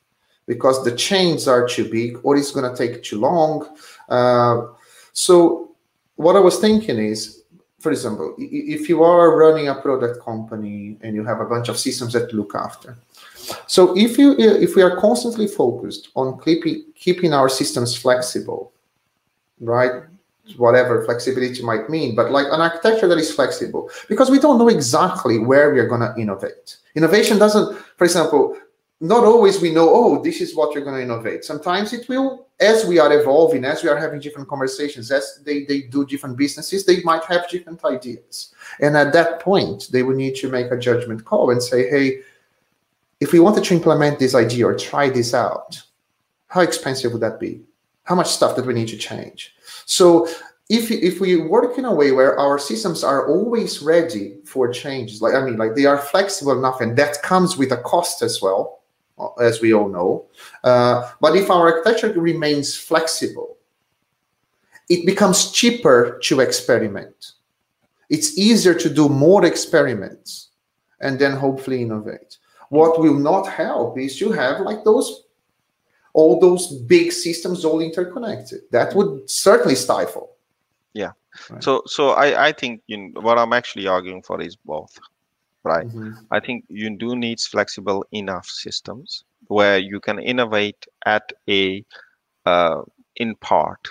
because 0.47 0.84
the 0.84 0.95
chains 0.95 1.47
are 1.47 1.67
too 1.67 1.89
big 1.89 2.17
or 2.23 2.38
it's 2.38 2.51
going 2.51 2.69
to 2.69 2.75
take 2.75 3.03
too 3.03 3.19
long. 3.19 3.77
Uh, 4.09 4.67
so 5.13 5.75
what 6.15 6.36
I 6.36 6.39
was 6.39 6.59
thinking 6.59 6.97
is 6.97 7.40
for 7.82 7.91
example, 7.91 8.36
if 8.38 8.88
you 8.88 9.03
are 9.03 9.36
running 9.36 9.67
a 9.67 9.75
product 9.75 10.23
company 10.23 10.97
and 11.01 11.15
you 11.15 11.25
have 11.25 11.39
a 11.41 11.45
bunch 11.45 11.67
of 11.67 11.77
systems 11.77 12.13
that 12.13 12.34
look 12.34 12.53
after, 12.55 12.97
so 13.67 13.97
if 13.97 14.17
you 14.17 14.36
if 14.38 14.75
we 14.75 14.84
are 14.84 14.95
constantly 14.97 15.47
focused 15.47 16.09
on 16.15 16.39
keeping 16.39 16.86
keeping 16.95 17.34
our 17.34 17.49
systems 17.49 17.95
flexible, 17.95 18.71
right? 19.59 20.03
Whatever 20.57 21.05
flexibility 21.05 21.61
might 21.63 21.89
mean, 21.89 22.15
but 22.15 22.32
like 22.32 22.47
an 22.51 22.61
architecture 22.61 23.07
that 23.07 23.17
is 23.17 23.34
flexible, 23.34 23.89
because 24.09 24.29
we 24.29 24.39
don't 24.39 24.57
know 24.57 24.69
exactly 24.69 25.39
where 25.39 25.73
we 25.73 25.79
are 25.79 25.88
going 25.88 26.01
to 26.01 26.13
innovate. 26.19 26.77
Innovation 26.95 27.38
doesn't, 27.38 27.77
for 27.97 28.03
example, 28.03 28.57
not 29.01 29.23
always 29.23 29.59
we 29.59 29.73
know, 29.73 29.89
oh, 29.89 30.21
this 30.21 30.41
is 30.41 30.55
what 30.55 30.75
you're 30.75 30.83
going 30.83 30.95
to 30.95 31.01
innovate. 31.01 31.43
Sometimes 31.43 31.91
it 31.91 32.07
will, 32.07 32.47
as 32.59 32.85
we 32.85 32.99
are 32.99 33.11
evolving, 33.19 33.65
as 33.65 33.81
we 33.81 33.89
are 33.89 33.97
having 33.97 34.19
different 34.19 34.47
conversations, 34.47 35.09
as 35.09 35.41
they, 35.43 35.65
they 35.65 35.81
do 35.81 36.05
different 36.05 36.37
businesses, 36.37 36.85
they 36.85 37.01
might 37.01 37.23
have 37.23 37.49
different 37.49 37.83
ideas. 37.83 38.53
And 38.79 38.95
at 38.95 39.11
that 39.13 39.39
point, 39.39 39.89
they 39.91 40.03
will 40.03 40.15
need 40.15 40.35
to 40.35 40.49
make 40.49 40.71
a 40.71 40.77
judgment 40.77 41.25
call 41.25 41.49
and 41.49 41.61
say, 41.61 41.89
hey, 41.89 42.19
if 43.19 43.33
we 43.33 43.39
wanted 43.39 43.63
to 43.63 43.73
implement 43.73 44.19
this 44.19 44.35
idea 44.35 44.67
or 44.67 44.77
try 44.77 45.09
this 45.09 45.33
out, 45.33 45.81
how 46.45 46.61
expensive 46.61 47.11
would 47.11 47.21
that 47.21 47.39
be? 47.39 47.59
How 48.03 48.13
much 48.13 48.29
stuff 48.29 48.55
that 48.55 48.67
we 48.67 48.75
need 48.75 48.89
to 48.89 48.97
change? 48.97 49.55
So 49.85 50.27
if, 50.69 50.91
if 50.91 51.19
we 51.19 51.37
work 51.37 51.79
in 51.79 51.85
a 51.85 51.93
way 51.93 52.11
where 52.11 52.37
our 52.37 52.59
systems 52.59 53.03
are 53.03 53.27
always 53.27 53.81
ready 53.81 54.37
for 54.45 54.71
changes, 54.71 55.23
like 55.23 55.33
I 55.33 55.43
mean, 55.43 55.57
like 55.57 55.73
they 55.73 55.85
are 55.85 55.97
flexible 55.97 56.51
enough, 56.51 56.81
and 56.81 56.95
that 56.97 57.23
comes 57.23 57.57
with 57.57 57.71
a 57.71 57.77
cost 57.77 58.21
as 58.21 58.43
well 58.43 58.80
as 59.39 59.61
we 59.61 59.74
all 59.74 59.89
know. 59.89 60.26
Uh, 60.63 61.09
but 61.19 61.36
if 61.36 61.49
our 61.49 61.72
architecture 61.72 62.11
remains 62.19 62.76
flexible, 62.76 63.57
it 64.89 65.05
becomes 65.05 65.51
cheaper 65.51 66.19
to 66.24 66.39
experiment. 66.41 67.34
It's 68.09 68.38
easier 68.38 68.74
to 68.74 68.89
do 68.89 69.07
more 69.07 69.45
experiments 69.45 70.49
and 70.99 71.17
then 71.17 71.32
hopefully 71.32 71.82
innovate. 71.82 72.38
What 72.69 72.99
will 72.99 73.17
not 73.17 73.47
help 73.47 73.97
is 73.97 74.17
to 74.19 74.32
have 74.32 74.61
like 74.61 74.84
those 74.84 75.26
all 76.13 76.39
those 76.39 76.67
big 76.67 77.11
systems 77.11 77.63
all 77.63 77.80
interconnected. 77.80 78.61
That 78.72 78.93
would 78.95 79.30
certainly 79.30 79.76
stifle. 79.76 80.36
Yeah. 80.93 81.11
Right. 81.49 81.63
So 81.63 81.84
so 81.86 82.09
I, 82.11 82.47
I 82.47 82.51
think 82.51 82.82
you 82.88 82.97
know, 82.97 83.22
what 83.22 83.38
I'm 83.38 83.53
actually 83.53 83.88
arguing 83.88 84.22
for 84.22 84.41
is 84.41 84.55
both 84.57 84.97
right? 85.64 85.88
Mm-hmm. 85.88 86.14
I 86.32 86.39
think 86.39 86.66
you 86.70 86.95
do 86.97 87.16
need 87.16 87.39
flexible 87.39 88.05
enough 88.12 88.47
systems 88.47 89.24
where 89.47 89.78
you 89.78 89.99
can 89.99 90.20
innovate 90.20 90.86
at 91.05 91.32
a 91.49 91.84
uh, 92.45 92.82
in 93.16 93.36
part, 93.36 93.88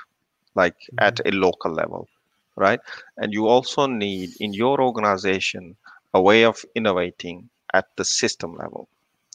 like 0.54 0.74
mm-hmm. 0.74 1.06
at 1.06 1.20
a 1.26 1.30
local 1.30 1.72
level, 1.72 2.08
right? 2.56 2.80
And 3.16 3.32
you 3.32 3.46
also 3.46 3.86
need 3.86 4.30
in 4.40 4.52
your 4.54 4.80
organization 4.80 5.76
a 6.14 6.20
way 6.20 6.44
of 6.44 6.64
innovating 6.74 7.50
at 7.72 7.86
the 7.96 8.04
system 8.04 8.56
level, 8.56 8.88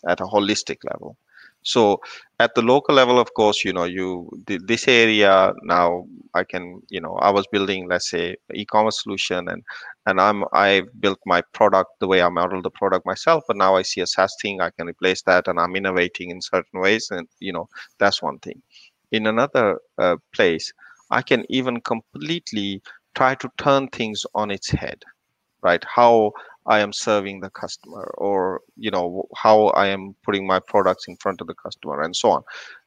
at 0.07 0.19
a 0.19 0.25
holistic 0.25 0.79
level. 0.83 1.15
So 1.65 1.99
at 2.39 2.53
the 2.55 2.61
local 2.61 2.95
level, 2.95 3.19
of 3.19 3.33
course, 3.33 3.65
you 3.65 3.73
know, 3.73 3.85
you 3.85 4.29
this 4.47 4.87
area 4.87 5.51
now 5.63 6.05
I 6.33 6.43
can, 6.43 6.81
you 6.89 7.01
know, 7.01 7.15
I 7.15 7.31
was 7.31 7.47
building, 7.51 7.87
let's 7.89 8.09
say, 8.09 8.35
e-commerce 8.53 9.01
solution, 9.03 9.49
and 9.49 9.63
and 10.05 10.21
I'm 10.21 10.43
I 10.53 10.83
built 10.99 11.19
my 11.25 11.41
product 11.53 11.91
the 11.99 12.07
way 12.07 12.21
I 12.21 12.29
modeled 12.29 12.63
the 12.65 12.69
product 12.71 13.05
myself, 13.05 13.43
but 13.47 13.57
now 13.57 13.75
I 13.75 13.81
see 13.81 14.01
a 14.01 14.07
SaaS 14.07 14.35
thing, 14.41 14.61
I 14.61 14.69
can 14.69 14.87
replace 14.87 15.23
that, 15.23 15.47
and 15.47 15.59
I'm 15.59 15.75
innovating 15.75 16.29
in 16.29 16.41
certain 16.41 16.79
ways, 16.81 17.09
and 17.11 17.27
you 17.39 17.53
know, 17.53 17.67
that's 17.99 18.21
one 18.21 18.39
thing. 18.39 18.61
In 19.11 19.27
another 19.27 19.79
uh, 19.97 20.17
place, 20.33 20.71
I 21.11 21.21
can 21.23 21.45
even 21.49 21.81
completely 21.81 22.81
try 23.15 23.35
to 23.35 23.49
turn 23.57 23.87
things 23.89 24.23
on 24.35 24.51
its 24.51 24.69
head, 24.69 25.03
right? 25.61 25.83
How 25.85 26.33
I 26.67 26.79
am 26.79 26.93
serving 26.93 27.41
the 27.41 27.49
customer 27.49 28.11
or 28.17 28.61
you 28.75 28.89
know 28.89 29.27
how 29.35 29.67
I 29.67 29.87
am 29.87 30.15
putting 30.23 30.47
my 30.47 30.59
products 30.59 31.07
in 31.07 31.15
front 31.17 31.41
of 31.41 31.47
the 31.47 31.53
customer 31.53 32.01
and 32.01 32.15
so 32.15 32.31
on. 32.31 32.43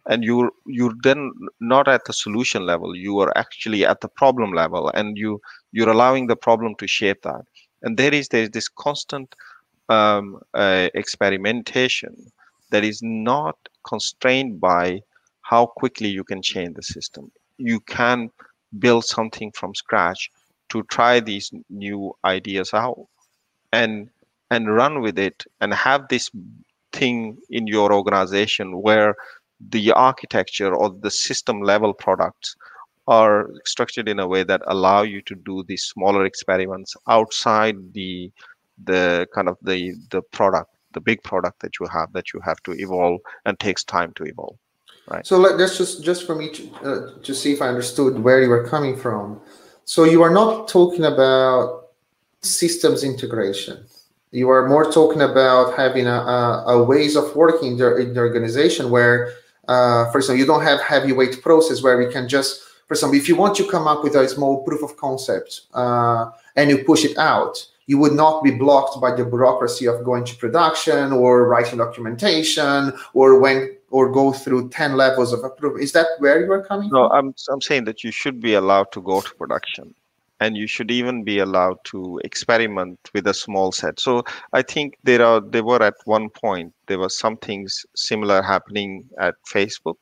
And 0.06 0.24
you're 0.24 0.50
you're 0.66 0.94
then 1.02 1.32
not 1.60 1.86
at 1.86 2.04
the 2.04 2.12
solution 2.12 2.66
level 2.66 2.96
you 2.96 3.18
are 3.20 3.32
actually 3.36 3.84
at 3.84 4.00
the 4.00 4.08
problem 4.08 4.52
level 4.52 4.90
and 4.94 5.16
you 5.16 5.40
you're 5.72 5.90
allowing 5.90 6.26
the 6.26 6.36
problem 6.36 6.74
to 6.76 6.88
shape 6.88 7.22
that. 7.22 7.42
And 7.82 7.96
there 7.96 8.12
is 8.12 8.28
there's 8.28 8.50
this 8.50 8.68
constant 8.68 9.34
um, 9.88 10.40
uh, 10.54 10.88
experimentation 10.94 12.14
that 12.70 12.84
is 12.84 13.00
not 13.02 13.56
constrained 13.86 14.60
by 14.60 15.00
how 15.42 15.66
quickly 15.66 16.08
you 16.08 16.24
can 16.24 16.42
change 16.42 16.74
the 16.74 16.82
system. 16.82 17.30
You 17.58 17.80
can 17.80 18.30
build 18.78 19.04
something 19.04 19.52
from 19.52 19.74
scratch 19.74 20.30
to 20.70 20.82
try 20.84 21.20
these 21.20 21.50
new 21.70 22.12
ideas 22.24 22.74
out 22.74 23.06
and 23.72 24.08
and 24.50 24.74
run 24.74 25.02
with 25.02 25.18
it 25.18 25.44
and 25.60 25.74
have 25.74 26.08
this 26.08 26.30
thing 26.92 27.36
in 27.50 27.66
your 27.66 27.92
organization 27.92 28.80
where 28.80 29.14
the 29.60 29.92
architecture 29.92 30.74
or 30.74 30.90
the 31.00 31.10
system 31.10 31.60
level 31.60 31.92
products 31.92 32.56
are 33.06 33.50
structured 33.64 34.08
in 34.08 34.18
a 34.18 34.26
way 34.26 34.42
that 34.42 34.62
allow 34.66 35.02
you 35.02 35.20
to 35.22 35.34
do 35.34 35.62
these 35.64 35.84
smaller 35.84 36.24
experiments 36.24 36.96
outside 37.08 37.76
the 37.92 38.30
the 38.84 39.26
kind 39.34 39.48
of 39.48 39.56
the 39.62 39.94
the 40.10 40.22
product 40.32 40.70
the 40.92 41.00
big 41.00 41.22
product 41.22 41.60
that 41.60 41.78
you 41.80 41.86
have 41.86 42.12
that 42.12 42.32
you 42.32 42.40
have 42.40 42.62
to 42.62 42.72
evolve 42.72 43.20
and 43.44 43.58
takes 43.58 43.84
time 43.84 44.12
to 44.14 44.24
evolve 44.24 44.56
right? 45.10 45.26
So 45.26 45.38
let, 45.38 45.60
us 45.60 45.76
just 45.76 46.04
just 46.04 46.26
for 46.26 46.34
me 46.34 46.50
to, 46.50 46.70
uh, 46.82 47.22
to 47.22 47.34
see 47.34 47.52
if 47.52 47.62
i 47.62 47.68
understood 47.68 48.18
where 48.18 48.42
you 48.42 48.48
were 48.48 48.66
coming 48.66 48.96
from. 48.96 49.40
So 49.84 50.04
you 50.04 50.22
are 50.22 50.30
not 50.30 50.68
talking 50.68 51.04
about 51.04 51.87
systems 52.42 53.04
integration 53.04 53.84
you 54.30 54.50
are 54.50 54.68
more 54.68 54.90
talking 54.92 55.22
about 55.22 55.76
having 55.76 56.06
a, 56.06 56.10
a, 56.10 56.64
a 56.68 56.82
ways 56.82 57.16
of 57.16 57.34
working 57.34 57.72
in 57.72 57.76
the, 57.78 57.96
in 57.96 58.14
the 58.14 58.20
organization 58.20 58.90
where 58.90 59.32
uh, 59.68 60.10
for 60.10 60.18
example 60.18 60.38
you 60.38 60.46
don't 60.46 60.62
have 60.62 60.80
heavyweight 60.80 61.42
process 61.42 61.82
where 61.82 61.96
we 61.98 62.10
can 62.12 62.28
just 62.28 62.62
for 62.86 62.94
example 62.94 63.18
if 63.18 63.28
you 63.28 63.36
want 63.36 63.56
to 63.56 63.66
come 63.68 63.86
up 63.86 64.02
with 64.02 64.14
a 64.14 64.28
small 64.28 64.62
proof 64.64 64.82
of 64.82 64.96
concept 64.96 65.62
uh, 65.74 66.30
and 66.56 66.70
you 66.70 66.84
push 66.84 67.04
it 67.04 67.16
out 67.18 67.66
you 67.86 67.96
would 67.96 68.12
not 68.12 68.44
be 68.44 68.50
blocked 68.50 69.00
by 69.00 69.14
the 69.14 69.24
bureaucracy 69.24 69.86
of 69.86 70.04
going 70.04 70.24
to 70.24 70.36
production 70.36 71.10
or 71.10 71.48
writing 71.48 71.78
documentation 71.78 72.92
or 73.14 73.40
when 73.40 73.74
or 73.90 74.12
go 74.12 74.32
through 74.32 74.68
10 74.68 74.96
levels 74.96 75.32
of 75.32 75.42
approval 75.42 75.80
is 75.80 75.92
that 75.92 76.06
where 76.18 76.44
you 76.44 76.52
are 76.52 76.64
coming 76.64 76.90
no 76.90 77.08
from? 77.08 77.18
i'm 77.18 77.34
i'm 77.50 77.60
saying 77.60 77.84
that 77.84 78.04
you 78.04 78.10
should 78.10 78.40
be 78.40 78.54
allowed 78.54 78.92
to 78.92 79.00
go 79.00 79.20
to 79.22 79.34
production 79.36 79.94
and 80.40 80.56
you 80.56 80.66
should 80.66 80.90
even 80.90 81.24
be 81.24 81.38
allowed 81.38 81.78
to 81.84 82.20
experiment 82.24 82.98
with 83.12 83.26
a 83.26 83.34
small 83.34 83.72
set 83.72 83.98
so 83.98 84.22
i 84.52 84.62
think 84.62 84.96
there 85.04 85.24
are 85.24 85.40
there 85.40 85.64
were 85.64 85.82
at 85.82 85.94
one 86.04 86.28
point 86.30 86.72
there 86.86 86.98
were 86.98 87.08
some 87.08 87.36
things 87.36 87.84
similar 87.94 88.42
happening 88.42 89.04
at 89.18 89.34
facebook 89.44 89.96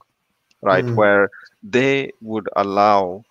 right 0.63 0.85
mm. 0.85 0.95
where 0.95 1.29
they 1.63 2.11
would 2.21 2.49
allow 2.57 3.25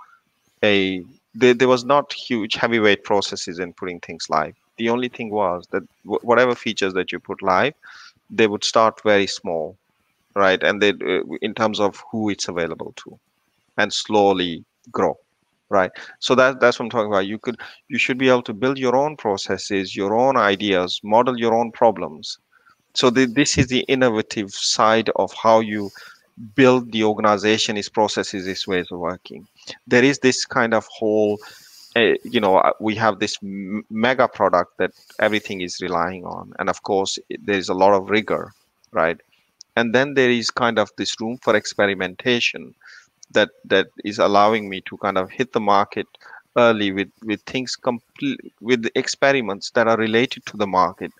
a 0.64 1.04
there, 1.36 1.54
there 1.54 1.68
was 1.68 1.86
not 1.86 2.14
huge 2.14 2.56
heavyweight 2.56 3.04
processes 3.04 3.60
in 3.60 3.74
putting 3.74 4.00
things 4.00 4.30
live. 4.30 4.56
The 4.78 4.90
only 4.90 5.10
thing 5.10 5.30
was 5.30 5.68
that 5.72 5.84
w- 6.04 6.20
whatever 6.24 6.56
features 6.56 6.94
that 6.94 7.12
you 7.12 7.20
put 7.20 7.42
live, 7.42 7.74
they 8.30 8.48
would 8.48 8.64
start 8.64 9.02
very 9.04 9.28
small, 9.28 9.78
right? 10.34 10.62
And 10.64 10.82
they, 10.82 10.90
uh, 10.90 11.22
in 11.42 11.54
terms 11.54 11.80
of 11.80 12.02
who 12.10 12.30
it's 12.30 12.48
available 12.48 12.94
to, 12.98 13.20
and 13.78 13.92
slowly 13.94 14.64
grow, 14.92 15.18
right? 15.70 15.92
So 16.20 16.36
that 16.36 16.60
that's 16.60 16.80
what 16.80 16.86
I'm 16.86 16.90
talking 16.90 17.12
about. 17.12 17.28
You 17.28 17.40
could, 17.40 17.58
you 17.88 17.98
should 17.98 18.18
be 18.18 18.30
able 18.30 18.44
to 18.44 18.54
build 18.54 18.78
your 18.78 18.96
own 18.96 19.18
processes, 19.18 19.96
your 19.96 20.16
own 20.16 20.38
ideas, 20.38 21.00
model 21.04 21.38
your 21.38 21.54
own 21.54 21.72
problems. 21.72 22.38
So 22.94 23.10
the, 23.10 23.26
this 23.26 23.58
is 23.58 23.68
the 23.68 23.82
innovative 23.82 24.52
side 24.52 25.10
of 25.18 25.34
how 25.34 25.60
you 25.60 25.92
build 26.56 26.92
the 26.92 27.04
organization, 27.04 27.78
its 27.78 27.90
processes, 27.90 28.48
its 28.48 28.68
ways 28.68 28.88
of 28.92 29.00
working. 29.00 29.48
There 29.88 30.04
is 30.04 30.20
this 30.20 30.46
kind 30.46 30.74
of 30.74 30.86
whole, 30.88 31.40
uh, 31.96 32.14
you 32.24 32.40
know, 32.40 32.58
uh, 32.58 32.72
we 32.80 32.96
have 32.96 33.20
this 33.20 33.38
mega 33.42 34.28
product 34.28 34.78
that 34.78 34.92
everything 35.20 35.62
is 35.62 35.82
relying 35.82 36.26
on, 36.26 36.54
and 36.60 36.70
of 36.70 36.84
course 36.84 37.18
there 37.44 37.58
is 37.58 37.70
a 37.70 37.74
lot 37.74 37.94
of 37.94 38.10
rigor, 38.10 38.52
right? 38.92 39.20
And 39.78 39.94
then 39.94 40.14
there 40.14 40.30
is 40.30 40.50
kind 40.50 40.80
of 40.80 40.90
this 40.98 41.20
room 41.20 41.38
for 41.42 41.56
experimentation 41.56 42.74
that 43.32 43.50
that 43.66 43.88
is 44.04 44.20
allowing 44.20 44.70
me 44.70 44.82
to 44.82 44.98
kind 44.98 45.18
of 45.18 45.30
hit 45.30 45.54
the 45.54 45.60
market 45.60 46.08
early 46.58 46.92
with 46.92 47.12
with 47.24 47.42
things 47.42 47.76
complete 47.76 48.40
with 48.62 48.88
experiments 48.96 49.72
that 49.72 49.88
are 49.88 49.98
related 49.98 50.46
to 50.46 50.58
the 50.58 50.68
market 50.68 51.12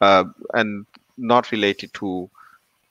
uh, 0.00 0.24
and 0.52 0.86
not 1.16 1.52
related 1.52 1.92
to 1.94 2.28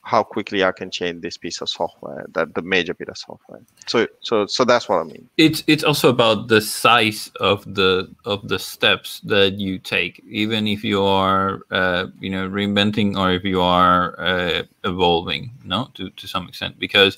how 0.04 0.22
quickly 0.22 0.62
I 0.62 0.70
can 0.72 0.90
change 0.90 1.22
this 1.22 1.38
piece 1.38 1.62
of 1.62 1.68
software, 1.68 2.26
that 2.34 2.54
the 2.54 2.60
major 2.60 2.92
bit 2.92 3.08
of 3.08 3.16
software. 3.16 3.60
So 3.86 4.06
so 4.20 4.46
so 4.46 4.64
that's 4.64 4.86
what 4.88 5.00
I 5.00 5.04
mean. 5.04 5.28
It's 5.38 5.64
it's 5.66 5.82
also 5.82 6.10
about 6.10 6.48
the 6.48 6.60
size 6.60 7.30
of 7.40 7.64
the 7.74 8.10
of 8.24 8.46
the 8.48 8.58
steps 8.58 9.20
that 9.20 9.58
you 9.58 9.78
take, 9.78 10.22
even 10.28 10.68
if 10.68 10.84
you 10.84 11.02
are 11.02 11.60
uh, 11.70 12.06
you 12.20 12.30
know 12.30 12.48
reinventing 12.48 13.16
or 13.16 13.32
if 13.32 13.44
you 13.44 13.62
are 13.62 14.20
uh, 14.20 14.62
evolving, 14.84 15.52
no, 15.64 15.88
to 15.94 16.10
to 16.10 16.28
some 16.28 16.48
extent, 16.48 16.78
because 16.78 17.16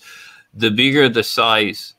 the 0.57 0.70
bigger 0.70 1.09
the 1.09 1.22
size, 1.22 1.94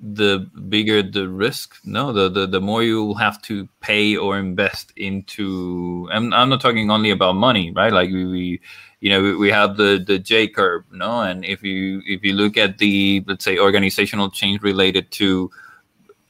the 0.00 0.48
bigger 0.68 1.02
the 1.02 1.28
risk. 1.28 1.76
No, 1.84 2.12
the 2.12 2.28
the, 2.28 2.46
the 2.46 2.60
more 2.60 2.82
you 2.82 3.14
have 3.14 3.42
to 3.42 3.68
pay 3.80 4.16
or 4.16 4.38
invest 4.38 4.92
into. 4.96 6.08
I'm 6.12 6.32
I'm 6.32 6.48
not 6.48 6.60
talking 6.60 6.90
only 6.90 7.10
about 7.10 7.34
money, 7.34 7.72
right? 7.72 7.92
Like 7.92 8.10
we. 8.10 8.24
we 8.24 8.60
you 9.00 9.10
know 9.10 9.22
we, 9.22 9.36
we 9.36 9.50
have 9.50 9.76
the 9.76 10.02
the 10.04 10.18
J 10.18 10.48
curve, 10.48 10.84
no, 10.90 11.20
and 11.20 11.44
if 11.44 11.62
you 11.62 12.02
if 12.06 12.24
you 12.24 12.32
look 12.32 12.56
at 12.56 12.78
the 12.78 13.22
let's 13.26 13.44
say 13.44 13.58
organizational 13.58 14.30
change 14.30 14.62
related 14.62 15.10
to 15.12 15.50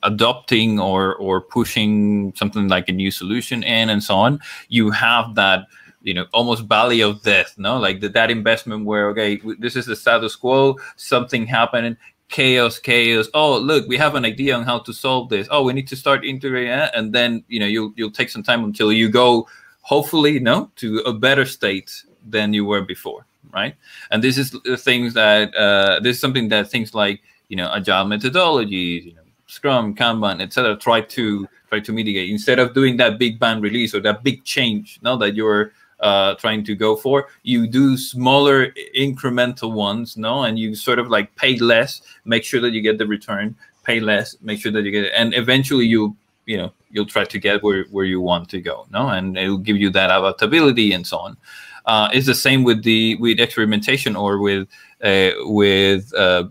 adopting 0.02 0.80
or 0.80 1.14
or 1.14 1.40
pushing 1.40 2.34
something 2.34 2.66
like 2.68 2.88
a 2.88 2.92
new 2.92 3.12
solution 3.12 3.62
in 3.62 3.88
and 3.88 4.02
so 4.02 4.16
on, 4.16 4.40
you 4.68 4.90
have 4.90 5.36
that 5.36 5.66
you 6.06 6.14
know 6.14 6.26
almost 6.32 6.64
valley 6.64 7.02
of 7.02 7.22
death 7.22 7.54
no 7.58 7.78
like 7.78 8.00
the, 8.00 8.08
that 8.08 8.30
investment 8.30 8.86
where 8.86 9.10
okay 9.10 9.40
this 9.58 9.76
is 9.76 9.86
the 9.86 9.96
status 9.96 10.34
quo 10.36 10.76
something 10.96 11.46
happened 11.46 11.96
chaos 12.28 12.78
chaos 12.78 13.28
oh 13.34 13.58
look 13.58 13.86
we 13.88 13.96
have 13.96 14.14
an 14.14 14.24
idea 14.24 14.56
on 14.56 14.64
how 14.64 14.78
to 14.78 14.92
solve 14.92 15.28
this 15.28 15.46
oh 15.50 15.62
we 15.62 15.72
need 15.72 15.88
to 15.88 15.96
start 15.96 16.24
integrating 16.24 16.72
it. 16.72 16.90
and 16.94 17.12
then 17.12 17.44
you 17.48 17.60
know 17.60 17.66
you'll 17.66 17.92
you'll 17.96 18.10
take 18.10 18.30
some 18.30 18.42
time 18.42 18.64
until 18.64 18.92
you 18.92 19.08
go 19.08 19.46
hopefully 19.86 20.40
no 20.40 20.70
to 20.74 20.98
a 21.00 21.12
better 21.12 21.44
state 21.44 22.02
than 22.28 22.52
you 22.52 22.64
were 22.64 22.82
before, 22.82 23.24
right? 23.52 23.76
And 24.10 24.22
this 24.22 24.36
is 24.36 24.50
the 24.50 24.76
things 24.76 25.14
that 25.14 25.54
uh, 25.54 26.00
this 26.00 26.16
is 26.16 26.20
something 26.20 26.48
that 26.48 26.70
things 26.70 26.92
like 26.92 27.22
you 27.48 27.56
know 27.56 27.72
agile 27.72 28.04
methodologies, 28.04 29.04
you 29.04 29.14
know, 29.14 29.22
Scrum, 29.46 29.94
Kanban, 29.94 30.42
etc. 30.42 30.76
try 30.76 31.00
to 31.00 31.48
try 31.68 31.78
to 31.80 31.92
mitigate 31.92 32.30
instead 32.30 32.58
of 32.58 32.74
doing 32.74 32.96
that 32.96 33.18
big 33.18 33.38
bang 33.38 33.60
release 33.60 33.94
or 33.94 34.00
that 34.00 34.24
big 34.24 34.44
change. 34.44 34.98
Now 35.02 35.16
that 35.16 35.36
you're 35.36 35.72
uh, 36.00 36.34
trying 36.34 36.64
to 36.64 36.74
go 36.74 36.96
for, 36.96 37.28
you 37.42 37.66
do 37.66 37.96
smaller 37.96 38.72
incremental 38.96 39.72
ones, 39.72 40.16
no, 40.16 40.44
and 40.44 40.58
you 40.58 40.74
sort 40.74 40.98
of 40.98 41.08
like 41.08 41.34
pay 41.36 41.56
less, 41.58 42.02
make 42.24 42.44
sure 42.44 42.60
that 42.60 42.72
you 42.72 42.80
get 42.80 42.98
the 42.98 43.06
return, 43.06 43.56
pay 43.84 44.00
less, 44.00 44.36
make 44.42 44.60
sure 44.60 44.72
that 44.72 44.82
you 44.82 44.90
get 44.90 45.04
it, 45.04 45.12
and 45.16 45.34
eventually 45.34 45.86
you 45.86 46.16
you 46.46 46.56
know 46.56 46.72
you'll 46.90 47.06
try 47.06 47.24
to 47.24 47.38
get 47.38 47.62
where, 47.62 47.84
where 47.90 48.04
you 48.04 48.20
want 48.20 48.48
to 48.48 48.60
go 48.60 48.86
no? 48.90 49.08
And 49.08 49.36
it 49.36 49.48
will 49.48 49.58
give 49.58 49.76
you 49.76 49.90
that 49.90 50.10
adaptability 50.10 50.92
and 50.92 51.06
so 51.06 51.18
on. 51.18 51.36
Uh, 51.84 52.08
is 52.12 52.26
the 52.26 52.34
same 52.34 52.64
with 52.64 52.82
the 52.82 53.14
with 53.16 53.38
experimentation 53.38 54.16
or 54.16 54.40
with 54.40 54.68
uh, 55.02 55.30
with 55.42 56.12
uh, 56.14 56.44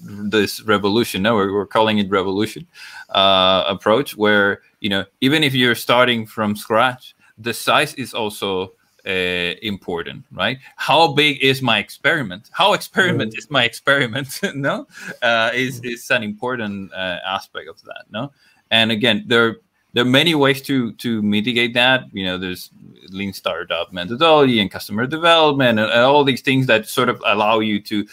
this 0.00 0.62
revolution. 0.62 1.22
No, 1.22 1.34
we're, 1.34 1.52
we're 1.52 1.66
calling 1.66 1.98
it 1.98 2.08
revolution 2.10 2.66
uh, 3.10 3.64
approach, 3.66 4.16
where 4.16 4.62
you 4.80 4.88
know 4.88 5.04
even 5.20 5.42
if 5.42 5.54
you're 5.54 5.74
starting 5.74 6.26
from 6.26 6.56
scratch, 6.56 7.13
the 7.38 7.54
size 7.54 7.94
is 7.94 8.14
also 8.14 8.72
uh, 9.06 9.54
important, 9.62 10.24
right? 10.32 10.58
How 10.76 11.12
big 11.12 11.42
is 11.42 11.60
my 11.60 11.78
experiment? 11.78 12.50
How 12.52 12.72
experiment 12.72 13.34
mm. 13.34 13.38
is 13.38 13.50
my 13.50 13.64
experiment? 13.64 14.40
no, 14.54 14.86
uh, 15.22 15.50
is 15.54 15.80
is 15.84 16.10
an 16.10 16.22
important 16.22 16.92
uh, 16.92 17.18
aspect 17.26 17.68
of 17.68 17.82
that. 17.82 18.04
No, 18.10 18.32
and 18.70 18.90
again, 18.90 19.24
there 19.26 19.56
there 19.92 20.02
are 20.02 20.08
many 20.08 20.34
ways 20.34 20.62
to 20.62 20.92
to 20.92 21.22
mitigate 21.22 21.74
that. 21.74 22.04
You 22.12 22.24
know, 22.24 22.38
there's 22.38 22.70
lean 23.10 23.32
startup 23.32 23.92
methodology 23.92 24.60
and 24.60 24.70
customer 24.70 25.06
development 25.06 25.78
and, 25.78 25.90
and 25.90 26.00
all 26.00 26.24
these 26.24 26.40
things 26.40 26.66
that 26.66 26.88
sort 26.88 27.08
of 27.08 27.22
allow 27.26 27.60
you 27.60 27.80
to 27.80 28.06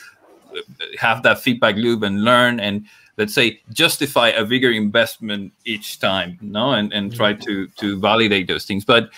have 0.99 1.23
that 1.23 1.39
feedback 1.39 1.75
loop 1.75 2.03
and 2.03 2.23
learn 2.23 2.59
and 2.59 2.85
let's 3.17 3.33
say 3.33 3.61
justify 3.71 4.29
a 4.29 4.45
bigger 4.45 4.71
investment 4.71 5.53
each 5.65 5.99
time 5.99 6.37
no 6.41 6.71
and, 6.71 6.93
and 6.93 7.13
try 7.13 7.33
to 7.33 7.67
to 7.67 7.99
validate 7.99 8.47
those 8.47 8.65
things. 8.65 8.85
But 8.85 9.09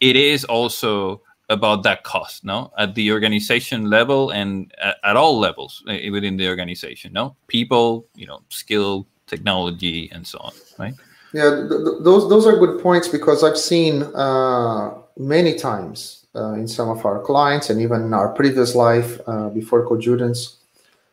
it 0.00 0.16
is 0.16 0.44
also 0.44 1.20
about 1.48 1.82
that 1.84 2.02
cost 2.02 2.44
no? 2.44 2.72
At 2.78 2.94
the 2.94 3.12
organization 3.12 3.88
level 3.88 4.30
and 4.30 4.72
at, 4.82 4.96
at 5.04 5.16
all 5.16 5.38
levels 5.38 5.82
eh, 5.88 6.10
within 6.10 6.36
the 6.36 6.48
organization 6.48 7.12
no? 7.12 7.36
People 7.46 8.06
you 8.14 8.26
know 8.26 8.40
skill 8.48 9.06
technology 9.26 10.10
and 10.12 10.26
so 10.26 10.38
on 10.38 10.52
right? 10.78 10.94
Yeah, 11.32 11.50
th- 11.50 11.68
th- 11.68 11.98
those 12.00 12.28
those 12.28 12.46
are 12.46 12.56
good 12.56 12.80
points 12.82 13.08
because 13.08 13.44
I've 13.44 13.58
seen 13.58 14.02
uh, 14.14 14.94
many 15.16 15.54
times 15.54 16.26
uh, 16.34 16.52
in 16.52 16.68
some 16.68 16.88
of 16.88 17.04
our 17.04 17.20
clients 17.20 17.70
and 17.70 17.80
even 17.80 18.02
in 18.02 18.14
our 18.14 18.28
previous 18.28 18.74
life 18.74 19.20
uh, 19.26 19.48
before 19.48 19.86
Codurance, 19.86 20.55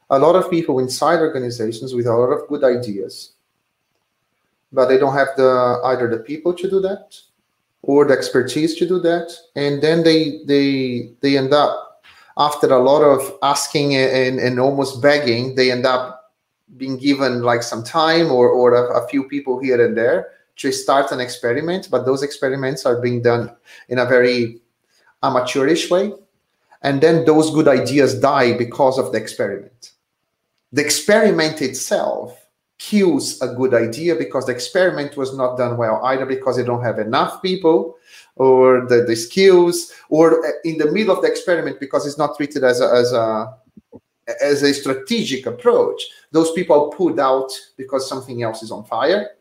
a 0.09 0.19
lot 0.19 0.35
of 0.35 0.49
people 0.49 0.79
inside 0.79 1.19
organizations 1.19 1.93
with 1.93 2.07
a 2.07 2.13
lot 2.13 2.31
of 2.31 2.47
good 2.47 2.63
ideas, 2.63 3.31
but 4.71 4.87
they 4.87 4.97
don't 4.97 5.13
have 5.13 5.29
the 5.37 5.81
either 5.85 6.07
the 6.07 6.17
people 6.17 6.53
to 6.53 6.69
do 6.69 6.79
that, 6.81 7.17
or 7.83 8.05
the 8.05 8.13
expertise 8.13 8.75
to 8.75 8.87
do 8.87 8.99
that. 8.99 9.31
And 9.55 9.81
then 9.81 10.03
they 10.03 10.41
they 10.45 11.11
they 11.21 11.37
end 11.37 11.53
up 11.53 12.03
after 12.37 12.67
a 12.67 12.79
lot 12.79 13.01
of 13.01 13.37
asking 13.43 13.95
and, 13.95 14.39
and 14.39 14.59
almost 14.59 15.01
begging 15.01 15.53
they 15.53 15.71
end 15.71 15.85
up 15.85 16.33
being 16.77 16.97
given 16.97 17.43
like 17.43 17.61
some 17.61 17.83
time 17.83 18.31
or 18.31 18.49
or 18.49 18.73
a, 18.73 19.03
a 19.03 19.07
few 19.07 19.27
people 19.27 19.59
here 19.59 19.85
and 19.85 19.95
there 19.95 20.31
to 20.55 20.71
start 20.71 21.11
an 21.11 21.19
experiment 21.19 21.89
but 21.91 22.05
those 22.05 22.23
experiments 22.23 22.85
are 22.85 22.99
being 22.99 23.21
done 23.21 23.51
in 23.89 23.99
a 23.99 24.05
very 24.05 24.59
amateurish 25.21 25.89
way. 25.89 26.11
And 26.81 26.99
then 26.99 27.25
those 27.25 27.49
good 27.51 27.67
ideas 27.67 28.19
die 28.19 28.57
because 28.57 28.99
of 28.99 29.11
the 29.11 29.17
experiment 29.17 29.92
the 30.73 30.83
experiment 30.83 31.61
itself 31.61 32.37
kills 32.79 33.41
a 33.41 33.53
good 33.53 33.73
idea 33.73 34.15
because 34.15 34.47
the 34.47 34.51
experiment 34.51 35.15
was 35.15 35.37
not 35.37 35.55
done 35.57 35.77
well 35.77 36.03
either 36.05 36.25
because 36.25 36.57
they 36.57 36.63
don't 36.63 36.83
have 36.83 36.99
enough 36.99 37.41
people 37.41 37.95
or 38.35 38.85
the, 38.87 39.03
the 39.03 39.15
skills 39.15 39.93
or 40.09 40.43
in 40.65 40.77
the 40.77 40.91
middle 40.91 41.15
of 41.15 41.21
the 41.21 41.29
experiment 41.29 41.79
because 41.79 42.05
it's 42.05 42.17
not 42.17 42.35
treated 42.35 42.63
as 42.63 42.81
a, 42.81 42.87
as 42.91 43.13
a 43.13 43.55
as 44.41 44.63
a 44.63 44.73
strategic 44.73 45.45
approach 45.45 46.01
those 46.31 46.51
people 46.53 46.85
are 46.85 46.97
pulled 46.97 47.19
out 47.19 47.51
because 47.77 48.09
something 48.09 48.41
else 48.41 48.63
is 48.63 48.71
on 48.71 48.83
fire. 48.83 49.31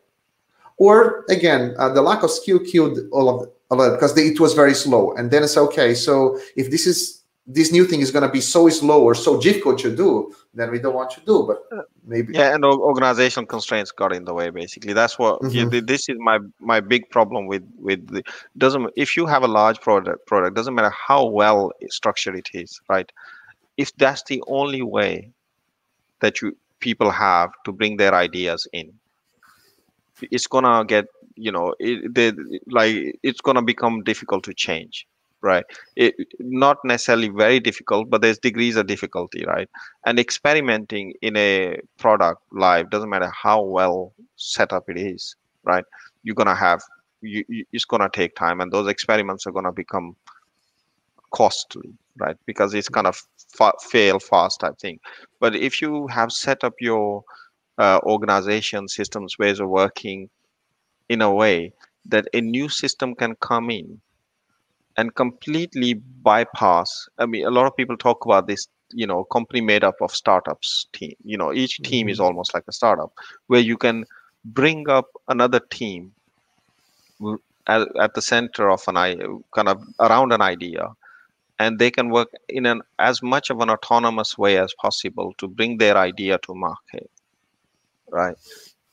Or 0.77 1.25
again 1.29 1.73
uh, 1.79 1.89
the 1.89 2.01
lack 2.01 2.23
of 2.23 2.31
skill 2.31 2.59
killed 2.59 2.99
all 3.11 3.27
of 3.29 3.49
all 3.71 3.81
of 3.81 3.91
it 3.91 3.95
because 3.95 4.15
it 4.17 4.39
was 4.39 4.53
very 4.53 4.75
slow. 4.75 5.13
And 5.13 5.31
then 5.31 5.43
it's 5.43 5.57
okay 5.57 5.95
so 5.95 6.39
if 6.55 6.69
this 6.69 6.85
is 6.85 7.22
this 7.45 7.71
new 7.71 7.85
thing 7.85 7.99
is 7.99 8.11
going 8.11 8.25
to 8.25 8.31
be 8.31 8.39
so 8.39 8.69
slow 8.69 9.03
or 9.03 9.13
so 9.13 9.39
difficult 9.39 9.77
to 9.79 9.93
do, 9.93 10.33
then 10.53 10.71
we 10.71 10.79
don't 10.79 10.95
want 10.95 11.11
to 11.11 11.19
do. 11.21 11.43
But 11.45 11.87
maybe 12.05 12.33
yeah, 12.33 12.55
and 12.55 12.63
organizational 12.63 13.47
constraints 13.47 13.91
got 13.91 14.13
in 14.13 14.23
the 14.23 14.33
way. 14.33 14.49
Basically, 14.49 14.93
that's 14.93 15.19
what 15.19 15.41
mm-hmm. 15.41 15.73
yeah, 15.73 15.81
this 15.83 16.07
is 16.07 16.15
my 16.19 16.39
my 16.59 16.79
big 16.79 17.09
problem 17.09 17.47
with 17.47 17.63
with 17.77 18.07
the 18.07 18.23
doesn't 18.57 18.89
if 18.95 19.17
you 19.17 19.25
have 19.25 19.43
a 19.43 19.47
large 19.47 19.81
product 19.81 20.25
product 20.25 20.55
doesn't 20.55 20.73
matter 20.73 20.91
how 20.91 21.25
well 21.25 21.71
structured 21.89 22.35
it 22.35 22.49
is, 22.53 22.79
right? 22.87 23.11
If 23.75 23.93
that's 23.97 24.23
the 24.23 24.41
only 24.47 24.81
way 24.81 25.31
that 26.21 26.41
you 26.41 26.55
people 26.79 27.11
have 27.11 27.51
to 27.65 27.71
bring 27.73 27.97
their 27.97 28.13
ideas 28.13 28.67
in, 28.71 28.93
it's 30.31 30.47
gonna 30.47 30.85
get 30.85 31.05
you 31.35 31.51
know 31.51 31.75
it, 31.79 32.13
they, 32.13 32.31
like 32.67 33.19
it's 33.21 33.41
gonna 33.41 33.61
become 33.61 34.01
difficult 34.03 34.45
to 34.45 34.53
change 34.53 35.07
right? 35.43 35.65
It 35.95 36.15
not 36.39 36.77
necessarily 36.85 37.29
very 37.29 37.59
difficult 37.59 38.09
but 38.09 38.21
there's 38.21 38.39
degrees 38.39 38.77
of 38.77 38.87
difficulty 38.87 39.45
right? 39.45 39.69
And 40.05 40.19
experimenting 40.19 41.13
in 41.21 41.37
a 41.37 41.79
product 41.99 42.41
live 42.51 42.89
doesn't 42.91 43.09
matter 43.09 43.31
how 43.31 43.63
well 43.63 44.13
set 44.37 44.73
up 44.73 44.85
it 44.89 44.97
is 44.97 45.35
right? 45.63 45.85
You're 46.23 46.35
gonna 46.35 46.55
have 46.55 46.81
you, 47.21 47.43
you 47.49 47.65
it's 47.73 47.85
gonna 47.85 48.09
take 48.13 48.35
time 48.35 48.61
and 48.61 48.71
those 48.71 48.87
experiments 48.89 49.47
are 49.47 49.51
gonna 49.51 49.73
become 49.73 50.15
costly 51.33 51.93
right? 52.19 52.37
Because 52.45 52.73
it's 52.75 52.89
kind 52.89 53.07
of 53.07 53.19
fa- 53.57 53.73
fail 53.81 54.19
fast 54.19 54.59
type 54.59 54.77
thing. 54.79 54.99
But 55.39 55.55
if 55.55 55.81
you 55.81 56.07
have 56.07 56.31
set 56.31 56.63
up 56.63 56.73
your 56.79 57.23
uh, 57.77 57.99
organization 58.03 58.87
systems 58.87 59.37
ways 59.39 59.59
of 59.59 59.69
working 59.69 60.29
in 61.09 61.21
a 61.21 61.33
way 61.33 61.73
that 62.07 62.27
a 62.33 62.41
new 62.41 62.69
system 62.69 63.15
can 63.15 63.35
come 63.37 63.71
in 63.71 64.01
and 64.97 65.15
completely 65.15 65.93
bypass 65.93 67.07
i 67.17 67.25
mean 67.25 67.45
a 67.45 67.51
lot 67.51 67.65
of 67.65 67.75
people 67.75 67.97
talk 67.97 68.25
about 68.25 68.47
this 68.47 68.67
you 68.93 69.07
know 69.07 69.23
company 69.25 69.61
made 69.61 69.83
up 69.83 69.95
of 70.01 70.11
startups 70.11 70.85
team. 70.93 71.15
You 71.23 71.37
know 71.37 71.53
each 71.53 71.77
team 71.81 72.05
mm-hmm. 72.05 72.11
is 72.11 72.19
almost 72.19 72.53
like 72.53 72.63
a 72.67 72.71
startup 72.71 73.11
where 73.47 73.59
you 73.59 73.77
can 73.77 74.05
bring 74.45 74.89
up 74.89 75.07
another 75.27 75.59
team 75.59 76.11
at, 77.67 77.87
at 77.99 78.13
the 78.13 78.21
center 78.21 78.69
of 78.69 78.83
an 78.87 78.97
i 78.97 79.15
kind 79.55 79.69
of 79.69 79.81
around 79.99 80.31
an 80.31 80.41
idea 80.41 80.89
and 81.59 81.79
they 81.79 81.89
can 81.89 82.09
work 82.09 82.29
in 82.49 82.65
an 82.65 82.81
as 82.99 83.23
much 83.23 83.49
of 83.49 83.61
an 83.61 83.69
autonomous 83.69 84.37
way 84.37 84.57
as 84.57 84.73
possible 84.79 85.33
to 85.37 85.47
bring 85.47 85.77
their 85.77 85.97
idea 85.97 86.37
to 86.39 86.53
market 86.53 87.09
right? 88.13 88.35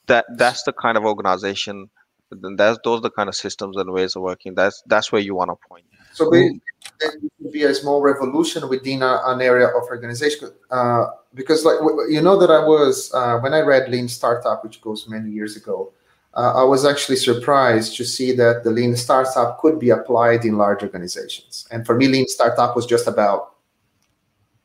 That 0.06 0.24
that's 0.36 0.64
the 0.64 0.72
kind 0.72 0.96
of 0.96 1.04
organization 1.04 1.90
that's 2.30 2.78
those 2.84 2.98
are 2.98 3.02
the 3.02 3.10
kind 3.10 3.28
of 3.28 3.34
systems 3.34 3.76
and 3.76 3.92
ways 3.92 4.16
of 4.16 4.22
working. 4.22 4.54
That's 4.54 4.82
that's 4.86 5.12
where 5.12 5.20
you 5.20 5.34
want 5.34 5.50
to 5.50 5.68
point 5.68 5.84
so 6.12 6.30
basically, 6.30 6.60
there 7.00 7.10
could 7.12 7.52
be 7.52 7.62
a 7.64 7.74
small 7.74 8.02
revolution 8.02 8.68
within 8.68 9.02
a, 9.02 9.22
an 9.26 9.40
area 9.40 9.68
of 9.68 9.82
organization. 9.84 10.50
Uh, 10.70 11.06
because, 11.34 11.64
like, 11.64 11.78
you 12.08 12.20
know, 12.20 12.38
that 12.38 12.50
I 12.50 12.64
was, 12.64 13.12
uh, 13.14 13.38
when 13.38 13.54
I 13.54 13.60
read 13.60 13.88
Lean 13.88 14.08
Startup, 14.08 14.62
which 14.64 14.80
goes 14.80 15.08
many 15.08 15.30
years 15.30 15.56
ago, 15.56 15.92
uh, 16.34 16.52
I 16.60 16.64
was 16.64 16.84
actually 16.84 17.16
surprised 17.16 17.96
to 17.96 18.04
see 18.04 18.32
that 18.32 18.64
the 18.64 18.70
Lean 18.70 18.96
Startup 18.96 19.58
could 19.58 19.78
be 19.78 19.90
applied 19.90 20.44
in 20.44 20.56
large 20.56 20.82
organizations. 20.82 21.66
And 21.70 21.86
for 21.86 21.94
me, 21.94 22.08
Lean 22.08 22.28
Startup 22.28 22.74
was 22.74 22.86
just 22.86 23.06
about 23.06 23.54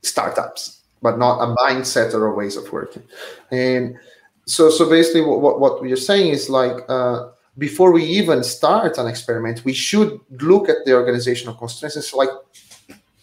startups, 0.02 0.82
but 1.02 1.18
not 1.18 1.41
a 1.41 1.56
mindset 1.56 2.14
or 2.14 2.28
a 2.28 2.34
ways 2.34 2.56
of 2.56 2.72
working. 2.72 3.04
And 3.52 3.98
so, 4.46 4.70
so 4.70 4.89
basically, 4.89 5.22
what, 5.22 5.60
what 5.60 5.84
you're 5.84 5.98
saying 5.98 6.30
is 6.32 6.50
like, 6.50 6.78
uh, 6.88 7.30
before 7.58 7.91
we 7.91 8.03
even 8.03 8.43
start 8.43 8.97
an 8.97 9.08
experiment, 9.08 9.64
we 9.64 9.74
should 9.74 10.20
look 10.41 10.68
at 10.70 10.78
the 10.86 10.93
organizational 10.93 11.53
constraints 11.56 11.95
and 11.95 12.03
say, 12.03 12.18
like, 12.18 12.30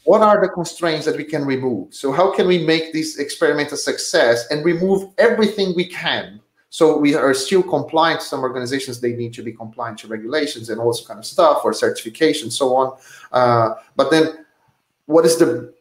what 0.05 0.20
are 0.20 0.41
the 0.41 0.49
constraints 0.49 1.07
that 1.07 1.16
we 1.16 1.24
can 1.24 1.45
remove? 1.45 1.95
So 1.95 2.12
how 2.12 2.35
can 2.35 2.47
we 2.47 2.64
make 2.64 2.93
this 2.93 3.18
experiment 3.18 3.70
a 3.72 3.76
success 3.76 4.51
and 4.51 4.64
remove 4.64 5.12
everything 5.18 5.74
we 5.76 5.87
can? 5.87 6.41
So 6.70 6.97
we 6.97 7.14
are 7.14 7.35
still 7.35 7.62
compliant. 7.62 8.22
Some 8.22 8.41
organizations 8.41 9.01
they 9.01 9.12
need 9.12 9.35
to 9.35 9.43
be 9.43 9.53
compliant 9.53 9.99
to 9.99 10.09
regulations 10.09 10.70
and 10.70 10.80
all 10.80 10.91
this 10.91 11.07
kind 11.07 11.18
of 11.18 11.26
stuff 11.26 11.61
or 11.64 11.74
certification, 11.74 12.51
so 12.51 12.74
on. 12.74 12.99
Uh, 13.30 13.74
but 13.95 14.11
then, 14.11 14.47
what 15.07 15.26
is 15.26 15.37
the? 15.37 15.72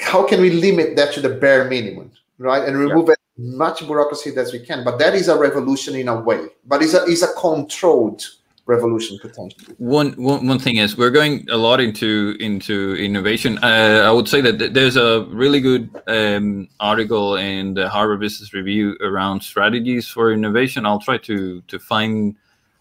How 0.00 0.24
can 0.24 0.40
we 0.40 0.50
limit 0.50 0.94
that 0.96 1.12
to 1.14 1.20
the 1.20 1.28
bare 1.28 1.68
minimum, 1.68 2.12
right? 2.38 2.66
And 2.66 2.78
remove 2.78 3.08
yeah 3.08 3.13
much 3.36 3.80
bureaucracy 3.80 4.32
as 4.36 4.52
we 4.52 4.60
can. 4.60 4.84
But 4.84 4.98
that 4.98 5.14
is 5.14 5.28
a 5.28 5.36
revolution 5.36 5.94
in 5.94 6.08
a 6.08 6.20
way. 6.20 6.46
But 6.66 6.82
it's 6.82 6.94
a, 6.94 7.04
it's 7.04 7.22
a 7.22 7.32
controlled 7.34 8.24
revolution 8.66 9.18
potentially. 9.20 9.74
One, 9.78 10.12
one 10.12 10.46
one 10.46 10.58
thing 10.58 10.76
is 10.76 10.96
we're 10.96 11.10
going 11.10 11.46
a 11.50 11.56
lot 11.56 11.80
into 11.80 12.36
into 12.40 12.96
innovation. 12.96 13.58
Uh, 13.62 14.02
I 14.06 14.10
would 14.10 14.28
say 14.28 14.40
that 14.40 14.74
there's 14.74 14.96
a 14.96 15.24
really 15.30 15.60
good 15.60 15.90
um, 16.06 16.68
article 16.80 17.36
in 17.36 17.74
the 17.74 17.88
Harvard 17.88 18.20
Business 18.20 18.54
Review 18.54 18.96
around 19.00 19.42
strategies 19.42 20.08
for 20.08 20.32
innovation. 20.32 20.86
I'll 20.86 21.00
try 21.00 21.18
to 21.18 21.60
to 21.62 21.78
find 21.78 22.36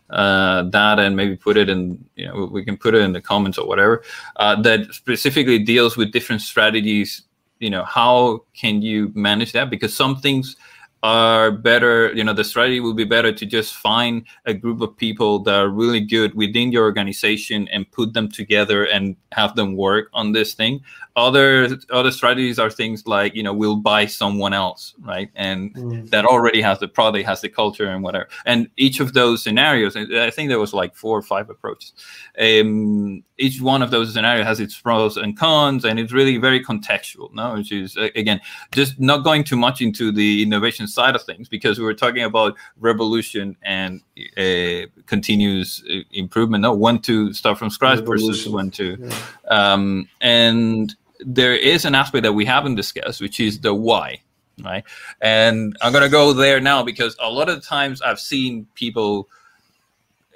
uh, 0.09 0.63
that 0.69 0.99
and 0.99 1.15
maybe 1.15 1.35
put 1.35 1.57
it 1.57 1.69
in. 1.69 2.03
You 2.15 2.27
know, 2.27 2.45
we 2.45 2.63
can 2.63 2.77
put 2.77 2.95
it 2.95 3.01
in 3.01 3.13
the 3.13 3.21
comments 3.21 3.57
or 3.57 3.67
whatever. 3.67 4.03
Uh, 4.37 4.61
that 4.61 4.93
specifically 4.93 5.59
deals 5.59 5.97
with 5.97 6.11
different 6.11 6.41
strategies 6.41 7.23
you 7.63 7.69
know 7.69 7.83
how 7.85 8.43
can 8.53 8.81
you 8.81 9.11
manage 9.15 9.51
that? 9.53 9.69
Because 9.69 9.95
some 9.95 10.17
things 10.17 10.55
are 11.03 11.51
better 11.51 12.13
you 12.15 12.23
know 12.23 12.31
the 12.31 12.45
strategy 12.45 12.79
will 12.79 12.93
be 12.93 13.03
better 13.03 13.33
to 13.33 13.45
just 13.45 13.75
find 13.75 14.25
a 14.45 14.53
group 14.53 14.79
of 14.79 14.95
people 14.95 15.37
that 15.39 15.53
are 15.53 15.67
really 15.67 15.99
good 15.99 16.33
within 16.33 16.71
your 16.71 16.85
organization 16.85 17.67
and 17.73 17.91
put 17.91 18.13
them 18.13 18.29
together 18.31 18.85
and 18.85 19.17
have 19.33 19.53
them 19.55 19.75
work 19.75 20.07
on 20.13 20.31
this 20.31 20.53
thing. 20.53 20.79
Other 21.17 21.77
other 21.91 22.09
strategies 22.09 22.57
are 22.57 22.69
things 22.69 23.05
like 23.05 23.35
you 23.35 23.43
know 23.43 23.53
we'll 23.53 23.75
buy 23.75 24.05
someone 24.05 24.53
else 24.53 24.95
right? 25.01 25.29
And 25.35 25.75
mm. 25.75 26.09
that 26.09 26.25
already 26.25 26.61
has 26.61 26.79
the 26.79 26.87
product 26.87 27.25
has 27.25 27.41
the 27.41 27.49
culture 27.49 27.87
and 27.87 28.01
whatever. 28.01 28.29
And 28.45 28.69
each 28.77 29.01
of 29.01 29.13
those 29.13 29.43
scenarios 29.43 29.97
i 29.97 30.29
think 30.29 30.47
there 30.49 30.59
was 30.59 30.73
like 30.73 30.95
four 30.95 31.17
or 31.17 31.21
five 31.21 31.49
approaches. 31.49 31.91
Um, 32.39 33.23
each 33.37 33.61
one 33.61 33.81
of 33.81 33.89
those 33.89 34.13
scenarios 34.13 34.45
has 34.45 34.59
its 34.59 34.79
pros 34.79 35.17
and 35.17 35.37
cons 35.37 35.85
and 35.85 35.99
it's 35.99 36.11
really 36.11 36.37
very 36.37 36.63
contextual 36.63 37.33
no 37.33 37.53
which 37.55 37.71
is 37.71 37.97
again 37.97 38.39
just 38.71 38.99
not 38.99 39.23
going 39.23 39.43
too 39.43 39.57
much 39.57 39.81
into 39.81 40.11
the 40.11 40.43
innovation 40.43 40.87
side 40.87 41.15
of 41.15 41.23
things 41.23 41.49
because 41.49 41.79
we 41.79 41.85
were 41.85 41.93
talking 41.93 42.23
about 42.23 42.55
revolution 42.79 43.55
and 43.63 44.01
uh, 44.37 44.85
continuous 45.07 45.83
uh, 45.91 45.99
improvement 46.11 46.61
no 46.61 46.73
one 46.73 46.99
to 46.99 47.33
start 47.33 47.57
from 47.57 47.69
scratch 47.69 47.99
revolution. 47.99 48.27
versus 48.27 48.49
one 48.49 48.69
to 48.69 48.97
yeah. 48.99 49.15
um, 49.49 50.07
and 50.21 50.95
there 51.25 51.55
is 51.55 51.85
an 51.85 51.95
aspect 51.95 52.23
that 52.23 52.33
we 52.33 52.45
haven't 52.45 52.75
discussed, 52.75 53.21
which 53.21 53.39
is 53.39 53.59
the 53.59 53.73
why, 53.73 54.21
right? 54.63 54.83
And 55.21 55.75
I'm 55.81 55.93
gonna 55.93 56.09
go 56.09 56.33
there 56.33 56.59
now 56.59 56.83
because 56.83 57.15
a 57.19 57.29
lot 57.29 57.49
of 57.49 57.63
times 57.65 58.01
I've 58.01 58.19
seen 58.19 58.67
people, 58.75 59.29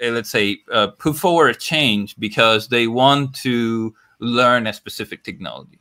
let's 0.00 0.30
say, 0.30 0.58
uh, 0.72 0.88
put 0.88 1.16
forward 1.16 1.50
a 1.50 1.54
change 1.54 2.16
because 2.18 2.68
they 2.68 2.86
want 2.86 3.34
to 3.36 3.94
learn 4.20 4.66
a 4.66 4.72
specific 4.72 5.24
technology 5.24 5.78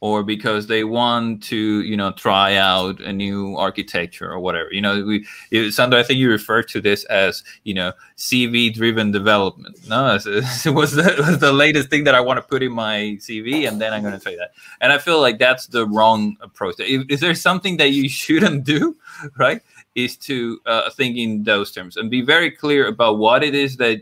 or 0.00 0.22
because 0.22 0.66
they 0.66 0.82
want 0.82 1.42
to 1.42 1.82
you 1.82 1.96
know 1.96 2.10
try 2.12 2.56
out 2.56 3.00
a 3.00 3.12
new 3.12 3.56
architecture 3.56 4.30
or 4.30 4.40
whatever. 4.40 4.72
You 4.72 4.80
know 4.80 5.04
we 5.04 5.70
Sandro 5.70 5.98
I 5.98 6.02
think 6.02 6.18
you 6.18 6.30
refer 6.30 6.62
to 6.64 6.80
this 6.80 7.04
as 7.04 7.44
you 7.64 7.74
know 7.74 7.92
CV 8.16 8.72
driven 8.72 9.10
development. 9.10 9.76
No 9.88 10.14
it 10.14 10.24
was 10.24 10.92
the, 10.92 11.14
was 11.26 11.38
the 11.38 11.52
latest 11.52 11.90
thing 11.90 12.04
that 12.04 12.14
I 12.14 12.20
want 12.20 12.38
to 12.38 12.42
put 12.42 12.62
in 12.62 12.72
my 12.72 13.18
CV 13.20 13.68
and 13.68 13.80
then 13.80 13.92
I'm 13.92 14.02
going 14.02 14.14
to 14.14 14.20
say 14.20 14.36
that. 14.36 14.52
And 14.80 14.92
I 14.92 14.98
feel 14.98 15.20
like 15.20 15.38
that's 15.38 15.66
the 15.66 15.86
wrong 15.86 16.36
approach. 16.40 16.80
Is 16.80 17.20
there 17.20 17.34
something 17.34 17.76
that 17.76 17.90
you 17.90 18.08
shouldn't 18.20 18.64
do 18.64 18.96
right 19.38 19.60
is 20.04 20.16
to 20.16 20.60
uh, 20.66 20.90
think 20.90 21.16
in 21.16 21.42
those 21.44 21.72
terms 21.72 21.96
and 21.96 22.10
be 22.10 22.22
very 22.22 22.50
clear 22.50 22.86
about 22.88 23.18
what 23.18 23.42
it 23.42 23.54
is 23.54 23.76
that 23.76 24.00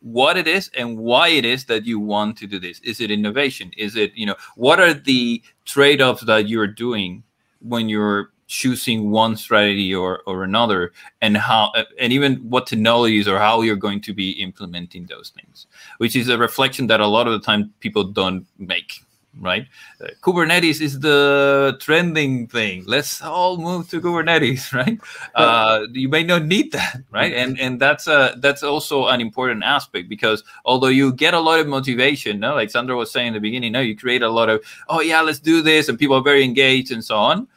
what 0.00 0.36
it 0.36 0.46
is 0.46 0.70
and 0.76 0.96
why 0.96 1.28
it 1.28 1.44
is 1.44 1.64
that 1.64 1.84
you 1.84 1.98
want 1.98 2.38
to 2.38 2.46
do 2.46 2.60
this. 2.60 2.78
Is 2.80 3.00
it 3.00 3.10
innovation? 3.10 3.72
Is 3.76 3.96
it, 3.96 4.14
you 4.14 4.24
know, 4.24 4.36
what 4.54 4.78
are 4.78 4.94
the 4.94 5.42
trade-offs 5.64 6.24
that 6.26 6.48
you're 6.48 6.68
doing 6.68 7.24
when 7.60 7.88
you're 7.88 8.30
choosing 8.46 9.10
one 9.10 9.36
strategy 9.36 9.92
or, 9.92 10.22
or 10.26 10.44
another 10.44 10.92
and 11.20 11.36
how 11.36 11.72
and 11.98 12.12
even 12.12 12.36
what 12.48 12.66
technologies 12.68 13.26
or 13.26 13.38
how 13.38 13.62
you're 13.62 13.74
going 13.74 14.00
to 14.00 14.14
be 14.14 14.30
implementing 14.32 15.04
those 15.06 15.30
things 15.30 15.66
which 15.98 16.14
is 16.14 16.28
a 16.28 16.38
reflection 16.38 16.86
that 16.86 17.00
a 17.00 17.06
lot 17.06 17.26
of 17.26 17.32
the 17.32 17.44
time 17.44 17.74
people 17.80 18.04
don't 18.04 18.46
make 18.56 19.04
right? 19.40 19.66
Uh, 20.00 20.08
Kubernetes 20.22 20.80
is 20.80 21.00
the 21.00 21.76
trending 21.80 22.46
thing. 22.46 22.84
Let's 22.86 23.22
all 23.22 23.56
move 23.58 23.88
to 23.90 24.00
Kubernetes, 24.00 24.72
right? 24.72 24.98
Uh, 25.34 25.86
you 25.92 26.08
may 26.08 26.22
not 26.22 26.44
need 26.44 26.72
that, 26.72 27.02
right? 27.10 27.32
And 27.32 27.58
and 27.58 27.80
that's 27.80 28.06
a 28.06 28.34
that's 28.38 28.62
also 28.62 29.06
an 29.08 29.20
important 29.20 29.64
aspect 29.64 30.08
because 30.08 30.42
although 30.64 30.88
you 30.88 31.12
get 31.12 31.34
a 31.34 31.40
lot 31.40 31.60
of 31.60 31.66
motivation, 31.66 32.40
no, 32.40 32.54
like 32.54 32.70
Sandro 32.70 32.96
was 32.96 33.10
saying 33.10 33.28
in 33.28 33.34
the 33.34 33.40
beginning, 33.40 33.72
no, 33.72 33.80
you 33.80 33.96
create 33.96 34.22
a 34.22 34.30
lot 34.30 34.48
of 34.48 34.64
oh 34.88 35.00
yeah, 35.00 35.20
let's 35.20 35.38
do 35.38 35.62
this, 35.62 35.88
and 35.88 35.98
people 35.98 36.16
are 36.16 36.22
very 36.22 36.44
engaged 36.44 36.92
and 36.92 37.04
so 37.04 37.16
on. 37.16 37.48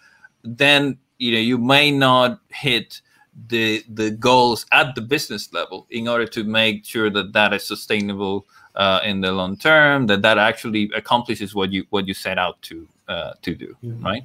Then 0.44 0.98
you 1.18 1.34
know 1.34 1.40
you 1.40 1.58
may 1.58 1.92
not 1.92 2.40
hit 2.50 3.02
the 3.48 3.84
the 3.88 4.12
goals 4.12 4.66
at 4.72 4.96
the 4.96 5.02
business 5.02 5.54
level 5.54 5.88
in 5.90 6.08
order 6.08 6.26
to 6.26 6.44
make 6.44 6.86
sure 6.86 7.10
that 7.10 7.34
that 7.34 7.54
is 7.54 7.66
sustainable 7.66 8.46
uh, 8.76 9.00
in 9.04 9.22
the 9.22 9.32
long 9.32 9.58
term 9.58 10.08
that 10.08 10.22
that 10.22 10.38
actually 10.38 10.90
accomplishes 10.96 11.56
what 11.56 11.72
you 11.72 11.86
what 11.90 12.08
you 12.08 12.14
set 12.14 12.38
out 12.38 12.62
to 12.62 12.88
uh, 13.08 13.34
to 13.42 13.56
do 13.56 13.76
mm-hmm. 13.84 14.06
right 14.06 14.24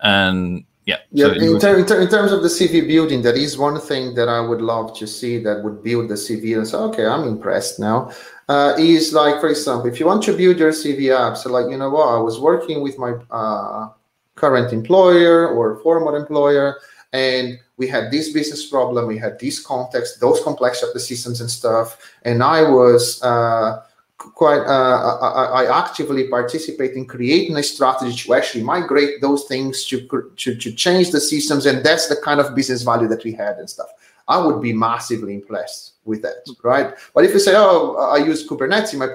and 0.00 0.64
yeah 0.84 0.98
yeah 1.10 1.26
so 1.26 1.32
in, 1.32 1.60
ter- 1.60 1.78
in, 1.78 1.86
ter- 1.86 2.00
in, 2.00 2.08
terms 2.08 2.32
of 2.32 2.42
the 2.42 2.48
cv 2.48 2.86
building 2.86 3.20
that 3.22 3.36
is 3.36 3.58
one 3.58 3.78
thing 3.80 4.14
that 4.14 4.28
i 4.28 4.40
would 4.40 4.60
love 4.60 4.96
to 4.96 5.06
see 5.06 5.38
that 5.38 5.62
would 5.62 5.82
build 5.82 6.08
the 6.08 6.14
cv 6.14 6.56
and 6.56 6.66
say 6.66 6.76
okay 6.76 7.06
i'm 7.06 7.26
impressed 7.26 7.78
now 7.78 8.10
uh, 8.48 8.74
is 8.78 9.12
like 9.12 9.40
for 9.40 9.48
example 9.48 9.86
if 9.86 10.00
you 10.00 10.06
want 10.06 10.22
to 10.22 10.32
build 10.36 10.58
your 10.58 10.72
cv 10.72 11.10
app 11.14 11.36
so 11.36 11.50
like 11.50 11.68
you 11.70 11.76
know 11.76 11.90
what 11.90 12.08
i 12.08 12.18
was 12.18 12.38
working 12.38 12.80
with 12.80 12.98
my 12.98 13.12
uh, 13.30 13.88
current 14.36 14.72
employer 14.72 15.48
or 15.48 15.80
former 15.80 16.16
employer 16.16 16.78
and 17.12 17.58
we 17.78 17.86
had 17.86 18.10
this 18.10 18.32
business 18.32 18.66
problem 18.66 19.06
we 19.06 19.16
had 19.16 19.38
this 19.38 19.64
context 19.64 20.20
those 20.20 20.40
complexity 20.42 20.86
of 20.88 20.92
the 20.92 21.00
systems 21.00 21.40
and 21.40 21.50
stuff 21.50 22.12
and 22.24 22.42
i 22.42 22.62
was 22.62 23.22
uh, 23.22 23.82
quite 24.18 24.60
uh, 24.66 25.18
I, 25.20 25.64
I, 25.64 25.78
actively 25.78 26.26
participate 26.28 26.92
in 26.94 27.06
creating 27.06 27.56
a 27.56 27.62
strategy 27.62 28.16
to 28.16 28.34
actually 28.34 28.64
migrate 28.64 29.20
those 29.20 29.44
things 29.44 29.84
to, 29.86 30.08
to 30.36 30.56
to 30.56 30.72
change 30.72 31.12
the 31.12 31.20
systems 31.20 31.66
and 31.66 31.84
that's 31.84 32.08
the 32.08 32.16
kind 32.16 32.40
of 32.40 32.54
business 32.54 32.82
value 32.82 33.06
that 33.08 33.22
we 33.24 33.32
had 33.32 33.58
and 33.58 33.70
stuff. 33.70 33.86
I 34.26 34.44
would 34.44 34.60
be 34.60 34.72
massively 34.72 35.34
impressed 35.34 35.94
with 36.04 36.22
that 36.22 36.44
right? 36.64 36.94
But 37.14 37.24
if 37.26 37.32
you 37.32 37.38
say 37.38 37.54
oh 37.54 37.96
i 37.96 38.16
use 38.16 38.46
kubernetes 38.46 38.92
in 38.92 38.98
my 38.98 39.08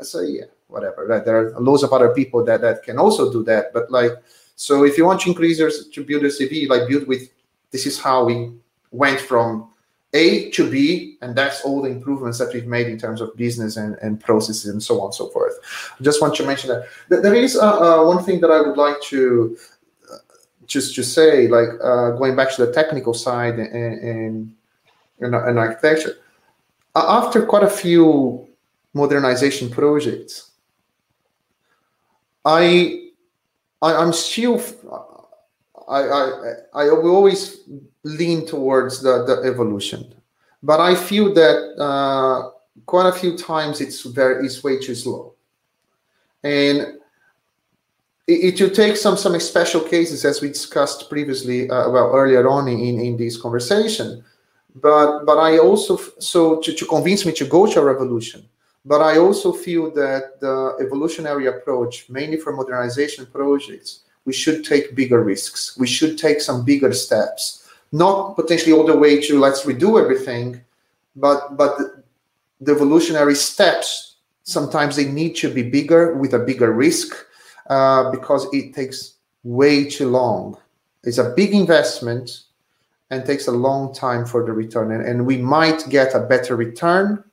i 0.00 0.02
say 0.04 0.26
yeah 0.26 0.44
whatever 0.68 1.06
right? 1.06 1.24
there 1.24 1.38
are 1.38 1.60
loads 1.60 1.82
of 1.82 1.92
other 1.92 2.10
people 2.14 2.44
that 2.44 2.60
that 2.60 2.84
can 2.84 2.98
also 2.98 3.32
do 3.32 3.42
that. 3.44 3.72
But 3.72 3.90
like 3.90 4.12
so 4.54 4.84
if 4.84 4.96
you 4.96 5.04
want 5.04 5.20
to 5.22 5.30
increase 5.30 5.58
your 5.58 5.70
to 5.70 6.04
build 6.04 6.22
your 6.22 6.30
cv 6.30 6.68
like 6.68 6.88
build 6.88 7.08
with 7.08 7.28
this 7.70 7.86
is 7.86 7.98
how 7.98 8.24
we 8.24 8.52
went 8.90 9.20
from 9.20 9.70
A 10.14 10.50
to 10.50 10.70
B, 10.70 11.16
and 11.20 11.36
that's 11.36 11.62
all 11.62 11.82
the 11.82 11.90
improvements 11.90 12.38
that 12.38 12.52
we've 12.54 12.66
made 12.66 12.86
in 12.86 12.98
terms 12.98 13.20
of 13.20 13.36
business 13.36 13.76
and, 13.76 13.96
and 14.00 14.20
processes 14.20 14.66
and 14.66 14.82
so 14.82 15.00
on 15.00 15.06
and 15.06 15.14
so 15.14 15.28
forth. 15.28 15.54
I 15.98 16.02
just 16.02 16.22
want 16.22 16.34
to 16.36 16.46
mention 16.46 16.70
that 16.70 17.22
there 17.22 17.34
is 17.34 17.56
uh, 17.56 18.00
uh, 18.00 18.04
one 18.06 18.24
thing 18.24 18.40
that 18.40 18.50
I 18.50 18.60
would 18.60 18.76
like 18.76 19.00
to 19.02 19.56
uh, 20.10 20.16
just 20.66 20.94
to 20.94 21.02
say, 21.02 21.48
like 21.48 21.68
uh, 21.82 22.12
going 22.12 22.36
back 22.36 22.54
to 22.56 22.66
the 22.66 22.72
technical 22.72 23.14
side 23.14 23.58
and, 23.58 23.72
and, 23.72 24.54
and, 25.20 25.34
and 25.34 25.58
architecture. 25.58 26.16
After 26.96 27.44
quite 27.46 27.62
a 27.62 27.70
few 27.70 28.48
modernization 28.94 29.70
projects, 29.70 30.50
I, 32.44 33.10
I 33.82 33.94
I'm 33.94 34.12
still 34.12 34.58
I, 35.88 36.00
I, 36.02 36.54
I 36.74 36.84
will 36.92 37.14
always 37.14 37.60
lean 38.02 38.46
towards 38.46 39.02
the, 39.02 39.24
the 39.24 39.48
evolution, 39.48 40.14
but 40.62 40.80
I 40.80 40.94
feel 40.94 41.32
that 41.34 41.74
uh, 41.78 42.50
quite 42.86 43.08
a 43.08 43.12
few 43.12 43.36
times 43.36 43.80
it's 43.80 44.02
very 44.02 44.44
it's 44.44 44.62
way 44.62 44.78
too 44.78 44.94
slow, 44.94 45.34
and 46.42 46.98
it, 48.26 48.60
it 48.60 48.74
take 48.74 48.96
some 48.96 49.16
some 49.16 49.38
special 49.40 49.80
cases 49.80 50.24
as 50.24 50.40
we 50.42 50.48
discussed 50.48 51.08
previously, 51.08 51.70
uh, 51.70 51.88
well 51.90 52.12
earlier 52.14 52.46
on 52.48 52.68
in 52.68 53.00
in 53.00 53.16
this 53.16 53.40
conversation, 53.40 54.22
but 54.74 55.24
but 55.24 55.38
I 55.38 55.58
also 55.58 55.96
so 56.18 56.60
to, 56.60 56.72
to 56.72 56.84
convince 56.86 57.24
me 57.24 57.32
to 57.32 57.46
go 57.46 57.66
to 57.66 57.80
a 57.80 57.84
revolution. 57.84 58.48
But 58.84 59.02
I 59.02 59.18
also 59.18 59.52
feel 59.52 59.90
that 59.90 60.40
the 60.40 60.76
evolutionary 60.80 61.46
approach, 61.46 62.08
mainly 62.08 62.38
for 62.38 62.52
modernization 62.52 63.26
projects, 63.26 64.04
we 64.28 64.34
should 64.34 64.62
take 64.62 64.94
bigger 64.94 65.24
risks. 65.24 65.74
We 65.78 65.86
should 65.86 66.18
take 66.18 66.42
some 66.42 66.62
bigger 66.62 66.92
steps, 66.92 67.66
not 67.92 68.36
potentially 68.36 68.74
all 68.74 68.84
the 68.84 68.94
way 68.94 69.22
to 69.22 69.40
let's 69.40 69.62
redo 69.62 69.98
everything, 69.98 70.60
but 71.16 71.56
but 71.56 71.78
the 72.60 72.72
evolutionary 72.72 73.34
steps 73.34 74.16
sometimes 74.42 74.96
they 74.96 75.06
need 75.06 75.34
to 75.36 75.48
be 75.48 75.62
bigger 75.62 76.14
with 76.20 76.34
a 76.34 76.38
bigger 76.38 76.72
risk 76.72 77.08
uh, 77.70 78.10
because 78.10 78.46
it 78.52 78.74
takes 78.74 79.14
way 79.44 79.88
too 79.88 80.10
long. 80.10 80.58
It's 81.04 81.16
a 81.18 81.32
big 81.34 81.54
investment 81.54 82.44
and 83.08 83.24
takes 83.24 83.46
a 83.48 83.58
long 83.66 83.94
time 83.94 84.26
for 84.26 84.44
the 84.44 84.52
return, 84.52 84.92
and, 84.92 85.02
and 85.08 85.24
we 85.24 85.38
might 85.38 85.88
get 85.88 86.14
a 86.14 86.20
better 86.20 86.54
return 86.54 87.24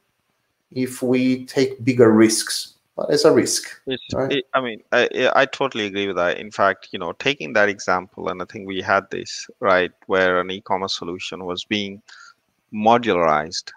if 0.71 1.03
we 1.03 1.45
take 1.45 1.83
bigger 1.83 2.13
risks 2.13 2.74
but 2.95 3.07
it's 3.09 3.25
a 3.25 3.31
risk. 3.31 3.81
right? 4.13 4.31
it, 4.31 4.45
I 4.53 4.61
mean, 4.61 4.81
I, 4.91 5.31
I 5.35 5.45
totally 5.45 5.85
agree 5.85 6.07
with 6.07 6.15
that. 6.15 6.37
In 6.37 6.51
fact, 6.51 6.89
you 6.91 6.99
know, 6.99 7.11
taking 7.13 7.53
that 7.53 7.69
example, 7.69 8.29
and 8.29 8.41
I 8.41 8.45
think 8.45 8.67
we 8.67 8.81
had 8.81 9.09
this 9.11 9.47
right 9.59 9.91
where 10.07 10.39
an 10.39 10.49
e-commerce 10.49 10.97
solution 10.97 11.45
was 11.45 11.65
being 11.65 12.01
modularized, 12.73 13.71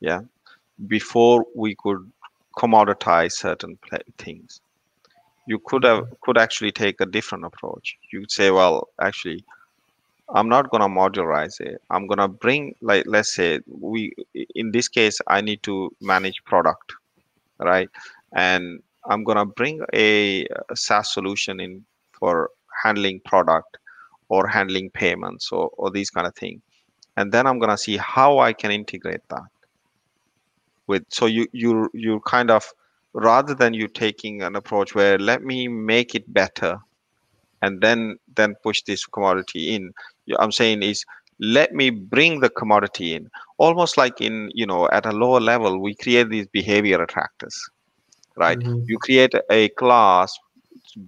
yeah, 0.00 0.20
before 0.86 1.46
we 1.54 1.74
could 1.74 2.10
commoditize 2.56 3.32
certain 3.32 3.78
things. 4.18 4.60
You 5.46 5.58
could 5.58 5.84
have 5.84 6.04
mm-hmm. 6.04 6.14
could 6.22 6.36
actually 6.36 6.72
take 6.72 7.00
a 7.00 7.06
different 7.06 7.44
approach. 7.44 7.96
You'd 8.12 8.30
say, 8.30 8.50
well, 8.50 8.88
actually, 9.00 9.44
I'm 10.28 10.48
not 10.48 10.70
gonna 10.70 10.88
modularize 10.88 11.60
it. 11.60 11.80
I'm 11.90 12.06
gonna 12.06 12.28
bring 12.28 12.74
like 12.82 13.04
let's 13.06 13.32
say 13.32 13.60
we 13.66 14.12
in 14.54 14.72
this 14.72 14.88
case 14.88 15.18
I 15.26 15.40
need 15.40 15.62
to 15.62 15.90
manage 16.02 16.44
product, 16.44 16.92
right? 17.58 17.88
And 18.32 18.80
I'm 19.08 19.24
gonna 19.24 19.46
bring 19.46 19.84
a, 19.94 20.46
a 20.70 20.76
SaaS 20.76 21.12
solution 21.12 21.60
in 21.60 21.84
for 22.12 22.50
handling 22.84 23.20
product 23.24 23.78
or 24.28 24.46
handling 24.46 24.90
payments 24.90 25.50
or, 25.50 25.70
or 25.78 25.90
these 25.90 26.10
kind 26.10 26.26
of 26.26 26.34
things. 26.34 26.60
And 27.16 27.32
then 27.32 27.46
I'm 27.46 27.58
gonna 27.58 27.78
see 27.78 27.96
how 27.96 28.38
I 28.38 28.52
can 28.52 28.70
integrate 28.70 29.26
that 29.30 29.48
with 30.86 31.04
so 31.10 31.26
you 31.26 31.46
you 31.52 31.88
you 31.92 32.20
kind 32.26 32.50
of 32.50 32.64
rather 33.12 33.54
than 33.54 33.74
you 33.74 33.88
taking 33.88 34.42
an 34.42 34.56
approach 34.56 34.94
where 34.94 35.18
let 35.18 35.42
me 35.42 35.68
make 35.68 36.14
it 36.14 36.32
better 36.32 36.78
and 37.62 37.80
then 37.80 38.16
then 38.36 38.54
push 38.62 38.82
this 38.82 39.04
commodity 39.06 39.74
in. 39.74 39.92
I'm 40.38 40.52
saying 40.52 40.82
is 40.82 41.04
let 41.40 41.72
me 41.72 41.90
bring 41.90 42.40
the 42.40 42.50
commodity 42.50 43.14
in. 43.14 43.28
Almost 43.58 43.96
like 43.96 44.20
in 44.20 44.50
you 44.54 44.66
know 44.66 44.88
at 44.90 45.06
a 45.06 45.12
lower 45.12 45.40
level 45.40 45.80
we 45.80 45.94
create 45.94 46.30
these 46.30 46.46
behavior 46.46 47.02
attractors 47.02 47.58
right? 48.38 48.58
Mm-hmm. 48.58 48.82
you 48.86 48.98
create 48.98 49.34
a 49.50 49.68
class 49.70 50.34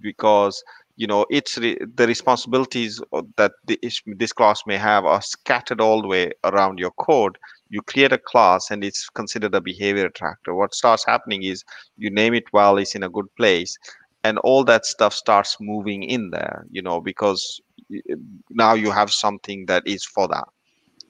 because 0.01 0.63
you 0.95 1.07
know 1.07 1.25
it's 1.29 1.57
re- 1.57 1.77
the 1.95 2.07
responsibilities 2.07 3.01
that 3.37 3.51
this, 3.65 4.01
this 4.05 4.33
class 4.33 4.61
may 4.67 4.77
have 4.77 5.05
are 5.05 5.21
scattered 5.21 5.81
all 5.81 6.01
the 6.01 6.07
way 6.07 6.31
around 6.43 6.79
your 6.79 6.91
code. 6.91 7.37
You 7.69 7.81
create 7.81 8.11
a 8.13 8.17
class 8.17 8.71
and 8.71 8.83
it's 8.83 9.09
considered 9.09 9.55
a 9.55 9.61
behavior 9.61 10.05
attractor. 10.05 10.53
What 10.55 10.75
starts 10.75 11.05
happening 11.05 11.43
is 11.43 11.63
you 11.97 12.09
name 12.11 12.33
it 12.33 12.45
while 12.51 12.77
it's 12.77 12.95
in 12.95 13.03
a 13.03 13.09
good 13.09 13.27
place 13.37 13.77
and 14.23 14.37
all 14.39 14.63
that 14.65 14.85
stuff 14.85 15.13
starts 15.13 15.57
moving 15.59 16.03
in 16.03 16.29
there 16.31 16.65
you 16.71 16.81
know 16.81 16.99
because 17.01 17.61
now 18.51 18.73
you 18.73 18.91
have 18.91 19.11
something 19.11 19.65
that 19.67 19.83
is 19.85 20.05
for 20.05 20.27
that. 20.27 20.45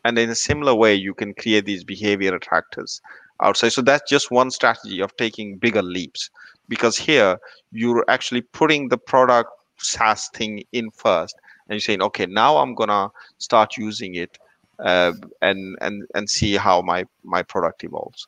And 0.05 0.17
in 0.17 0.29
a 0.29 0.35
similar 0.35 0.73
way 0.75 0.95
you 0.95 1.13
can 1.13 1.33
create 1.33 1.65
these 1.65 1.83
behavior 1.83 2.35
attractors 2.35 3.01
outside. 3.41 3.69
So 3.69 3.81
that's 3.81 4.09
just 4.09 4.31
one 4.31 4.51
strategy 4.51 5.01
of 5.01 5.15
taking 5.17 5.57
bigger 5.57 5.81
leaps 5.81 6.29
because 6.69 6.97
here 6.97 7.39
you're 7.71 8.05
actually 8.07 8.41
putting 8.41 8.89
the 8.89 8.97
product 8.97 9.49
SaaS 9.77 10.29
thing 10.29 10.63
in 10.71 10.91
first 10.91 11.35
and 11.67 11.75
you're 11.75 11.79
saying, 11.79 12.01
okay, 12.01 12.25
now 12.25 12.57
I'm 12.57 12.75
gonna 12.75 13.09
start 13.37 13.77
using 13.77 14.15
it 14.15 14.37
uh, 14.79 15.13
and 15.41 15.77
and 15.81 16.07
and 16.15 16.29
see 16.29 16.55
how 16.55 16.81
my 16.81 17.05
my 17.23 17.43
product 17.43 17.83
evolves. 17.83 18.27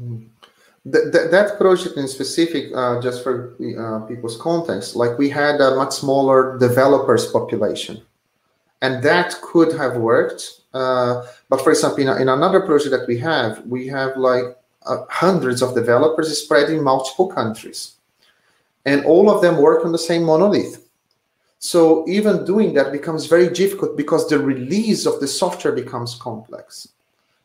Mm. 0.00 0.28
That, 0.86 1.30
that 1.30 1.56
project 1.56 1.96
in 1.96 2.06
specific, 2.08 2.70
uh, 2.74 3.00
just 3.00 3.22
for 3.22 3.54
uh, 3.78 4.00
people's 4.06 4.36
context, 4.36 4.94
like 4.94 5.16
we 5.16 5.30
had 5.30 5.58
a 5.58 5.76
much 5.76 5.94
smaller 5.94 6.58
developers 6.58 7.26
population, 7.30 8.02
and 8.82 9.02
that 9.02 9.34
could 9.42 9.72
have 9.76 9.96
worked 9.96 10.60
uh, 10.74 11.24
but 11.48 11.62
for 11.62 11.70
example, 11.70 12.00
in, 12.00 12.08
in, 12.20 12.28
another 12.28 12.60
project 12.60 12.90
that 12.90 13.06
we 13.06 13.16
have, 13.18 13.64
we 13.64 13.86
have 13.86 14.16
like 14.16 14.44
uh, 14.84 15.04
hundreds 15.08 15.62
of 15.62 15.74
developers 15.74 16.36
spread 16.36 16.68
in 16.68 16.82
multiple 16.82 17.28
countries. 17.28 17.92
And 18.84 19.04
all 19.04 19.30
of 19.30 19.40
them 19.40 19.62
work 19.62 19.84
on 19.84 19.92
the 19.92 19.98
same 19.98 20.24
monolith. 20.24 20.88
So 21.60 22.06
even 22.08 22.44
doing 22.44 22.74
that 22.74 22.92
becomes 22.92 23.26
very 23.26 23.48
difficult 23.48 23.96
because 23.96 24.28
the 24.28 24.38
release 24.38 25.06
of 25.06 25.20
the 25.20 25.28
software 25.28 25.72
becomes 25.72 26.16
complex, 26.16 26.88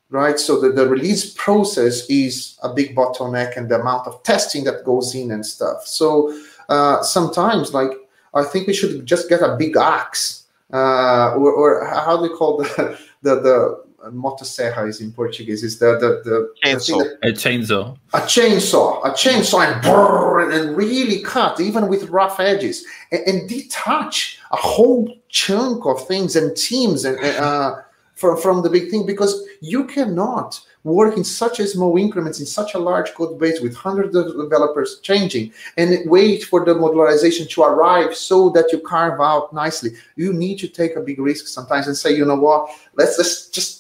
right? 0.10 0.38
So 0.38 0.60
the, 0.60 0.72
the 0.72 0.90
release 0.90 1.34
process 1.36 2.10
is 2.10 2.58
a 2.64 2.74
big 2.74 2.96
bottleneck 2.96 3.56
and 3.56 3.70
the 3.70 3.80
amount 3.80 4.08
of 4.08 4.22
testing 4.24 4.66
that 4.66 4.84
goes 4.84 5.16
in 5.16 5.32
and 5.32 5.46
stuff. 5.46 5.86
So 5.86 6.38
uh, 6.68 7.04
sometimes, 7.04 7.74
like, 7.74 7.92
I 8.34 8.44
think 8.44 8.68
we 8.68 8.74
should 8.74 9.06
just 9.06 9.30
get 9.30 9.42
a 9.42 9.56
big 9.56 9.78
axe 9.78 10.39
uh, 10.74 11.34
or, 11.36 11.52
or 11.52 11.86
how 11.86 12.18
do 12.18 12.24
you 12.30 12.36
call 12.36 12.58
the, 12.58 12.98
the, 13.22 13.36
the 13.36 13.84
motosserra 14.08 14.88
is 14.88 15.02
in 15.02 15.12
Portuguese. 15.12 15.64
Is 15.64 15.80
the 15.80 15.98
the, 16.00 16.22
the 16.30 16.54
chainsaw. 16.64 17.18
a 17.24 17.28
chainsaw. 17.28 17.98
A 18.14 18.20
chainsaw, 18.22 19.06
a 19.06 19.12
chainsaw, 19.12 19.66
and 19.66 19.84
brrr, 19.84 20.54
and 20.54 20.76
really 20.76 21.22
cut, 21.22 21.60
even 21.60 21.88
with 21.88 22.10
rough 22.10 22.40
edges, 22.40 22.86
and, 23.12 23.22
and, 23.28 23.50
detach 23.50 24.40
a 24.52 24.56
whole 24.56 25.14
chunk 25.30 25.86
of 25.86 26.08
things 26.08 26.36
and 26.36 26.56
teams 26.56 27.06
and 27.06 27.20
uh, 27.20 27.76
from 28.16 28.38
from 28.38 28.62
the 28.62 28.70
big 28.70 28.90
thing 28.90 29.06
because 29.06 29.46
you 29.62 29.86
cannot 29.86 30.60
work 30.84 31.18
in 31.18 31.24
such 31.24 31.60
a 31.60 31.68
small 31.68 31.98
increments 31.98 32.40
in 32.40 32.46
such 32.46 32.74
a 32.74 32.80
large 32.80 33.14
code 33.14 33.38
base 33.40 33.60
with 33.60 33.76
hundreds 33.76 34.16
of 34.16 34.36
developers 34.38 35.00
changing 35.02 35.52
and 35.78 36.10
wait 36.10 36.44
for 36.44 36.64
the 36.64 36.74
modularization 36.74 37.50
to 37.50 37.62
arrive 37.64 38.16
so 38.16 38.50
that 38.50 38.72
you 38.72 38.80
carve 38.80 39.20
out 39.20 39.52
nicely 39.54 39.92
you 40.16 40.32
need 40.32 40.58
to 40.58 40.68
take 40.68 40.96
a 40.96 41.02
big 41.02 41.20
risk 41.20 41.48
sometimes 41.48 41.88
and 41.88 41.98
say 41.98 42.16
you 42.16 42.26
know 42.26 42.36
what 42.36 42.70
let's, 42.96 43.18
let's 43.18 43.50
just 43.50 43.80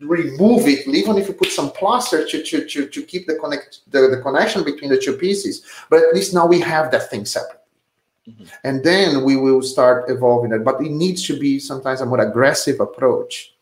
remove 0.00 0.66
it, 0.68 0.86
even 0.86 1.16
if 1.18 1.28
you 1.28 1.34
put 1.34 1.50
some 1.50 1.70
plaster 1.70 2.26
to, 2.26 2.42
to, 2.42 2.66
to, 2.66 2.86
to 2.86 3.02
keep 3.02 3.26
the 3.26 3.34
connect 3.36 3.80
the, 3.90 4.08
the 4.08 4.20
connection 4.20 4.64
between 4.64 4.90
the 4.90 4.98
two 4.98 5.14
pieces. 5.14 5.64
But 5.90 6.02
at 6.02 6.14
least 6.14 6.34
now 6.34 6.46
we 6.46 6.60
have 6.60 6.90
that 6.92 7.10
thing 7.10 7.24
separate. 7.24 7.62
Mm-hmm. 8.28 8.44
And 8.64 8.84
then 8.84 9.24
we 9.24 9.36
will 9.36 9.62
start 9.62 10.10
evolving 10.10 10.52
it. 10.52 10.64
But 10.64 10.80
it 10.80 10.90
needs 10.90 11.26
to 11.26 11.38
be 11.38 11.58
sometimes 11.58 12.00
a 12.00 12.06
more 12.06 12.20
aggressive 12.20 12.80
approach 12.80 13.54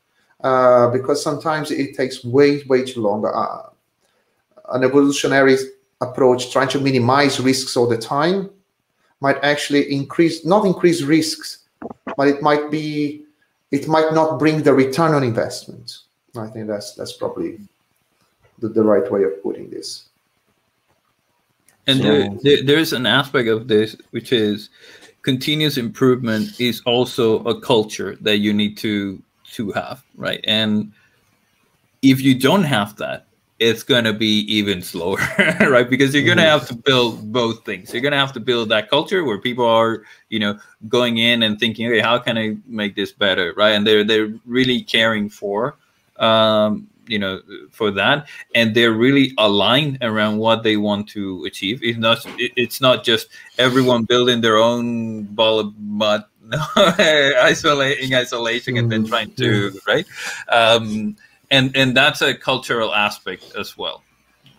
uh, 0.43 0.91
because 0.91 1.23
sometimes 1.23 1.71
it 1.71 1.97
takes 1.97 2.25
way, 2.25 2.63
way 2.65 2.85
too 2.85 3.01
long. 3.01 3.25
Uh, 3.25 3.71
an 4.73 4.85
evolutionary 4.85 5.57
approach 6.01 6.53
trying 6.53 6.69
to 6.69 6.81
minimize 6.81 7.41
risks 7.41 7.77
all 7.77 7.87
the 7.87 7.97
time 7.97 8.51
might 9.21 9.43
actually 9.43 9.91
increase, 9.93 10.45
not 10.45 10.67
increase 10.67 11.03
risks, 11.03 11.65
but 12.17 12.29
it 12.29 12.43
might 12.43 12.71
be, 12.71 13.25
it 13.71 13.89
might 13.89 14.13
not 14.13 14.39
bring 14.39 14.63
the 14.63 14.73
return 14.73 15.15
on 15.15 15.23
investment. 15.23 15.99
I 16.37 16.49
think 16.49 16.67
that's 16.67 16.95
that's 16.95 17.15
probably 17.15 17.59
the, 18.59 18.69
the 18.69 18.83
right 18.83 19.11
way 19.11 19.23
of 19.25 19.43
putting 19.43 19.71
this. 19.71 20.09
And 21.87 21.99
so, 21.99 22.05
there, 22.05 22.31
there, 22.43 22.63
there's 22.65 22.93
an 22.93 23.07
aspect 23.07 23.49
of 23.49 23.69
this 23.69 23.97
which 24.11 24.33
is 24.33 24.69
continuous 25.23 25.77
improvement 25.77 26.61
is 26.61 26.83
also 26.85 27.43
a 27.45 27.61
culture 27.61 28.17
that 28.21 28.39
you 28.39 28.53
need 28.53 28.77
to 28.79 29.23
to 29.57 29.73
have, 29.73 30.05
right? 30.17 30.41
And 30.45 30.93
if 32.03 32.21
you 32.21 32.39
don't 32.39 32.65
have 32.65 32.97
that, 32.97 33.27
it's 33.59 33.83
going 33.83 34.05
to 34.05 34.13
be 34.13 34.41
even 34.41 34.83
slower, 34.83 35.19
right? 35.61 35.89
Because 35.89 36.15
you're 36.15 36.25
going 36.25 36.37
to 36.37 36.45
mm-hmm. 36.45 36.59
have 36.59 36.69
to 36.69 36.75
build 36.75 37.33
both 37.33 37.65
things. 37.65 37.93
You're 37.93 38.03
going 38.03 38.13
to 38.13 38.19
have 38.19 38.35
to 38.35 38.41
build 38.41 38.69
that 38.69 38.91
culture 38.91 39.25
where 39.25 39.39
people 39.39 39.65
are, 39.65 40.03
you 40.29 40.39
know, 40.39 40.59
going 40.89 41.19
in 41.19 41.43
and 41.43 41.59
thinking, 41.59 41.87
okay, 41.87 42.01
how 42.01 42.19
can 42.19 42.37
I 42.37 42.57
make 42.67 42.97
this 42.97 43.13
better, 43.13 43.55
right? 43.57 43.71
And 43.71 43.87
they're 43.87 44.05
they're 44.05 44.33
really 44.45 44.83
caring 44.83 45.31
for 45.31 45.77
um, 46.19 46.87
you 47.07 47.19
know 47.19 47.41
for 47.71 47.91
that 47.91 48.27
and 48.55 48.75
they're 48.75 48.93
really 48.93 49.33
aligned 49.39 49.99
around 50.03 50.39
what 50.39 50.63
they 50.63 50.77
want 50.77 51.09
to 51.09 51.45
achieve 51.45 51.81
it's 51.83 51.99
not 51.99 52.19
it's 52.39 52.81
not 52.81 53.05
just 53.05 53.29
everyone 53.59 54.05
building 54.05 54.41
their 54.41 54.57
own 54.57 55.23
ball 55.23 55.61
of 55.61 55.79
mud 55.79 56.25
isolating 57.39 58.15
isolation 58.15 58.77
and 58.77 58.91
then 58.91 59.03
mm-hmm. 59.03 59.11
trying 59.11 59.33
to 59.35 59.73
right 59.87 60.07
um, 60.49 61.17
and 61.51 61.77
and 61.77 61.97
that's 61.97 62.23
a 62.23 62.35
cultural 62.35 62.95
aspect 62.95 63.55
as 63.57 63.77
well 63.77 64.03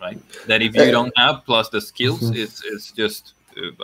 right 0.00 0.20
that 0.46 0.62
if 0.62 0.74
you 0.74 0.82
uh, 0.82 0.90
don't 0.90 1.16
have 1.16 1.44
plus 1.44 1.68
the 1.70 1.80
skills 1.80 2.20
mm-hmm. 2.20 2.42
it's 2.42 2.64
it's 2.64 2.92
just 2.92 3.34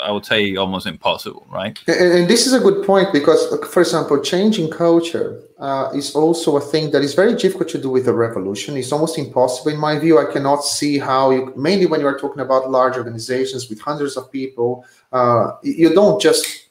I 0.03 0.11
would 0.11 0.25
say 0.25 0.57
almost 0.57 0.87
impossible, 0.87 1.47
right? 1.51 1.79
And, 1.87 2.13
and, 2.13 2.29
this 2.29 2.47
is 2.47 2.53
a 2.53 2.61
good 2.61 2.87
point 2.87 3.13
because, 3.13 3.47
for 3.67 3.81
example, 3.81 4.21
changing 4.21 4.71
culture 4.71 5.41
uh, 5.59 5.91
is 5.95 6.15
also 6.15 6.57
a 6.57 6.61
thing 6.61 6.91
that 6.93 7.03
is 7.03 7.15
very 7.15 7.35
difficult 7.35 7.69
to 7.71 7.79
do 7.79 7.91
with 7.91 8.07
a 8.09 8.13
revolution. 8.13 8.77
It's 8.77 8.93
almost 8.93 9.19
impossible, 9.19 9.73
in 9.73 9.79
my 9.79 9.99
view. 9.99 10.19
I 10.19 10.31
cannot 10.33 10.65
see 10.65 10.99
how 10.99 11.31
you, 11.31 11.53
mainly 11.57 11.87
when 11.87 12.01
you 12.01 12.07
are 12.07 12.19
talking 12.19 12.41
about 12.41 12.71
large 12.71 12.97
organizations 12.97 13.69
with 13.69 13.81
hundreds 13.81 14.17
of 14.17 14.31
people, 14.31 14.85
uh, 15.13 15.53
you 15.63 15.93
don't 15.93 16.21
just 16.21 16.64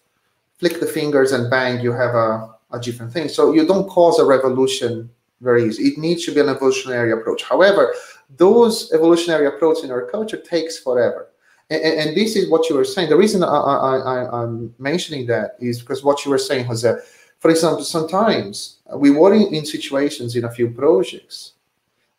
flick 0.64 0.80
the 0.80 0.88
fingers 0.88 1.34
and 1.34 1.50
bang, 1.50 1.82
you 1.82 1.92
have 1.92 2.16
a, 2.16 2.50
a 2.72 2.80
different 2.80 3.12
thing. 3.12 3.28
So 3.28 3.54
you 3.54 3.68
don't 3.68 3.90
cause 3.90 4.18
a 4.18 4.26
revolution 4.26 5.10
very 5.42 5.66
easy. 5.66 5.84
It 5.90 5.98
needs 5.98 6.26
to 6.26 6.34
be 6.34 6.40
an 6.40 6.48
evolutionary 6.48 7.12
approach. 7.12 7.44
However, 7.44 7.94
those 8.38 8.94
evolutionary 8.94 9.48
approaches 9.48 9.84
in 9.84 9.92
our 9.92 10.06
culture 10.10 10.38
takes 10.38 10.80
forever 10.80 11.28
and, 11.70 11.82
and, 11.82 12.18
this 12.18 12.36
is 12.36 12.50
what 12.50 12.70
you 12.70 12.76
were 12.76 12.84
saying. 12.84 13.10
The 13.10 13.18
reason 13.18 13.44
I, 13.44 14.44
am 14.44 14.74
mentioning 14.80 15.26
that 15.28 15.56
is 15.60 15.80
because 15.80 16.04
what 16.04 16.24
you 16.24 16.32
were 16.32 16.38
saying, 16.38 16.66
Jose. 16.66 16.96
For 17.40 17.50
example, 17.52 17.84
sometimes 17.84 18.78
we 18.96 19.12
were 19.12 19.34
in, 19.34 19.54
in 19.54 19.66
situations 19.66 20.36
in 20.36 20.46
a 20.46 20.52
few 20.52 20.70
projects 20.70 21.54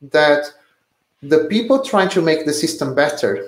that 0.03 0.45
the 1.23 1.47
people 1.47 1.83
trying 1.83 2.11
to 2.11 2.21
make 2.21 2.45
the 2.45 2.53
system 2.53 2.95
better, 2.95 3.47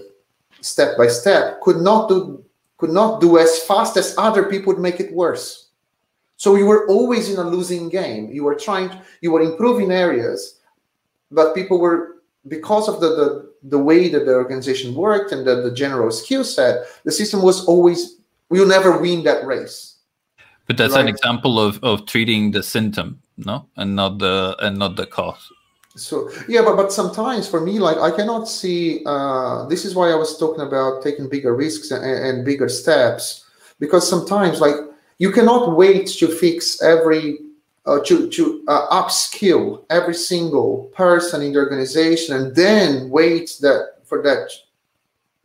step 0.60 0.96
by 0.96 1.08
step, 1.08 1.60
could 1.60 1.78
not 1.78 2.08
do 2.08 2.44
could 2.78 2.90
not 2.90 3.20
do 3.20 3.38
as 3.38 3.62
fast 3.62 3.96
as 3.96 4.14
other 4.18 4.44
people 4.44 4.72
would 4.72 4.82
make 4.82 5.00
it 5.00 5.12
worse. 5.12 5.70
So 6.36 6.56
you 6.56 6.66
were 6.66 6.86
always 6.88 7.30
in 7.30 7.38
a 7.38 7.48
losing 7.48 7.88
game. 7.88 8.30
You 8.30 8.44
were 8.44 8.54
trying, 8.54 8.90
you 9.22 9.32
were 9.32 9.40
improving 9.40 9.90
areas, 9.90 10.60
but 11.30 11.54
people 11.54 11.78
were 11.78 12.16
because 12.48 12.88
of 12.88 13.00
the, 13.00 13.08
the 13.08 13.46
the 13.68 13.78
way 13.78 14.08
that 14.08 14.26
the 14.26 14.34
organization 14.34 14.94
worked 14.94 15.32
and 15.32 15.46
the, 15.46 15.56
the 15.62 15.72
general 15.72 16.10
skill 16.10 16.44
set, 16.44 16.86
the 17.04 17.10
system 17.10 17.42
was 17.42 17.64
always 17.66 18.20
we'll 18.48 18.66
never 18.66 18.98
win 18.98 19.24
that 19.24 19.44
race. 19.44 19.96
But 20.66 20.76
that's 20.76 20.94
right? 20.94 21.02
an 21.02 21.08
example 21.08 21.60
of, 21.60 21.82
of 21.82 22.06
treating 22.06 22.50
the 22.50 22.62
symptom, 22.62 23.20
no, 23.36 23.68
and 23.76 23.94
not 23.96 24.18
the 24.18 24.56
and 24.60 24.78
not 24.78 24.96
the 24.96 25.06
cause. 25.06 25.50
So 25.96 26.30
yeah, 26.46 26.62
but 26.62 26.76
but 26.76 26.92
sometimes 26.92 27.48
for 27.48 27.60
me, 27.60 27.78
like 27.78 27.96
I 27.96 28.10
cannot 28.14 28.48
see. 28.48 29.02
Uh, 29.06 29.66
this 29.66 29.84
is 29.84 29.94
why 29.94 30.10
I 30.10 30.14
was 30.14 30.38
talking 30.38 30.60
about 30.60 31.02
taking 31.02 31.28
bigger 31.28 31.54
risks 31.54 31.90
and, 31.90 32.04
and 32.04 32.44
bigger 32.44 32.68
steps, 32.68 33.46
because 33.80 34.08
sometimes 34.08 34.60
like 34.60 34.76
you 35.18 35.32
cannot 35.32 35.74
wait 35.74 36.06
to 36.18 36.28
fix 36.28 36.82
every 36.82 37.38
uh, 37.86 38.00
to 38.04 38.28
to 38.28 38.62
uh, 38.68 39.02
upskill 39.02 39.84
every 39.88 40.14
single 40.14 40.92
person 40.94 41.40
in 41.42 41.52
the 41.52 41.58
organization 41.58 42.36
and 42.36 42.54
then 42.54 43.08
wait 43.08 43.56
that 43.62 43.96
for 44.04 44.22
that 44.22 44.50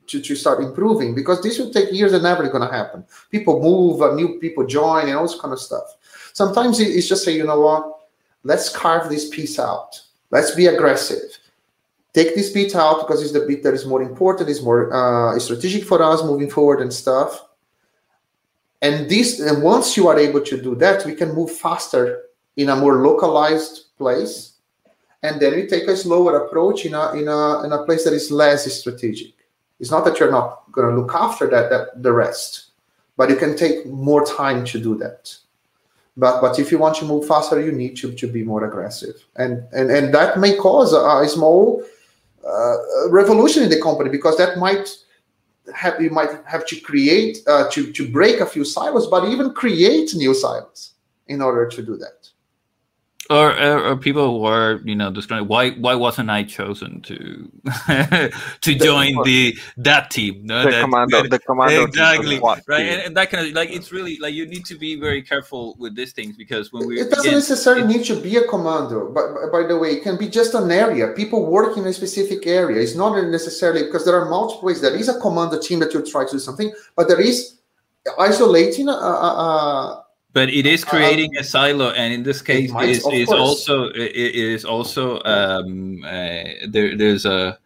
to, 0.07 0.21
to 0.21 0.35
start 0.35 0.61
improving. 0.61 1.15
Because 1.15 1.41
this 1.41 1.59
will 1.59 1.71
take 1.71 1.93
years 1.93 2.11
and 2.11 2.23
never 2.23 2.45
going 2.49 2.67
to 2.67 2.75
happen. 2.75 3.05
People 3.31 3.61
move 3.61 4.01
uh, 4.01 4.13
new 4.15 4.37
people 4.39 4.67
join 4.67 5.07
and 5.07 5.15
all 5.15 5.27
this 5.27 5.39
kind 5.39 5.53
of 5.53 5.59
stuff. 5.59 5.95
Sometimes 6.33 6.81
it's 6.81 7.07
just 7.07 7.23
say 7.23 7.35
you 7.35 7.45
know 7.45 7.61
what? 7.61 7.99
Let's 8.43 8.67
carve 8.67 9.07
this 9.07 9.29
piece 9.29 9.57
out 9.57 10.01
let's 10.31 10.55
be 10.55 10.67
aggressive. 10.67 11.37
Take 12.13 12.35
this 12.35 12.51
bit 12.51 12.75
out 12.75 13.01
because 13.01 13.21
it's 13.21 13.31
the 13.31 13.41
bit 13.41 13.63
that 13.63 13.73
is 13.73 13.85
more 13.85 14.01
important 14.01 14.49
is 14.49 14.61
more 14.61 14.93
uh, 14.93 15.39
strategic 15.39 15.85
for 15.85 16.01
us 16.01 16.23
moving 16.23 16.49
forward 16.49 16.81
and 16.81 16.91
stuff. 16.91 17.47
And 18.81 19.09
this 19.09 19.39
and 19.39 19.61
once 19.61 19.95
you 19.95 20.07
are 20.07 20.17
able 20.17 20.41
to 20.41 20.61
do 20.61 20.75
that 20.75 21.05
we 21.05 21.13
can 21.13 21.33
move 21.33 21.51
faster 21.51 22.23
in 22.57 22.69
a 22.69 22.75
more 22.75 22.95
localized 22.95 23.95
place. 23.97 24.53
And 25.23 25.39
then 25.39 25.55
we 25.55 25.67
take 25.67 25.87
a 25.87 25.95
slower 25.95 26.45
approach 26.45 26.85
in 26.85 26.95
a 26.95 27.13
in 27.13 27.27
a 27.27 27.63
in 27.63 27.71
a 27.71 27.85
place 27.85 28.03
that 28.03 28.13
is 28.13 28.31
less 28.31 28.71
strategic. 28.73 29.33
It's 29.79 29.91
not 29.91 30.03
that 30.05 30.19
you're 30.19 30.31
not 30.31 30.71
going 30.71 30.89
to 30.89 30.99
look 30.99 31.13
after 31.13 31.47
that, 31.49 31.69
that 31.69 32.03
the 32.03 32.11
rest 32.11 32.71
but 33.21 33.29
you 33.29 33.35
can 33.35 33.55
take 33.55 33.85
more 33.85 34.25
time 34.25 34.65
to 34.65 34.79
do 34.79 34.97
that 34.97 35.35
but 36.17 36.41
but 36.41 36.59
if 36.59 36.71
you 36.71 36.77
want 36.77 36.95
to 36.95 37.05
move 37.05 37.27
faster 37.27 37.61
you 37.61 37.71
need 37.71 37.95
to, 37.97 38.11
to 38.13 38.27
be 38.27 38.43
more 38.43 38.65
aggressive. 38.65 39.15
And 39.35 39.63
and 39.71 39.91
and 39.91 40.13
that 40.13 40.39
may 40.39 40.55
cause 40.55 40.93
a, 40.93 40.99
a 40.99 41.27
small 41.27 41.83
uh, 42.47 42.77
revolution 43.09 43.63
in 43.63 43.69
the 43.69 43.81
company 43.81 44.09
because 44.09 44.37
that 44.37 44.57
might 44.57 44.89
have 45.73 46.01
you 46.01 46.09
might 46.09 46.31
have 46.45 46.65
to 46.67 46.79
create 46.79 47.39
uh, 47.47 47.69
to 47.69 47.91
to 47.91 48.09
break 48.11 48.39
a 48.39 48.45
few 48.45 48.65
silos 48.65 49.07
but 49.07 49.29
even 49.29 49.53
create 49.53 50.13
new 50.15 50.33
silos 50.33 50.93
in 51.27 51.41
order 51.41 51.67
to 51.67 51.81
do 51.81 51.95
that 51.97 52.30
or, 53.31 53.57
or, 53.57 53.83
or 53.85 53.97
people 53.97 54.39
who 54.39 54.45
are 54.45 54.81
you 54.83 54.95
know 54.95 55.09
describing 55.11 55.47
why 55.47 55.71
why 55.71 55.95
wasn't 55.95 56.29
I 56.29 56.43
chosen 56.43 57.01
to 57.01 57.51
to 58.61 58.75
join 58.75 59.15
the 59.23 59.57
that 59.77 60.11
team? 60.11 60.45
No, 60.45 60.63
the 60.63 60.71
that, 60.71 60.81
commando, 60.81 61.27
the 61.27 61.39
commando 61.39 61.83
exactly 61.83 62.39
right, 62.39 62.85
and, 62.85 63.01
and, 63.01 63.17
that 63.17 63.29
kind 63.31 63.47
of 63.47 63.53
like 63.53 63.69
it's 63.71 63.91
really 63.91 64.17
like 64.19 64.33
you 64.33 64.45
need 64.45 64.65
to 64.65 64.77
be 64.77 64.99
very 64.99 65.21
careful 65.21 65.75
with 65.79 65.95
these 65.95 66.11
things 66.11 66.35
because 66.35 66.73
when 66.73 66.85
we 66.85 66.99
it 66.99 67.09
doesn't 67.09 67.31
necessarily 67.31 67.87
need 67.87 68.05
to 68.05 68.19
be 68.19 68.35
a 68.35 68.47
commando. 68.47 69.11
But 69.11 69.51
by 69.51 69.63
the 69.67 69.77
way, 69.77 69.91
it 69.93 70.03
can 70.03 70.17
be 70.17 70.27
just 70.27 70.53
an 70.53 70.69
area. 70.69 71.07
People 71.09 71.45
work 71.45 71.77
in 71.77 71.85
a 71.87 71.93
specific 71.93 72.45
area. 72.45 72.81
It's 72.81 72.95
not 72.95 73.15
necessarily 73.29 73.83
because 73.83 74.05
there 74.05 74.19
are 74.19 74.29
multiple 74.29 74.67
ways. 74.67 74.81
There 74.81 74.95
is 74.95 75.07
a 75.09 75.19
commando 75.19 75.59
team 75.59 75.79
that 75.79 75.93
you 75.93 76.05
try 76.05 76.25
to 76.25 76.31
do 76.31 76.39
something, 76.39 76.71
but 76.95 77.07
there 77.07 77.21
is 77.21 77.61
isolating 78.17 78.89
a, 78.89 78.93
a, 78.93 80.00
but 80.33 80.49
it 80.49 80.65
is 80.65 80.83
creating 80.83 81.31
um, 81.37 81.41
a 81.41 81.43
silo 81.43 81.91
and 81.91 82.13
in 82.13 82.23
this 82.23 82.41
case 82.41 82.71
might, 82.71 82.89
is, 82.89 83.05
is 83.07 83.29
also 83.29 83.89
it 83.89 84.15
is 84.15 84.65
also 84.65 85.21
um, 85.23 86.03
uh, 86.03 86.43
there, 86.67 86.95
there's 86.97 87.25
a 87.25 87.57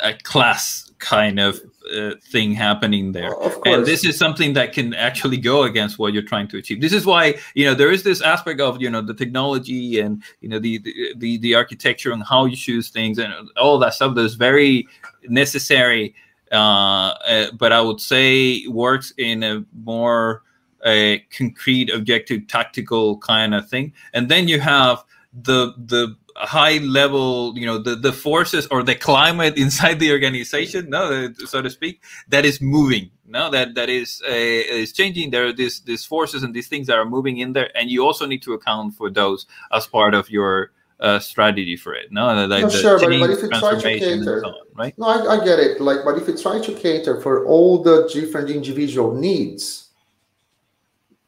a 0.00 0.14
class 0.22 0.90
kind 0.98 1.38
of 1.38 1.60
uh, 1.94 2.12
thing 2.30 2.52
happening 2.52 3.12
there. 3.12 3.34
And 3.66 3.84
this 3.84 4.04
is 4.04 4.16
something 4.16 4.54
that 4.54 4.72
can 4.72 4.94
actually 4.94 5.36
go 5.36 5.64
against 5.64 5.98
what 5.98 6.14
you're 6.14 6.22
trying 6.22 6.48
to 6.48 6.58
achieve. 6.58 6.80
This 6.80 6.92
is 6.92 7.04
why 7.04 7.34
you 7.54 7.64
know 7.66 7.74
there 7.74 7.92
is 7.92 8.02
this 8.02 8.22
aspect 8.22 8.60
of 8.60 8.80
you 8.80 8.90
know 8.90 9.02
the 9.02 9.14
technology 9.14 10.00
and 10.00 10.22
you 10.40 10.48
know 10.48 10.58
the 10.58 10.78
the 11.16 11.38
the 11.38 11.54
architecture 11.54 12.12
and 12.12 12.22
how 12.22 12.46
you 12.46 12.56
choose 12.56 12.88
things 12.88 13.18
and 13.18 13.32
all 13.56 13.78
that 13.78 13.94
stuff 13.94 14.14
that's 14.14 14.34
very 14.34 14.88
necessary 15.28 16.14
uh, 16.52 17.14
uh, 17.26 17.50
but 17.52 17.72
i 17.72 17.80
would 17.80 18.00
say 18.00 18.66
works 18.68 19.12
in 19.16 19.42
a 19.42 19.64
more 19.84 20.42
a 20.84 21.20
concrete 21.36 21.90
objective 21.90 22.46
tactical 22.48 23.18
kind 23.18 23.54
of 23.54 23.68
thing 23.68 23.92
and 24.12 24.28
then 24.28 24.48
you 24.48 24.60
have 24.60 25.02
the 25.32 25.74
the 25.78 26.16
high 26.36 26.78
level 26.78 27.52
you 27.56 27.66
know 27.66 27.78
the 27.78 27.94
the 27.94 28.12
forces 28.12 28.66
or 28.70 28.82
the 28.82 28.94
climate 28.94 29.56
inside 29.64 29.98
the 30.00 30.10
organization 30.10 30.90
no 30.90 31.32
so 31.46 31.62
to 31.62 31.70
speak 31.70 32.02
that 32.28 32.44
is 32.44 32.60
moving 32.60 33.10
no 33.26 33.50
that 33.50 33.74
that 33.74 33.88
is 33.88 34.22
uh, 34.28 34.32
is 34.32 34.92
changing 34.92 35.30
there 35.30 35.46
are 35.46 35.52
these 35.52 35.80
these 35.80 36.04
forces 36.04 36.42
and 36.42 36.54
these 36.54 36.68
things 36.68 36.86
that 36.86 36.98
are 36.98 37.04
moving 37.04 37.38
in 37.38 37.52
there 37.52 37.70
and 37.76 37.90
you 37.90 38.04
also 38.04 38.26
need 38.26 38.42
to 38.42 38.52
account 38.52 38.94
for 38.94 39.10
those 39.10 39.46
as 39.72 39.86
part 39.86 40.14
of 40.14 40.28
your 40.28 40.72
uh, 41.00 41.18
strategy 41.18 41.76
for 41.76 41.94
it. 41.94 42.10
No, 42.12 42.26
like 42.46 42.62
no, 42.62 42.68
sure, 42.68 42.98
but, 42.98 43.08
but 43.08 43.30
if 43.30 43.42
you 43.42 43.48
try 43.50 43.74
to 43.74 43.82
cater, 43.82 44.40
so 44.40 44.48
on, 44.48 44.54
right? 44.74 44.94
No, 44.96 45.06
I, 45.06 45.36
I, 45.36 45.44
get 45.44 45.58
it. 45.58 45.80
Like, 45.80 45.98
but 46.04 46.16
if 46.16 46.28
you 46.28 46.36
try 46.36 46.60
to 46.60 46.72
cater 46.72 47.20
for 47.20 47.44
all 47.46 47.82
the 47.82 48.08
different 48.12 48.48
individual 48.48 49.12
needs, 49.12 49.83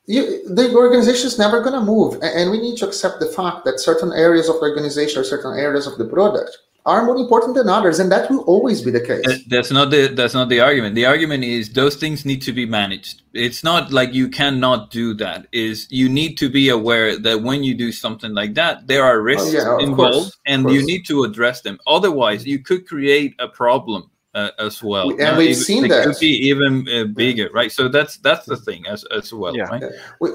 you, 0.07 0.48
the 0.48 0.72
organization 0.74 1.26
is 1.26 1.38
never 1.38 1.61
going 1.61 1.74
to 1.74 1.80
move 1.80 2.18
and 2.22 2.50
we 2.50 2.61
need 2.61 2.76
to 2.78 2.86
accept 2.86 3.20
the 3.20 3.26
fact 3.26 3.64
that 3.64 3.80
certain 3.80 4.12
areas 4.12 4.48
of 4.48 4.57
the 4.57 4.62
organization 4.62 5.20
or 5.20 5.24
certain 5.24 5.59
areas 5.59 5.86
of 5.86 5.98
the 5.98 6.04
product 6.04 6.59
are 6.86 7.04
more 7.04 7.16
important 7.16 7.57
than 7.57 7.68
others 7.68 7.98
and 7.98 8.12
that 8.12 8.30
will 8.30 8.42
always 8.42 8.80
be 8.80 8.92
the 8.92 9.00
case. 9.00 9.26
That's 9.48 9.72
not 9.72 9.90
the 9.90 10.07
that's 10.07 10.34
not 10.34 10.48
the 10.48 10.61
argument. 10.61 10.94
The 10.94 11.07
argument 11.07 11.42
is 11.42 11.72
those 11.72 11.96
things 11.96 12.24
need 12.24 12.40
to 12.42 12.52
be 12.52 12.64
managed. 12.64 13.22
It's 13.34 13.64
not 13.64 13.90
like 13.90 14.14
you 14.14 14.28
cannot 14.28 14.92
do 14.92 15.12
that. 15.14 15.48
Is 15.50 15.88
you 15.90 16.09
need 16.09 16.38
to 16.38 16.48
be 16.48 16.68
aware 16.68 17.18
that 17.18 17.42
when 17.42 17.64
you 17.64 17.74
do 17.74 17.90
something 17.90 18.32
like 18.32 18.54
that 18.54 18.86
there 18.86 19.02
are 19.02 19.20
risks 19.20 19.52
oh, 19.57 19.78
yeah, 19.80 19.84
involved 19.84 20.14
course, 20.14 20.38
and 20.46 20.70
you 20.70 20.86
need 20.86 21.04
to 21.07 21.24
address 21.24 21.62
them. 21.62 21.78
Otherwise 21.88 22.46
you 22.46 22.61
could 22.61 22.86
create 22.86 23.34
a 23.40 23.48
problem 23.48 24.09
uh, 24.37 24.51
as 24.59 24.82
well. 24.82 25.11
And 25.11 25.20
uh, 25.22 25.34
we've 25.39 25.51
even, 25.51 25.62
seen 25.62 25.89
that 25.89 26.05
could 26.05 26.20
be 26.20 26.34
even 26.49 26.87
uh, 26.89 27.05
bigger, 27.05 27.49
right? 27.53 27.72
So 27.72 27.89
that's 27.89 28.18
that's 28.18 28.47
the 28.47 28.57
thing 28.57 28.87
as 28.87 29.05
as 29.05 29.32
well, 29.32 29.57
yeah. 29.57 29.64
right? 29.64 29.82
We, 30.20 30.30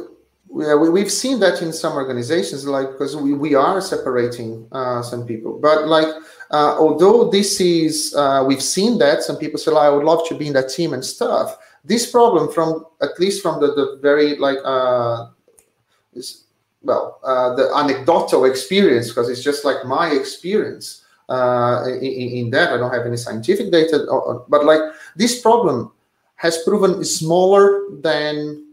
yeah, 0.54 0.76
we, 0.76 0.90
we've 0.90 1.12
seen 1.12 1.40
that 1.40 1.62
in 1.62 1.72
some 1.72 1.94
organizations, 1.94 2.66
like 2.66 2.92
because 2.92 3.16
we, 3.16 3.32
we 3.34 3.56
are 3.56 3.80
separating 3.80 4.68
uh, 4.74 5.02
some 5.02 5.26
people. 5.26 5.60
But 5.62 5.88
like, 5.88 6.10
uh, 6.52 6.76
although 6.78 7.30
this 7.30 7.62
is, 7.62 8.14
uh, 8.18 8.44
we've 8.46 8.62
seen 8.62 8.98
that 8.98 9.24
some 9.24 9.38
people 9.38 9.58
say, 9.58 9.72
like, 9.72 9.86
I 9.86 9.90
would 9.90 10.04
love 10.04 10.28
to 10.28 10.36
be 10.36 10.48
in 10.48 10.54
that 10.54 10.70
team 10.70 10.92
and 10.92 11.06
stuff. 11.06 11.58
This 11.86 12.12
problem, 12.12 12.52
from 12.52 12.86
at 13.02 13.18
least 13.18 13.42
from 13.42 13.62
the, 13.62 13.68
the 13.68 14.00
very 14.02 14.38
like, 14.38 14.58
uh, 14.66 15.28
is, 16.14 16.44
well, 16.84 17.22
uh, 17.24 17.56
the 17.56 17.74
anecdotal 17.74 18.44
experience, 18.44 19.08
because 19.08 19.30
it's 19.30 19.44
just 19.44 19.64
like 19.64 19.86
my 19.86 20.12
experience 20.12 21.01
uh, 21.32 21.88
in, 21.88 22.30
in, 22.40 22.50
that. 22.52 22.74
I 22.74 22.78
don't 22.78 22.94
have 22.94 23.06
any 23.06 23.18
scientific 23.18 23.72
data, 23.72 24.06
but 24.50 24.66
like 24.66 24.82
this 25.16 25.42
problem 25.42 25.92
has 26.36 26.64
proven 26.64 27.04
smaller 27.06 27.84
than 28.02 28.66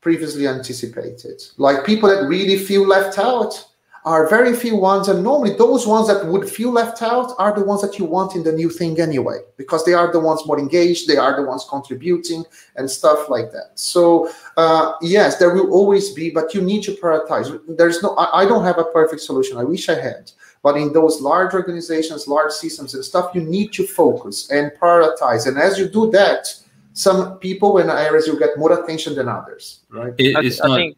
previously 0.00 0.46
anticipated. 0.46 1.42
Like 1.56 1.86
people 1.86 2.08
that 2.08 2.28
really 2.28 2.58
feel 2.58 2.86
left 2.86 3.18
out 3.18 3.64
are 4.04 4.28
very 4.28 4.54
few 4.54 4.76
ones, 4.76 5.08
and 5.08 5.22
normally 5.22 5.54
those 5.56 5.86
ones 5.86 6.08
that 6.08 6.24
would 6.26 6.48
feel 6.48 6.70
left 6.70 7.02
out 7.02 7.34
are 7.38 7.54
the 7.54 7.64
ones 7.64 7.82
that 7.82 7.98
you 7.98 8.04
want 8.04 8.34
in 8.34 8.42
the 8.42 8.52
new 8.52 8.70
thing 8.70 8.98
anyway, 9.00 9.38
because 9.56 9.84
they 9.84 9.92
are 9.92 10.10
the 10.10 10.20
ones 10.20 10.46
more 10.46 10.58
engaged, 10.58 11.08
they 11.08 11.16
are 11.16 11.36
the 11.36 11.46
ones 11.46 11.66
contributing 11.68 12.44
and 12.76 12.90
stuff 12.90 13.28
like 13.28 13.50
that. 13.52 13.70
So 13.74 14.30
uh, 14.56 14.92
yes, 15.02 15.38
there 15.38 15.52
will 15.52 15.70
always 15.72 16.10
be, 16.12 16.30
but 16.30 16.54
you 16.54 16.62
need 16.62 16.82
to 16.84 16.92
prioritize. 16.92 17.60
There's 17.76 18.02
no, 18.02 18.14
I, 18.16 18.42
I 18.42 18.44
don't 18.46 18.64
have 18.64 18.78
a 18.78 18.84
perfect 18.84 19.20
solution. 19.20 19.58
I 19.58 19.64
wish 19.64 19.88
I 19.88 20.00
had, 20.00 20.30
but 20.62 20.76
in 20.76 20.92
those 20.92 21.20
large 21.20 21.54
organizations, 21.54 22.26
large 22.26 22.52
systems 22.52 22.94
and 22.94 23.04
stuff, 23.04 23.34
you 23.34 23.42
need 23.42 23.72
to 23.72 23.86
focus 23.86 24.50
and 24.50 24.72
prioritize. 24.80 25.46
And 25.46 25.58
as 25.58 25.78
you 25.78 25.88
do 25.88 26.10
that, 26.10 26.54
some 26.92 27.38
people 27.38 27.78
and 27.78 27.90
areas 27.90 28.26
you 28.26 28.38
get 28.38 28.58
more 28.58 28.72
attention 28.72 29.14
than 29.14 29.28
others, 29.28 29.80
right? 29.90 30.12
It, 30.18 30.36
I, 30.36 30.40
not, 30.40 30.70
I, 30.70 30.76
think, 30.76 30.96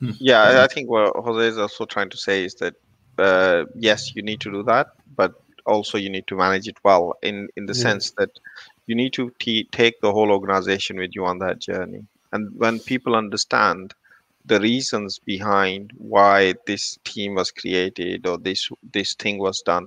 hmm. 0.00 0.10
yeah, 0.18 0.62
I 0.62 0.66
think 0.72 0.88
what 0.88 1.14
José 1.14 1.48
is 1.48 1.58
also 1.58 1.84
trying 1.84 2.10
to 2.10 2.16
say 2.16 2.44
is 2.44 2.54
that 2.56 2.74
uh, 3.18 3.64
yes, 3.74 4.14
you 4.14 4.22
need 4.22 4.40
to 4.40 4.50
do 4.50 4.62
that, 4.62 4.88
but 5.14 5.34
also 5.66 5.98
you 5.98 6.08
need 6.08 6.26
to 6.26 6.36
manage 6.36 6.66
it 6.68 6.78
well 6.82 7.14
in 7.22 7.48
in 7.56 7.66
the 7.66 7.74
yeah. 7.74 7.82
sense 7.82 8.12
that 8.12 8.30
you 8.86 8.94
need 8.94 9.12
to 9.12 9.30
t- 9.38 9.68
take 9.72 10.00
the 10.00 10.12
whole 10.12 10.30
organization 10.30 10.96
with 10.96 11.14
you 11.14 11.24
on 11.24 11.38
that 11.38 11.58
journey. 11.60 12.04
And 12.32 12.50
when 12.56 12.80
people 12.80 13.14
understand 13.14 13.94
the 14.46 14.60
reasons 14.60 15.18
behind 15.18 15.92
why 15.96 16.54
this 16.66 16.98
team 17.04 17.34
was 17.34 17.50
created 17.50 18.26
or 18.26 18.38
this 18.38 18.68
this 18.92 19.14
thing 19.14 19.38
was 19.38 19.60
done 19.62 19.86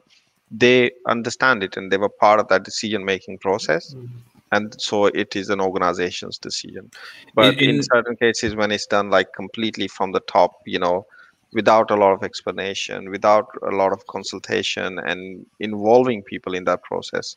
they 0.51 0.91
understand 1.07 1.63
it 1.63 1.75
and 1.77 1.91
they 1.91 1.97
were 1.97 2.09
part 2.09 2.39
of 2.39 2.47
that 2.49 2.63
decision 2.63 3.03
making 3.03 3.37
process. 3.39 3.93
Mm-hmm. 3.93 4.17
and 4.51 4.75
so 4.79 5.07
it 5.07 5.35
is 5.35 5.49
an 5.49 5.59
organization's 5.59 6.37
decision. 6.37 6.89
But 7.33 7.55
in, 7.55 7.69
in, 7.69 7.75
in 7.75 7.83
certain 7.83 8.15
cases 8.15 8.55
when 8.55 8.71
it's 8.71 8.85
done 8.85 9.09
like 9.09 9.33
completely 9.33 9.87
from 9.87 10.11
the 10.11 10.21
top 10.21 10.61
you 10.65 10.79
know 10.79 11.05
without 11.53 11.89
a 11.89 11.95
lot 11.95 12.13
of 12.13 12.23
explanation 12.23 13.09
without 13.09 13.47
a 13.63 13.71
lot 13.71 13.91
of 13.91 14.05
consultation 14.07 14.99
and 14.99 15.45
involving 15.59 16.21
people 16.21 16.53
in 16.53 16.63
that 16.65 16.83
process 16.83 17.35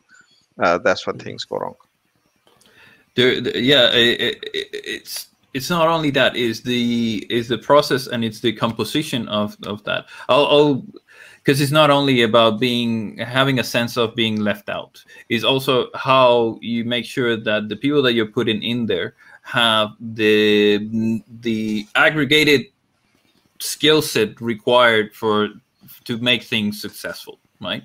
uh, 0.63 0.77
that's 0.79 1.07
when 1.07 1.19
things 1.19 1.45
go 1.45 1.57
wrong. 1.59 1.77
There, 3.15 3.33
yeah 3.73 3.89
it, 3.91 4.37
it, 4.53 4.69
it's 4.73 5.28
it's 5.55 5.71
not 5.71 5.89
only 5.89 6.11
that 6.11 6.37
is 6.37 6.63
the 6.63 7.27
is 7.31 7.49
the 7.49 7.59
process 7.59 8.07
and 8.07 8.25
it's 8.25 8.41
the 8.41 8.53
composition 8.53 9.29
of 9.29 9.57
of 9.65 9.83
that. 9.85 10.07
I'll 10.29 10.85
because 11.39 11.61
it's 11.61 11.73
not 11.73 11.91
only 11.91 12.23
about 12.23 12.61
being 12.61 13.17
having 13.19 13.59
a 13.59 13.65
sense 13.65 13.97
of 13.97 14.15
being 14.15 14.41
left 14.41 14.69
out. 14.69 15.03
It's 15.29 15.45
also 15.45 15.89
how 15.95 16.59
you 16.61 16.85
make 16.85 17.05
sure 17.05 17.37
that 17.37 17.69
the 17.69 17.77
people 17.77 18.03
that 18.03 18.13
you're 18.13 18.27
putting 18.27 18.63
in 18.63 18.87
there 18.87 19.15
have 19.43 19.91
the 20.01 21.23
the 21.41 21.87
aggregated 21.95 22.67
skill 23.61 24.03
set 24.03 24.41
required 24.41 25.15
for 25.15 25.49
to 26.05 26.19
make 26.19 26.43
things 26.43 26.81
successful 26.81 27.39
right? 27.61 27.85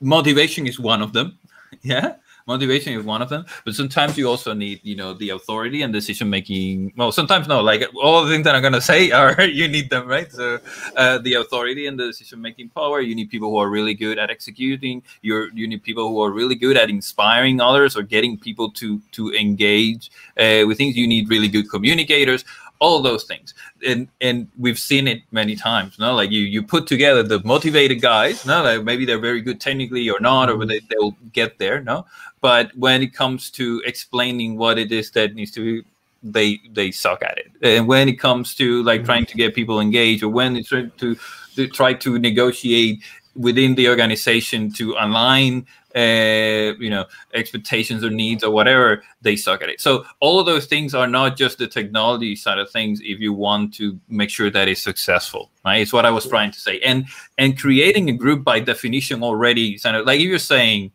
Motivation 0.00 0.66
is 0.66 0.78
one 0.78 1.02
of 1.02 1.12
them 1.12 1.38
yeah 1.82 2.16
motivation 2.46 2.92
is 2.92 3.04
one 3.04 3.22
of 3.22 3.28
them 3.28 3.44
but 3.64 3.74
sometimes 3.74 4.16
you 4.16 4.28
also 4.28 4.52
need 4.52 4.80
you 4.82 4.96
know 4.96 5.14
the 5.14 5.30
authority 5.30 5.82
and 5.82 5.92
decision 5.92 6.28
making 6.28 6.92
well 6.96 7.12
sometimes 7.12 7.48
no 7.48 7.60
like 7.60 7.82
all 8.02 8.24
the 8.24 8.30
things 8.30 8.44
that 8.44 8.54
i'm 8.54 8.62
going 8.62 8.72
to 8.72 8.80
say 8.80 9.10
are 9.20 9.42
you 9.42 9.68
need 9.68 9.90
them 9.90 10.06
right? 10.06 10.30
So 10.32 10.58
uh, 10.96 11.18
the 11.18 11.34
authority 11.34 11.86
and 11.86 11.98
the 11.98 12.06
decision 12.06 12.40
making 12.40 12.70
power 12.70 13.00
you 13.00 13.14
need 13.14 13.30
people 13.30 13.50
who 13.50 13.58
are 13.58 13.68
really 13.68 13.94
good 13.94 14.18
at 14.18 14.30
executing 14.30 15.02
you're 15.22 15.52
you 15.52 15.66
need 15.66 15.82
people 15.82 16.08
who 16.08 16.22
are 16.22 16.30
really 16.30 16.54
good 16.54 16.76
at 16.76 16.90
inspiring 16.90 17.60
others 17.60 17.96
or 17.96 18.02
getting 18.02 18.38
people 18.38 18.70
to 18.72 19.00
to 19.12 19.32
engage 19.34 20.10
uh, 20.38 20.64
with 20.66 20.78
things 20.78 20.96
you 20.96 21.06
need 21.06 21.28
really 21.28 21.48
good 21.48 21.68
communicators 21.70 22.44
all 22.82 23.00
those 23.00 23.24
things. 23.24 23.54
And 23.86 24.08
and 24.20 24.48
we've 24.58 24.78
seen 24.78 25.06
it 25.06 25.22
many 25.30 25.54
times 25.54 25.98
no? 25.98 26.14
Like 26.14 26.30
you 26.30 26.42
you 26.54 26.62
put 26.62 26.86
together 26.88 27.22
the 27.22 27.40
motivated 27.44 28.02
guys 28.02 28.44
no? 28.44 28.62
Like 28.62 28.82
maybe 28.84 29.04
they're 29.06 29.26
very 29.30 29.40
good 29.40 29.60
technically 29.60 30.10
or 30.10 30.20
not 30.20 30.50
or 30.50 30.66
they, 30.66 30.80
they'll 30.90 31.16
get 31.32 31.58
there 31.58 31.80
no? 31.80 32.06
But 32.40 32.76
when 32.76 33.02
it 33.02 33.14
comes 33.14 33.50
to 33.52 33.80
explaining 33.86 34.58
what 34.58 34.78
it 34.78 34.90
is 34.90 35.12
that 35.12 35.34
needs 35.34 35.52
to 35.52 35.60
be 35.64 35.88
they 36.24 36.60
they 36.72 36.90
suck 36.90 37.22
at 37.22 37.38
it. 37.38 37.50
And 37.62 37.86
when 37.86 38.08
it 38.08 38.18
comes 38.18 38.54
to 38.56 38.82
like 38.82 39.00
mm-hmm. 39.00 39.06
trying 39.06 39.26
to 39.26 39.36
get 39.36 39.54
people 39.54 39.80
engaged 39.80 40.22
or 40.22 40.28
when 40.28 40.56
it's 40.56 40.68
trying 40.68 40.90
to, 40.98 41.16
to 41.56 41.68
try 41.68 41.94
to 41.94 42.18
negotiate 42.18 43.02
within 43.34 43.74
the 43.74 43.88
organization 43.88 44.70
to 44.72 44.92
align 44.92 45.66
uh, 45.94 46.72
you 46.78 46.88
know 46.88 47.04
expectations 47.34 48.02
or 48.02 48.10
needs 48.10 48.42
or 48.42 48.50
whatever 48.50 49.02
they 49.20 49.36
suck 49.36 49.62
at 49.62 49.68
it. 49.68 49.80
So 49.80 50.04
all 50.20 50.40
of 50.40 50.46
those 50.46 50.66
things 50.66 50.94
are 50.94 51.06
not 51.06 51.36
just 51.36 51.58
the 51.58 51.66
technology 51.66 52.34
side 52.36 52.58
of 52.58 52.70
things 52.70 53.00
if 53.02 53.20
you 53.20 53.32
want 53.32 53.74
to 53.74 53.98
make 54.08 54.30
sure 54.30 54.50
that 54.50 54.68
it's 54.68 54.82
successful 54.82 55.50
right? 55.64 55.80
It's 55.82 55.92
what 55.92 56.06
i 56.06 56.10
was 56.10 56.26
trying 56.26 56.50
to 56.52 56.60
say. 56.60 56.80
And 56.80 57.06
and 57.38 57.58
creating 57.58 58.08
a 58.08 58.12
group 58.12 58.44
by 58.44 58.60
definition 58.60 59.22
already 59.22 59.78
kind 59.78 60.04
like 60.06 60.20
if 60.20 60.26
you're 60.26 60.38
saying 60.38 60.92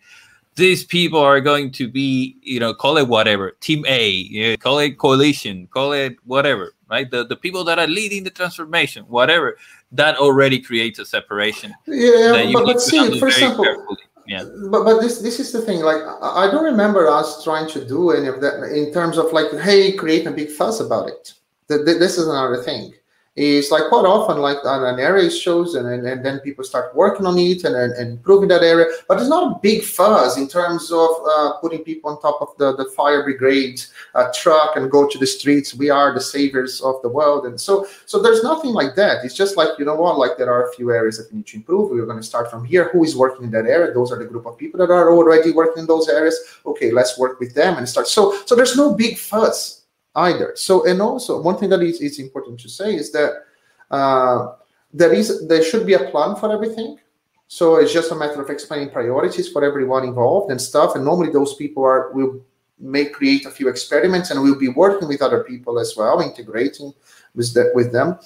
these 0.55 0.83
people 0.83 1.19
are 1.19 1.39
going 1.39 1.71
to 1.71 1.87
be 1.87 2.35
you 2.41 2.59
know 2.59 2.73
call 2.73 2.97
it 2.97 3.07
whatever 3.07 3.51
team 3.59 3.85
a 3.87 4.09
you 4.09 4.49
know, 4.49 4.57
call 4.57 4.79
it 4.79 4.97
coalition 4.97 5.67
call 5.67 5.93
it 5.93 6.15
whatever 6.25 6.73
right? 6.89 7.11
The, 7.11 7.25
the 7.25 7.35
people 7.35 7.65
that 7.65 7.79
are 7.79 7.87
leading 7.87 8.23
the 8.23 8.29
transformation 8.29 9.03
whatever 9.03 9.57
that 9.91 10.17
already 10.17 10.59
creates 10.59 10.99
a 10.99 11.05
separation 11.05 11.73
yeah 11.85 12.51
but, 12.53 12.65
but 12.65 12.81
see 12.81 13.19
for 13.19 13.27
example 13.27 13.63
carefully. 13.63 13.97
Yeah. 14.27 14.43
but 14.69 14.83
but 14.83 14.99
this 14.99 15.19
this 15.19 15.39
is 15.39 15.53
the 15.53 15.61
thing 15.61 15.81
like 15.81 16.01
i 16.21 16.51
don't 16.51 16.65
remember 16.65 17.07
us 17.07 17.43
trying 17.43 17.67
to 17.69 17.85
do 17.85 18.11
any 18.11 18.27
of 18.27 18.41
that 18.41 18.63
in 18.63 18.91
terms 18.91 19.17
of 19.17 19.31
like 19.31 19.49
hey 19.61 19.93
create 19.93 20.27
a 20.27 20.31
big 20.31 20.49
fuss 20.49 20.81
about 20.81 21.07
it. 21.09 21.33
This 21.69 22.17
is 22.17 22.27
another 22.27 22.63
thing 22.63 22.93
is 23.37 23.69
like 23.69 23.87
quite 23.89 24.03
often 24.03 24.39
like 24.39 24.57
an 24.63 24.99
area 24.99 25.25
is 25.25 25.39
chosen 25.39 25.85
and, 25.85 26.07
and 26.07 26.25
then 26.25 26.39
people 26.39 26.63
start 26.63 26.93
working 26.95 27.23
on 27.27 27.37
it 27.37 27.63
and, 27.63 27.75
and, 27.75 28.09
improving 28.09 28.49
that 28.49 28.63
area. 28.63 28.87
But 29.07 29.19
it's 29.19 29.29
not 29.29 29.51
a 29.51 29.59
big 29.61 29.83
fuzz 29.83 30.37
in 30.37 30.47
terms 30.47 30.91
of 30.91 31.09
uh, 31.29 31.53
putting 31.61 31.83
people 31.83 32.09
on 32.09 32.19
top 32.19 32.41
of 32.41 32.57
the, 32.57 32.75
the 32.75 32.89
fire 32.95 33.23
brigade 33.23 33.79
uh, 34.15 34.31
truck 34.33 34.75
and 34.75 34.89
go 34.89 35.07
to 35.07 35.17
the 35.19 35.27
streets. 35.27 35.75
We 35.75 35.91
are 35.91 36.15
the 36.15 36.19
saviors 36.19 36.81
of 36.81 36.99
the 37.03 37.09
world. 37.09 37.45
And 37.45 37.61
so 37.61 37.85
so 38.07 38.19
there's 38.19 38.43
nothing 38.43 38.71
like 38.71 38.95
that. 38.95 39.23
It's 39.23 39.35
just 39.35 39.55
like 39.55 39.69
you 39.77 39.85
know 39.85 39.95
what 39.95 40.17
like 40.17 40.37
there 40.39 40.51
are 40.51 40.67
a 40.67 40.73
few 40.73 40.91
areas 40.91 41.19
that 41.19 41.31
we 41.31 41.37
need 41.37 41.47
to 41.47 41.57
improve. 41.57 41.91
We're 41.91 42.07
going 42.07 42.17
to 42.17 42.23
start 42.23 42.49
from 42.49 42.65
here. 42.65 42.89
Who 42.91 43.03
is 43.03 43.15
working 43.15 43.43
in 43.43 43.51
that 43.51 43.67
area? 43.67 43.93
Those 43.93 44.11
are 44.11 44.17
the 44.17 44.25
group 44.25 44.47
of 44.47 44.57
people 44.57 44.79
that 44.79 44.91
are 44.91 45.13
already 45.13 45.51
working 45.51 45.81
in 45.81 45.87
those 45.87 46.09
areas. 46.09 46.39
Okay 46.65 46.89
let's 46.91 47.19
work 47.19 47.39
with 47.39 47.53
them 47.53 47.77
and 47.77 47.87
start. 47.87 48.07
So 48.07 48.35
so 48.47 48.55
there's 48.55 48.75
no 48.75 48.95
big 48.95 49.19
fuzz 49.19 49.76
either. 50.17 50.53
So, 50.55 50.85
and 50.85 51.01
also 51.01 51.41
one 51.41 51.57
thing 51.57 51.69
that 51.69 51.81
is, 51.81 52.01
is 52.01 52.19
important 52.19 52.59
to 52.61 52.69
say 52.69 52.95
is 52.95 53.11
that 53.11 53.43
uh, 53.91 54.53
there 54.93 55.13
is 55.13 55.47
there 55.47 55.63
should 55.63 55.85
be 55.85 55.93
a 55.93 56.09
plan 56.11 56.35
for 56.35 56.51
everything. 56.51 56.99
So 57.47 57.77
it's 57.77 57.93
just 57.93 58.11
a 58.11 58.15
matter 58.15 58.41
of 58.41 58.49
explaining 58.49 58.89
priorities 58.89 59.47
for 59.49 59.63
everyone 59.63 60.03
involved 60.03 60.51
and 60.51 60.61
stuff. 60.61 60.95
And 60.95 61.05
normally 61.05 61.31
those 61.31 61.53
people 61.55 61.83
are 61.83 62.11
will 62.11 62.41
may 62.79 63.05
create 63.05 63.45
a 63.45 63.51
few 63.51 63.69
experiments 63.69 64.29
and 64.29 64.41
we'll 64.41 64.59
be 64.59 64.69
working 64.69 65.07
with 65.07 65.21
other 65.21 65.43
people 65.43 65.79
as 65.79 65.95
well, 65.95 66.19
integrating 66.19 66.93
with 67.35 67.55
with 67.73 67.91
them. 67.91 68.19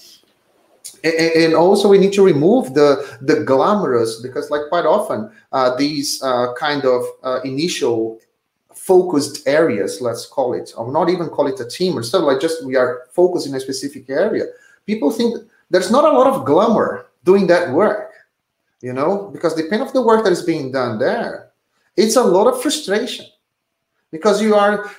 And, 1.04 1.54
also 1.56 1.88
we 1.90 1.98
need 1.98 2.14
to 2.14 2.24
remove 2.24 2.74
the 2.74 3.18
the 3.22 3.44
glamorous 3.44 4.22
because 4.22 4.50
like 4.50 4.70
quite 4.70 4.86
often 4.86 5.32
uh, 5.52 5.76
these 5.76 6.22
uh, 6.24 6.54
kind 6.54 6.86
of 6.86 7.04
uh, 7.24 7.40
initial 7.44 8.20
focused 8.82 9.48
areas, 9.48 10.02
let's 10.02 10.26
call 10.26 10.56
it, 10.56 10.74
or 10.76 10.92
not 10.92 11.08
even 11.08 11.30
call 11.30 11.46
it 11.46 11.60
a 11.60 11.68
team, 11.68 11.96
or 11.96 12.02
stuff 12.02 12.24
like 12.24 12.42
just 12.42 12.66
we 12.66 12.76
are 12.76 13.04
focused 13.12 13.46
in 13.46 13.54
a 13.54 13.60
specific 13.60 14.10
area. 14.10 14.46
People 14.88 15.12
think 15.12 15.38
there's 15.70 15.92
not 15.92 16.04
a 16.04 16.18
lot 16.18 16.26
of 16.26 16.46
glamour 16.46 17.06
doing 17.24 17.46
that 17.46 17.72
work, 17.72 18.12
you 18.82 18.92
know, 18.92 19.30
because 19.32 19.54
depending 19.54 19.88
of 19.88 19.94
the 19.94 20.02
work 20.02 20.24
that 20.24 20.34
is 20.34 20.42
being 20.42 20.72
done 20.72 20.98
there, 20.98 21.52
it's 21.96 22.16
a 22.16 22.24
lot 22.24 22.48
of 22.48 22.60
frustration 22.60 23.28
because 24.10 24.42
you 24.42 24.56
are 24.56 24.90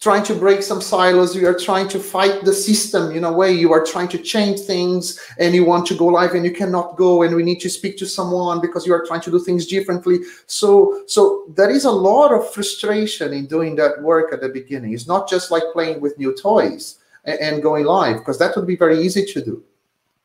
trying 0.00 0.22
to 0.24 0.34
break 0.34 0.62
some 0.62 0.80
silos 0.80 1.34
you 1.34 1.46
are 1.46 1.58
trying 1.58 1.88
to 1.88 1.98
fight 1.98 2.44
the 2.44 2.52
system 2.52 3.12
in 3.12 3.24
a 3.24 3.32
way. 3.32 3.52
You 3.52 3.72
are 3.72 3.84
trying 3.84 4.08
to 4.08 4.18
change 4.18 4.60
things 4.60 5.20
and 5.38 5.54
you 5.54 5.64
want 5.64 5.86
to 5.86 5.94
go 5.94 6.06
live 6.06 6.34
and 6.34 6.44
you 6.44 6.52
cannot 6.52 6.96
go 6.96 7.22
and 7.22 7.34
we 7.34 7.42
need 7.42 7.60
to 7.60 7.70
speak 7.70 7.96
to 7.98 8.06
someone 8.06 8.60
because 8.60 8.86
you 8.86 8.92
are 8.92 9.04
trying 9.06 9.22
to 9.22 9.30
do 9.30 9.38
things 9.40 9.66
differently. 9.66 10.20
So 10.46 11.04
so 11.06 11.44
there 11.56 11.70
is 11.70 11.84
a 11.84 11.90
lot 11.90 12.32
of 12.32 12.52
frustration 12.52 13.32
in 13.32 13.46
doing 13.46 13.76
that 13.76 14.02
work 14.02 14.32
at 14.32 14.40
the 14.40 14.48
beginning. 14.48 14.92
It's 14.92 15.08
not 15.08 15.28
just 15.28 15.50
like 15.50 15.64
playing 15.72 16.00
with 16.00 16.18
new 16.18 16.34
toys 16.34 16.98
and, 17.24 17.38
and 17.40 17.62
going 17.62 17.84
live 17.84 18.18
because 18.18 18.38
that 18.38 18.54
would 18.56 18.66
be 18.66 18.76
very 18.76 19.00
easy 19.00 19.24
to 19.24 19.44
do 19.44 19.64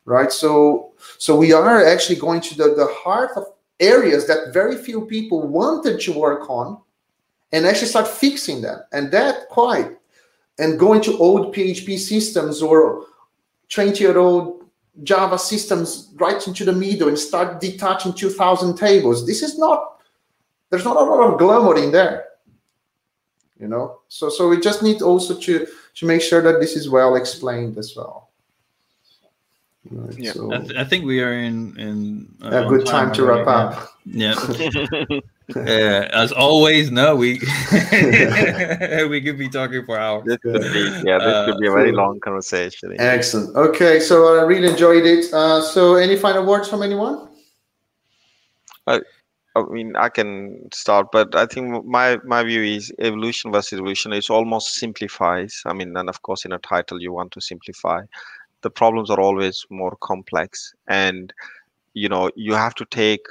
right? 0.04 0.32
So 0.32 0.92
so 1.18 1.36
we 1.36 1.52
are 1.52 1.84
actually 1.86 2.18
going 2.18 2.40
to 2.42 2.56
the, 2.56 2.74
the 2.74 2.88
heart 3.02 3.30
of 3.36 3.44
areas 3.78 4.26
that 4.26 4.52
very 4.52 4.76
few 4.76 5.06
people 5.06 5.46
wanted 5.46 6.00
to 6.00 6.12
work 6.12 6.50
on 6.50 6.78
and 7.52 7.66
actually 7.66 7.88
start 7.88 8.08
fixing 8.08 8.62
them. 8.62 8.80
And 8.92 9.10
that 9.12 9.48
quite, 9.48 9.96
and 10.58 10.78
going 10.78 11.00
to 11.02 11.18
old 11.18 11.54
PHP 11.54 11.98
systems 11.98 12.62
or 12.62 13.06
20 13.70 14.02
year 14.02 14.18
old 14.18 14.64
Java 15.02 15.38
systems 15.38 16.12
right 16.16 16.46
into 16.46 16.64
the 16.64 16.72
middle 16.72 17.08
and 17.08 17.18
start 17.18 17.60
detaching 17.60 18.12
2000 18.12 18.76
tables. 18.76 19.26
This 19.26 19.42
is 19.42 19.58
not, 19.58 20.00
there's 20.68 20.84
not 20.84 20.96
a 20.96 21.00
lot 21.00 21.32
of 21.32 21.38
glamour 21.38 21.76
in 21.76 21.92
there. 21.92 22.26
You 23.58 23.68
know, 23.68 24.00
so 24.08 24.30
so 24.30 24.48
we 24.48 24.58
just 24.58 24.82
need 24.82 25.02
also 25.02 25.38
to 25.38 25.66
to 25.96 26.06
make 26.06 26.22
sure 26.22 26.40
that 26.40 26.60
this 26.60 26.76
is 26.76 26.88
well 26.88 27.14
explained 27.14 27.76
as 27.76 27.94
well. 27.94 28.30
Right, 29.90 30.18
yeah, 30.18 30.32
so, 30.32 30.50
I, 30.50 30.58
th- 30.58 30.76
I, 30.76 30.84
think 30.84 31.04
we 31.04 31.22
are 31.22 31.34
in 31.34 31.78
in 31.78 32.34
uh, 32.42 32.64
a 32.64 32.68
good 32.70 32.86
time, 32.86 33.08
time 33.08 33.14
to 33.16 33.24
wrap 33.24 33.46
up. 33.46 33.92
Yeah. 34.06 34.34
uh, 35.56 36.08
as 36.12 36.32
always, 36.32 36.90
no, 36.90 37.16
we 37.16 37.34
we 39.08 39.20
could 39.20 39.38
be 39.38 39.48
talking 39.48 39.84
for 39.84 39.98
hours. 39.98 40.24
This 40.26 40.38
could 40.38 40.60
be, 40.60 41.02
yeah, 41.04 41.18
this 41.18 41.46
could 41.46 41.60
be 41.60 41.66
a 41.66 41.72
very 41.72 41.90
uh, 41.90 41.94
long 41.94 42.20
conversation. 42.20 42.94
Excellent. 42.98 43.56
Okay, 43.56 44.00
so 44.00 44.38
I 44.38 44.42
really 44.42 44.68
enjoyed 44.68 45.06
it. 45.06 45.32
Uh, 45.32 45.62
so, 45.62 45.96
any 45.96 46.16
final 46.16 46.44
words 46.44 46.68
from 46.68 46.82
anyone? 46.82 47.28
I, 48.86 49.00
I 49.56 49.62
mean, 49.62 49.96
I 49.96 50.08
can 50.08 50.68
start, 50.72 51.08
but 51.12 51.34
I 51.34 51.46
think 51.46 51.84
my 51.84 52.18
my 52.24 52.42
view 52.42 52.62
is 52.62 52.92
evolution 52.98 53.52
versus 53.52 53.78
evolution. 53.78 54.12
It 54.12 54.30
almost 54.30 54.74
simplifies. 54.74 55.62
I 55.66 55.72
mean, 55.72 55.96
and 55.96 56.08
of 56.08 56.22
course, 56.22 56.44
in 56.44 56.52
a 56.52 56.58
title, 56.58 57.00
you 57.00 57.12
want 57.12 57.32
to 57.32 57.40
simplify. 57.40 58.02
The 58.62 58.70
problems 58.70 59.10
are 59.10 59.20
always 59.20 59.64
more 59.70 59.96
complex, 60.00 60.74
and 60.86 61.32
you 61.94 62.08
know, 62.08 62.30
you 62.36 62.54
have 62.54 62.74
to 62.76 62.84
take 62.84 63.26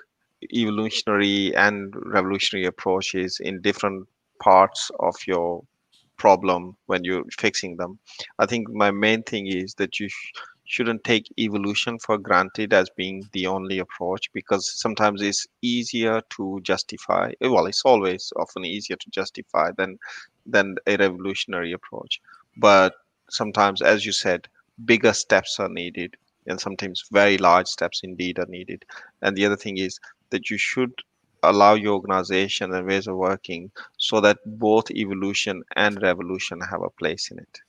evolutionary 0.54 1.56
and 1.56 1.94
revolutionary 1.96 2.66
approaches 2.66 3.40
in 3.42 3.62
different 3.62 4.08
parts 4.42 4.90
of 5.00 5.16
your 5.28 5.64
problem 6.18 6.76
when 6.88 7.04
you're 7.04 7.24
fixing 7.40 7.78
them. 7.78 8.00
I 8.40 8.46
think 8.46 8.70
my 8.70 8.92
main 8.92 9.24
thing 9.24 9.48
is 9.48 9.74
that 9.76 10.00
you 10.00 10.10
sh- 10.10 10.32
shouldn't 10.66 11.04
take 11.04 11.32
evolution 11.40 11.98
for 12.00 12.18
granted 12.18 12.74
as 12.74 12.90
being 12.96 13.24
the 13.34 13.48
only 13.48 13.80
approach 13.80 14.30
because 14.34 14.70
sometimes 14.80 15.22
it's 15.22 15.48
easier 15.62 16.22
to 16.38 16.60
justify. 16.64 17.32
Well, 17.42 17.66
it's 17.66 17.84
always 17.86 18.32
often 18.38 18.66
easier 18.66 18.98
to 18.98 19.10
justify 19.12 19.72
than 19.78 19.98
than 20.46 20.76
a 20.88 20.98
revolutionary 20.98 21.72
approach. 21.74 22.20
But 22.58 22.94
sometimes, 23.30 23.82
as 23.82 24.06
you 24.06 24.12
said, 24.12 24.48
bigger 24.86 25.14
steps 25.14 25.60
are 25.60 25.70
needed 25.70 26.16
and 26.48 26.60
sometimes 26.60 27.04
very 27.12 27.38
large 27.38 27.68
steps 27.68 28.02
indeed 28.04 28.40
are 28.40 28.46
needed. 28.48 28.84
And 29.22 29.36
the 29.36 29.46
other 29.46 29.58
thing 29.58 29.78
is 29.78 30.00
that 30.30 30.50
you 30.50 30.58
should 30.58 30.94
allow 31.44 31.74
your 31.74 31.94
organization 31.94 32.74
and 32.74 32.88
ways 32.88 33.08
of 33.08 33.16
working 33.16 33.72
so 33.98 34.20
that 34.22 34.38
both 34.46 34.92
evolution 34.92 35.64
and 35.76 36.02
revolution 36.02 36.60
have 36.60 36.82
a 36.82 36.90
place 36.90 37.32
in 37.32 37.40
it. 37.40 37.60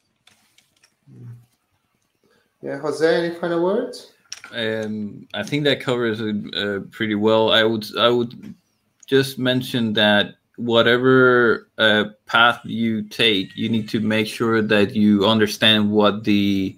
Yeah, 2.62 2.78
José, 2.78 3.24
any 3.24 3.34
final 3.34 3.62
words? 3.62 4.12
Um, 4.52 5.26
I 5.34 5.42
think 5.42 5.64
that 5.64 5.80
covers 5.80 6.20
it 6.20 6.36
uh, 6.54 6.80
pretty 6.90 7.14
well. 7.14 7.52
I 7.52 7.62
would 7.62 7.86
I 7.96 8.08
would 8.08 8.54
just 9.06 9.38
mention 9.38 9.92
that 9.94 10.34
whatever 10.56 11.68
uh, 11.78 12.04
path 12.26 12.60
you 12.64 13.02
take, 13.02 13.56
you 13.56 13.68
need 13.68 13.88
to 13.90 14.00
make 14.00 14.26
sure 14.26 14.60
that 14.60 14.94
you 14.94 15.26
understand 15.26 15.90
what 15.90 16.24
the 16.24 16.76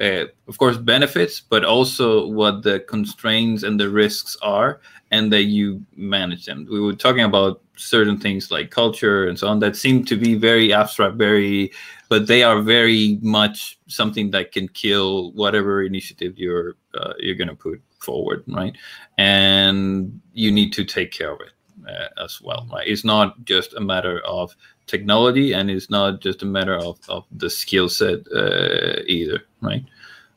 of 0.00 0.58
course 0.58 0.76
benefits 0.76 1.40
but 1.40 1.64
also 1.64 2.26
what 2.26 2.62
the 2.62 2.80
constraints 2.80 3.62
and 3.62 3.80
the 3.80 3.88
risks 3.88 4.36
are 4.42 4.80
and 5.10 5.32
that 5.32 5.44
you 5.44 5.84
manage 5.96 6.44
them. 6.44 6.66
We 6.70 6.80
were 6.80 6.92
talking 6.92 7.24
about 7.24 7.62
certain 7.76 8.18
things 8.18 8.50
like 8.50 8.70
culture 8.70 9.26
and 9.26 9.38
so 9.38 9.48
on 9.48 9.60
that 9.60 9.76
seem 9.76 10.04
to 10.04 10.16
be 10.16 10.34
very 10.34 10.72
abstract 10.72 11.16
very 11.16 11.72
but 12.08 12.26
they 12.26 12.42
are 12.42 12.60
very 12.60 13.18
much 13.22 13.78
something 13.86 14.30
that 14.32 14.52
can 14.52 14.68
kill 14.68 15.32
whatever 15.32 15.82
initiative 15.82 16.38
you're 16.38 16.76
uh, 16.94 17.14
you're 17.18 17.36
going 17.36 17.48
to 17.48 17.54
put 17.54 17.80
forward 17.98 18.44
right? 18.46 18.76
And 19.16 20.20
you 20.32 20.52
need 20.52 20.72
to 20.74 20.84
take 20.84 21.12
care 21.12 21.32
of 21.32 21.40
it 21.40 21.52
uh, 21.88 22.22
as 22.22 22.40
well 22.40 22.68
right? 22.72 22.86
It's 22.86 23.04
not 23.04 23.44
just 23.44 23.74
a 23.74 23.80
matter 23.80 24.20
of 24.20 24.54
technology 24.88 25.52
and 25.52 25.70
it's 25.70 25.90
not 25.90 26.20
just 26.20 26.42
a 26.42 26.46
matter 26.46 26.76
of, 26.76 26.98
of 27.08 27.24
the 27.30 27.50
skill 27.50 27.88
set 27.88 28.18
uh, 28.34 29.00
either 29.06 29.42
right 29.60 29.84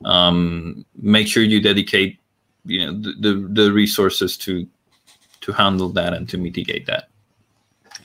um, 0.05 0.85
make 1.01 1.27
sure 1.27 1.43
you 1.43 1.61
dedicate 1.61 2.19
you 2.65 2.85
know 2.85 2.93
the, 2.93 3.13
the, 3.19 3.63
the 3.63 3.71
resources 3.71 4.37
to 4.37 4.67
to 5.41 5.51
handle 5.51 5.89
that 5.89 6.13
and 6.13 6.29
to 6.29 6.37
mitigate 6.37 6.85
that 6.85 7.09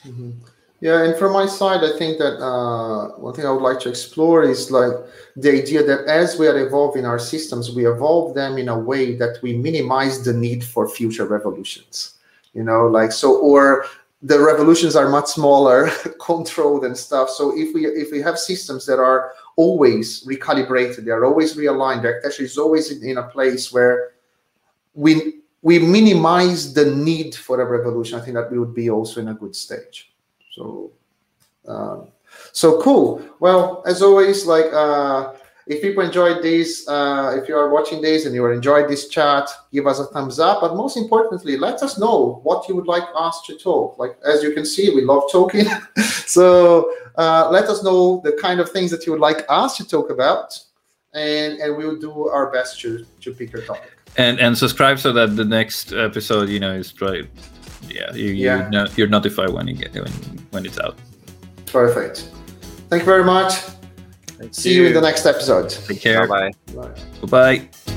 mm-hmm. 0.06 0.30
Yeah, 0.80 1.04
and 1.04 1.16
from 1.16 1.32
my 1.32 1.46
side, 1.46 1.82
I 1.82 1.96
think 1.96 2.18
that 2.18 2.38
uh, 2.38 3.08
one 3.16 3.32
thing 3.32 3.46
I 3.46 3.50
would 3.50 3.62
like 3.62 3.80
to 3.80 3.88
explore 3.88 4.42
is 4.42 4.70
like 4.70 4.92
the 5.34 5.50
idea 5.62 5.82
that 5.82 6.04
as 6.04 6.38
we 6.38 6.46
are 6.48 6.66
evolving 6.66 7.06
our 7.06 7.18
systems, 7.18 7.74
we 7.74 7.86
evolve 7.86 8.34
them 8.34 8.58
in 8.58 8.68
a 8.68 8.78
way 8.78 9.16
that 9.16 9.40
we 9.42 9.56
minimize 9.56 10.22
the 10.22 10.34
need 10.34 10.62
for 10.62 10.86
future 10.86 11.24
revolutions. 11.24 12.18
You 12.52 12.62
know, 12.62 12.86
like 12.86 13.12
so, 13.12 13.38
or 13.38 13.86
the 14.22 14.40
revolutions 14.40 14.96
are 14.96 15.08
much 15.08 15.26
smaller, 15.26 15.90
controlled 16.20 16.84
and 16.84 16.96
stuff. 16.96 17.30
So 17.30 17.56
if 17.56 17.74
we 17.74 17.86
if 17.86 18.10
we 18.10 18.20
have 18.20 18.38
systems 18.38 18.86
that 18.86 18.98
are 18.98 19.32
always 19.56 20.24
recalibrated, 20.26 21.04
they 21.04 21.10
are 21.10 21.24
always 21.24 21.56
realigned, 21.56 22.02
the 22.02 22.08
architecture 22.08 22.44
is 22.44 22.58
always 22.58 22.90
in, 22.90 23.08
in 23.08 23.18
a 23.18 23.24
place 23.24 23.72
where 23.72 24.12
we 24.94 25.40
we 25.62 25.78
minimize 25.78 26.72
the 26.72 26.94
need 26.94 27.34
for 27.34 27.60
a 27.60 27.64
revolution. 27.64 28.18
I 28.18 28.22
think 28.22 28.34
that 28.34 28.50
we 28.50 28.58
would 28.58 28.74
be 28.74 28.90
also 28.90 29.20
in 29.20 29.28
a 29.28 29.34
good 29.34 29.54
stage. 29.54 30.12
So, 30.52 30.92
um, 31.66 32.08
so 32.52 32.80
cool. 32.80 33.22
Well, 33.40 33.82
as 33.86 34.02
always, 34.02 34.46
like 34.46 34.66
uh, 34.72 35.34
if 35.66 35.82
people 35.82 36.04
enjoyed 36.04 36.42
this, 36.42 36.86
uh, 36.88 37.38
if 37.40 37.48
you 37.48 37.56
are 37.56 37.70
watching 37.70 38.00
this 38.00 38.24
and 38.24 38.34
you 38.34 38.44
are 38.44 38.52
enjoying 38.52 38.86
this 38.86 39.08
chat, 39.08 39.48
give 39.72 39.86
us 39.86 39.98
a 39.98 40.04
thumbs 40.06 40.38
up. 40.38 40.60
But 40.60 40.76
most 40.76 40.96
importantly, 40.96 41.56
let 41.56 41.82
us 41.82 41.98
know 41.98 42.40
what 42.44 42.68
you 42.68 42.76
would 42.76 42.86
like 42.86 43.04
us 43.16 43.42
to 43.46 43.56
talk. 43.56 43.98
Like 43.98 44.16
as 44.24 44.42
you 44.42 44.52
can 44.52 44.64
see, 44.64 44.94
we 44.94 45.02
love 45.02 45.24
talking. 45.30 45.66
so 46.26 46.92
uh, 47.16 47.48
let 47.50 47.64
us 47.64 47.82
know 47.82 48.20
the 48.24 48.32
kind 48.32 48.60
of 48.60 48.70
things 48.70 48.90
that 48.92 49.06
you 49.06 49.12
would 49.12 49.20
like 49.20 49.44
us 49.48 49.76
to 49.78 49.86
talk 49.86 50.10
about, 50.10 50.58
and 51.14 51.58
and 51.58 51.76
we'll 51.76 51.98
do 51.98 52.28
our 52.28 52.50
best 52.52 52.80
to 52.82 53.04
to 53.22 53.34
pick 53.34 53.52
your 53.52 53.62
topic. 53.62 53.90
And 54.16 54.38
and 54.38 54.56
subscribe 54.56 54.98
so 54.98 55.12
that 55.12 55.36
the 55.36 55.44
next 55.44 55.92
episode, 55.92 56.48
you 56.48 56.60
know, 56.60 56.74
is 56.74 56.98
right 57.00 57.28
yeah, 57.90 58.12
you, 58.14 58.32
yeah. 58.32 58.64
You 58.64 58.70
know, 58.70 58.86
you're 58.96 59.08
notified 59.08 59.50
when 59.50 59.66
you 59.68 59.74
get 59.74 59.94
when 59.94 60.12
when 60.50 60.66
it's 60.66 60.78
out. 60.78 60.96
Perfect. 61.66 62.30
Thank 62.88 63.02
you 63.02 63.06
very 63.06 63.24
much. 63.24 63.54
Thank 64.38 64.54
See 64.54 64.74
you. 64.74 64.82
you 64.82 64.88
in 64.88 64.94
the 64.94 65.00
next 65.00 65.26
episode. 65.26 65.70
Take 65.70 66.00
care. 66.00 66.26
Bye-bye. 66.26 66.74
Bye. 66.74 67.28
Bye. 67.58 67.95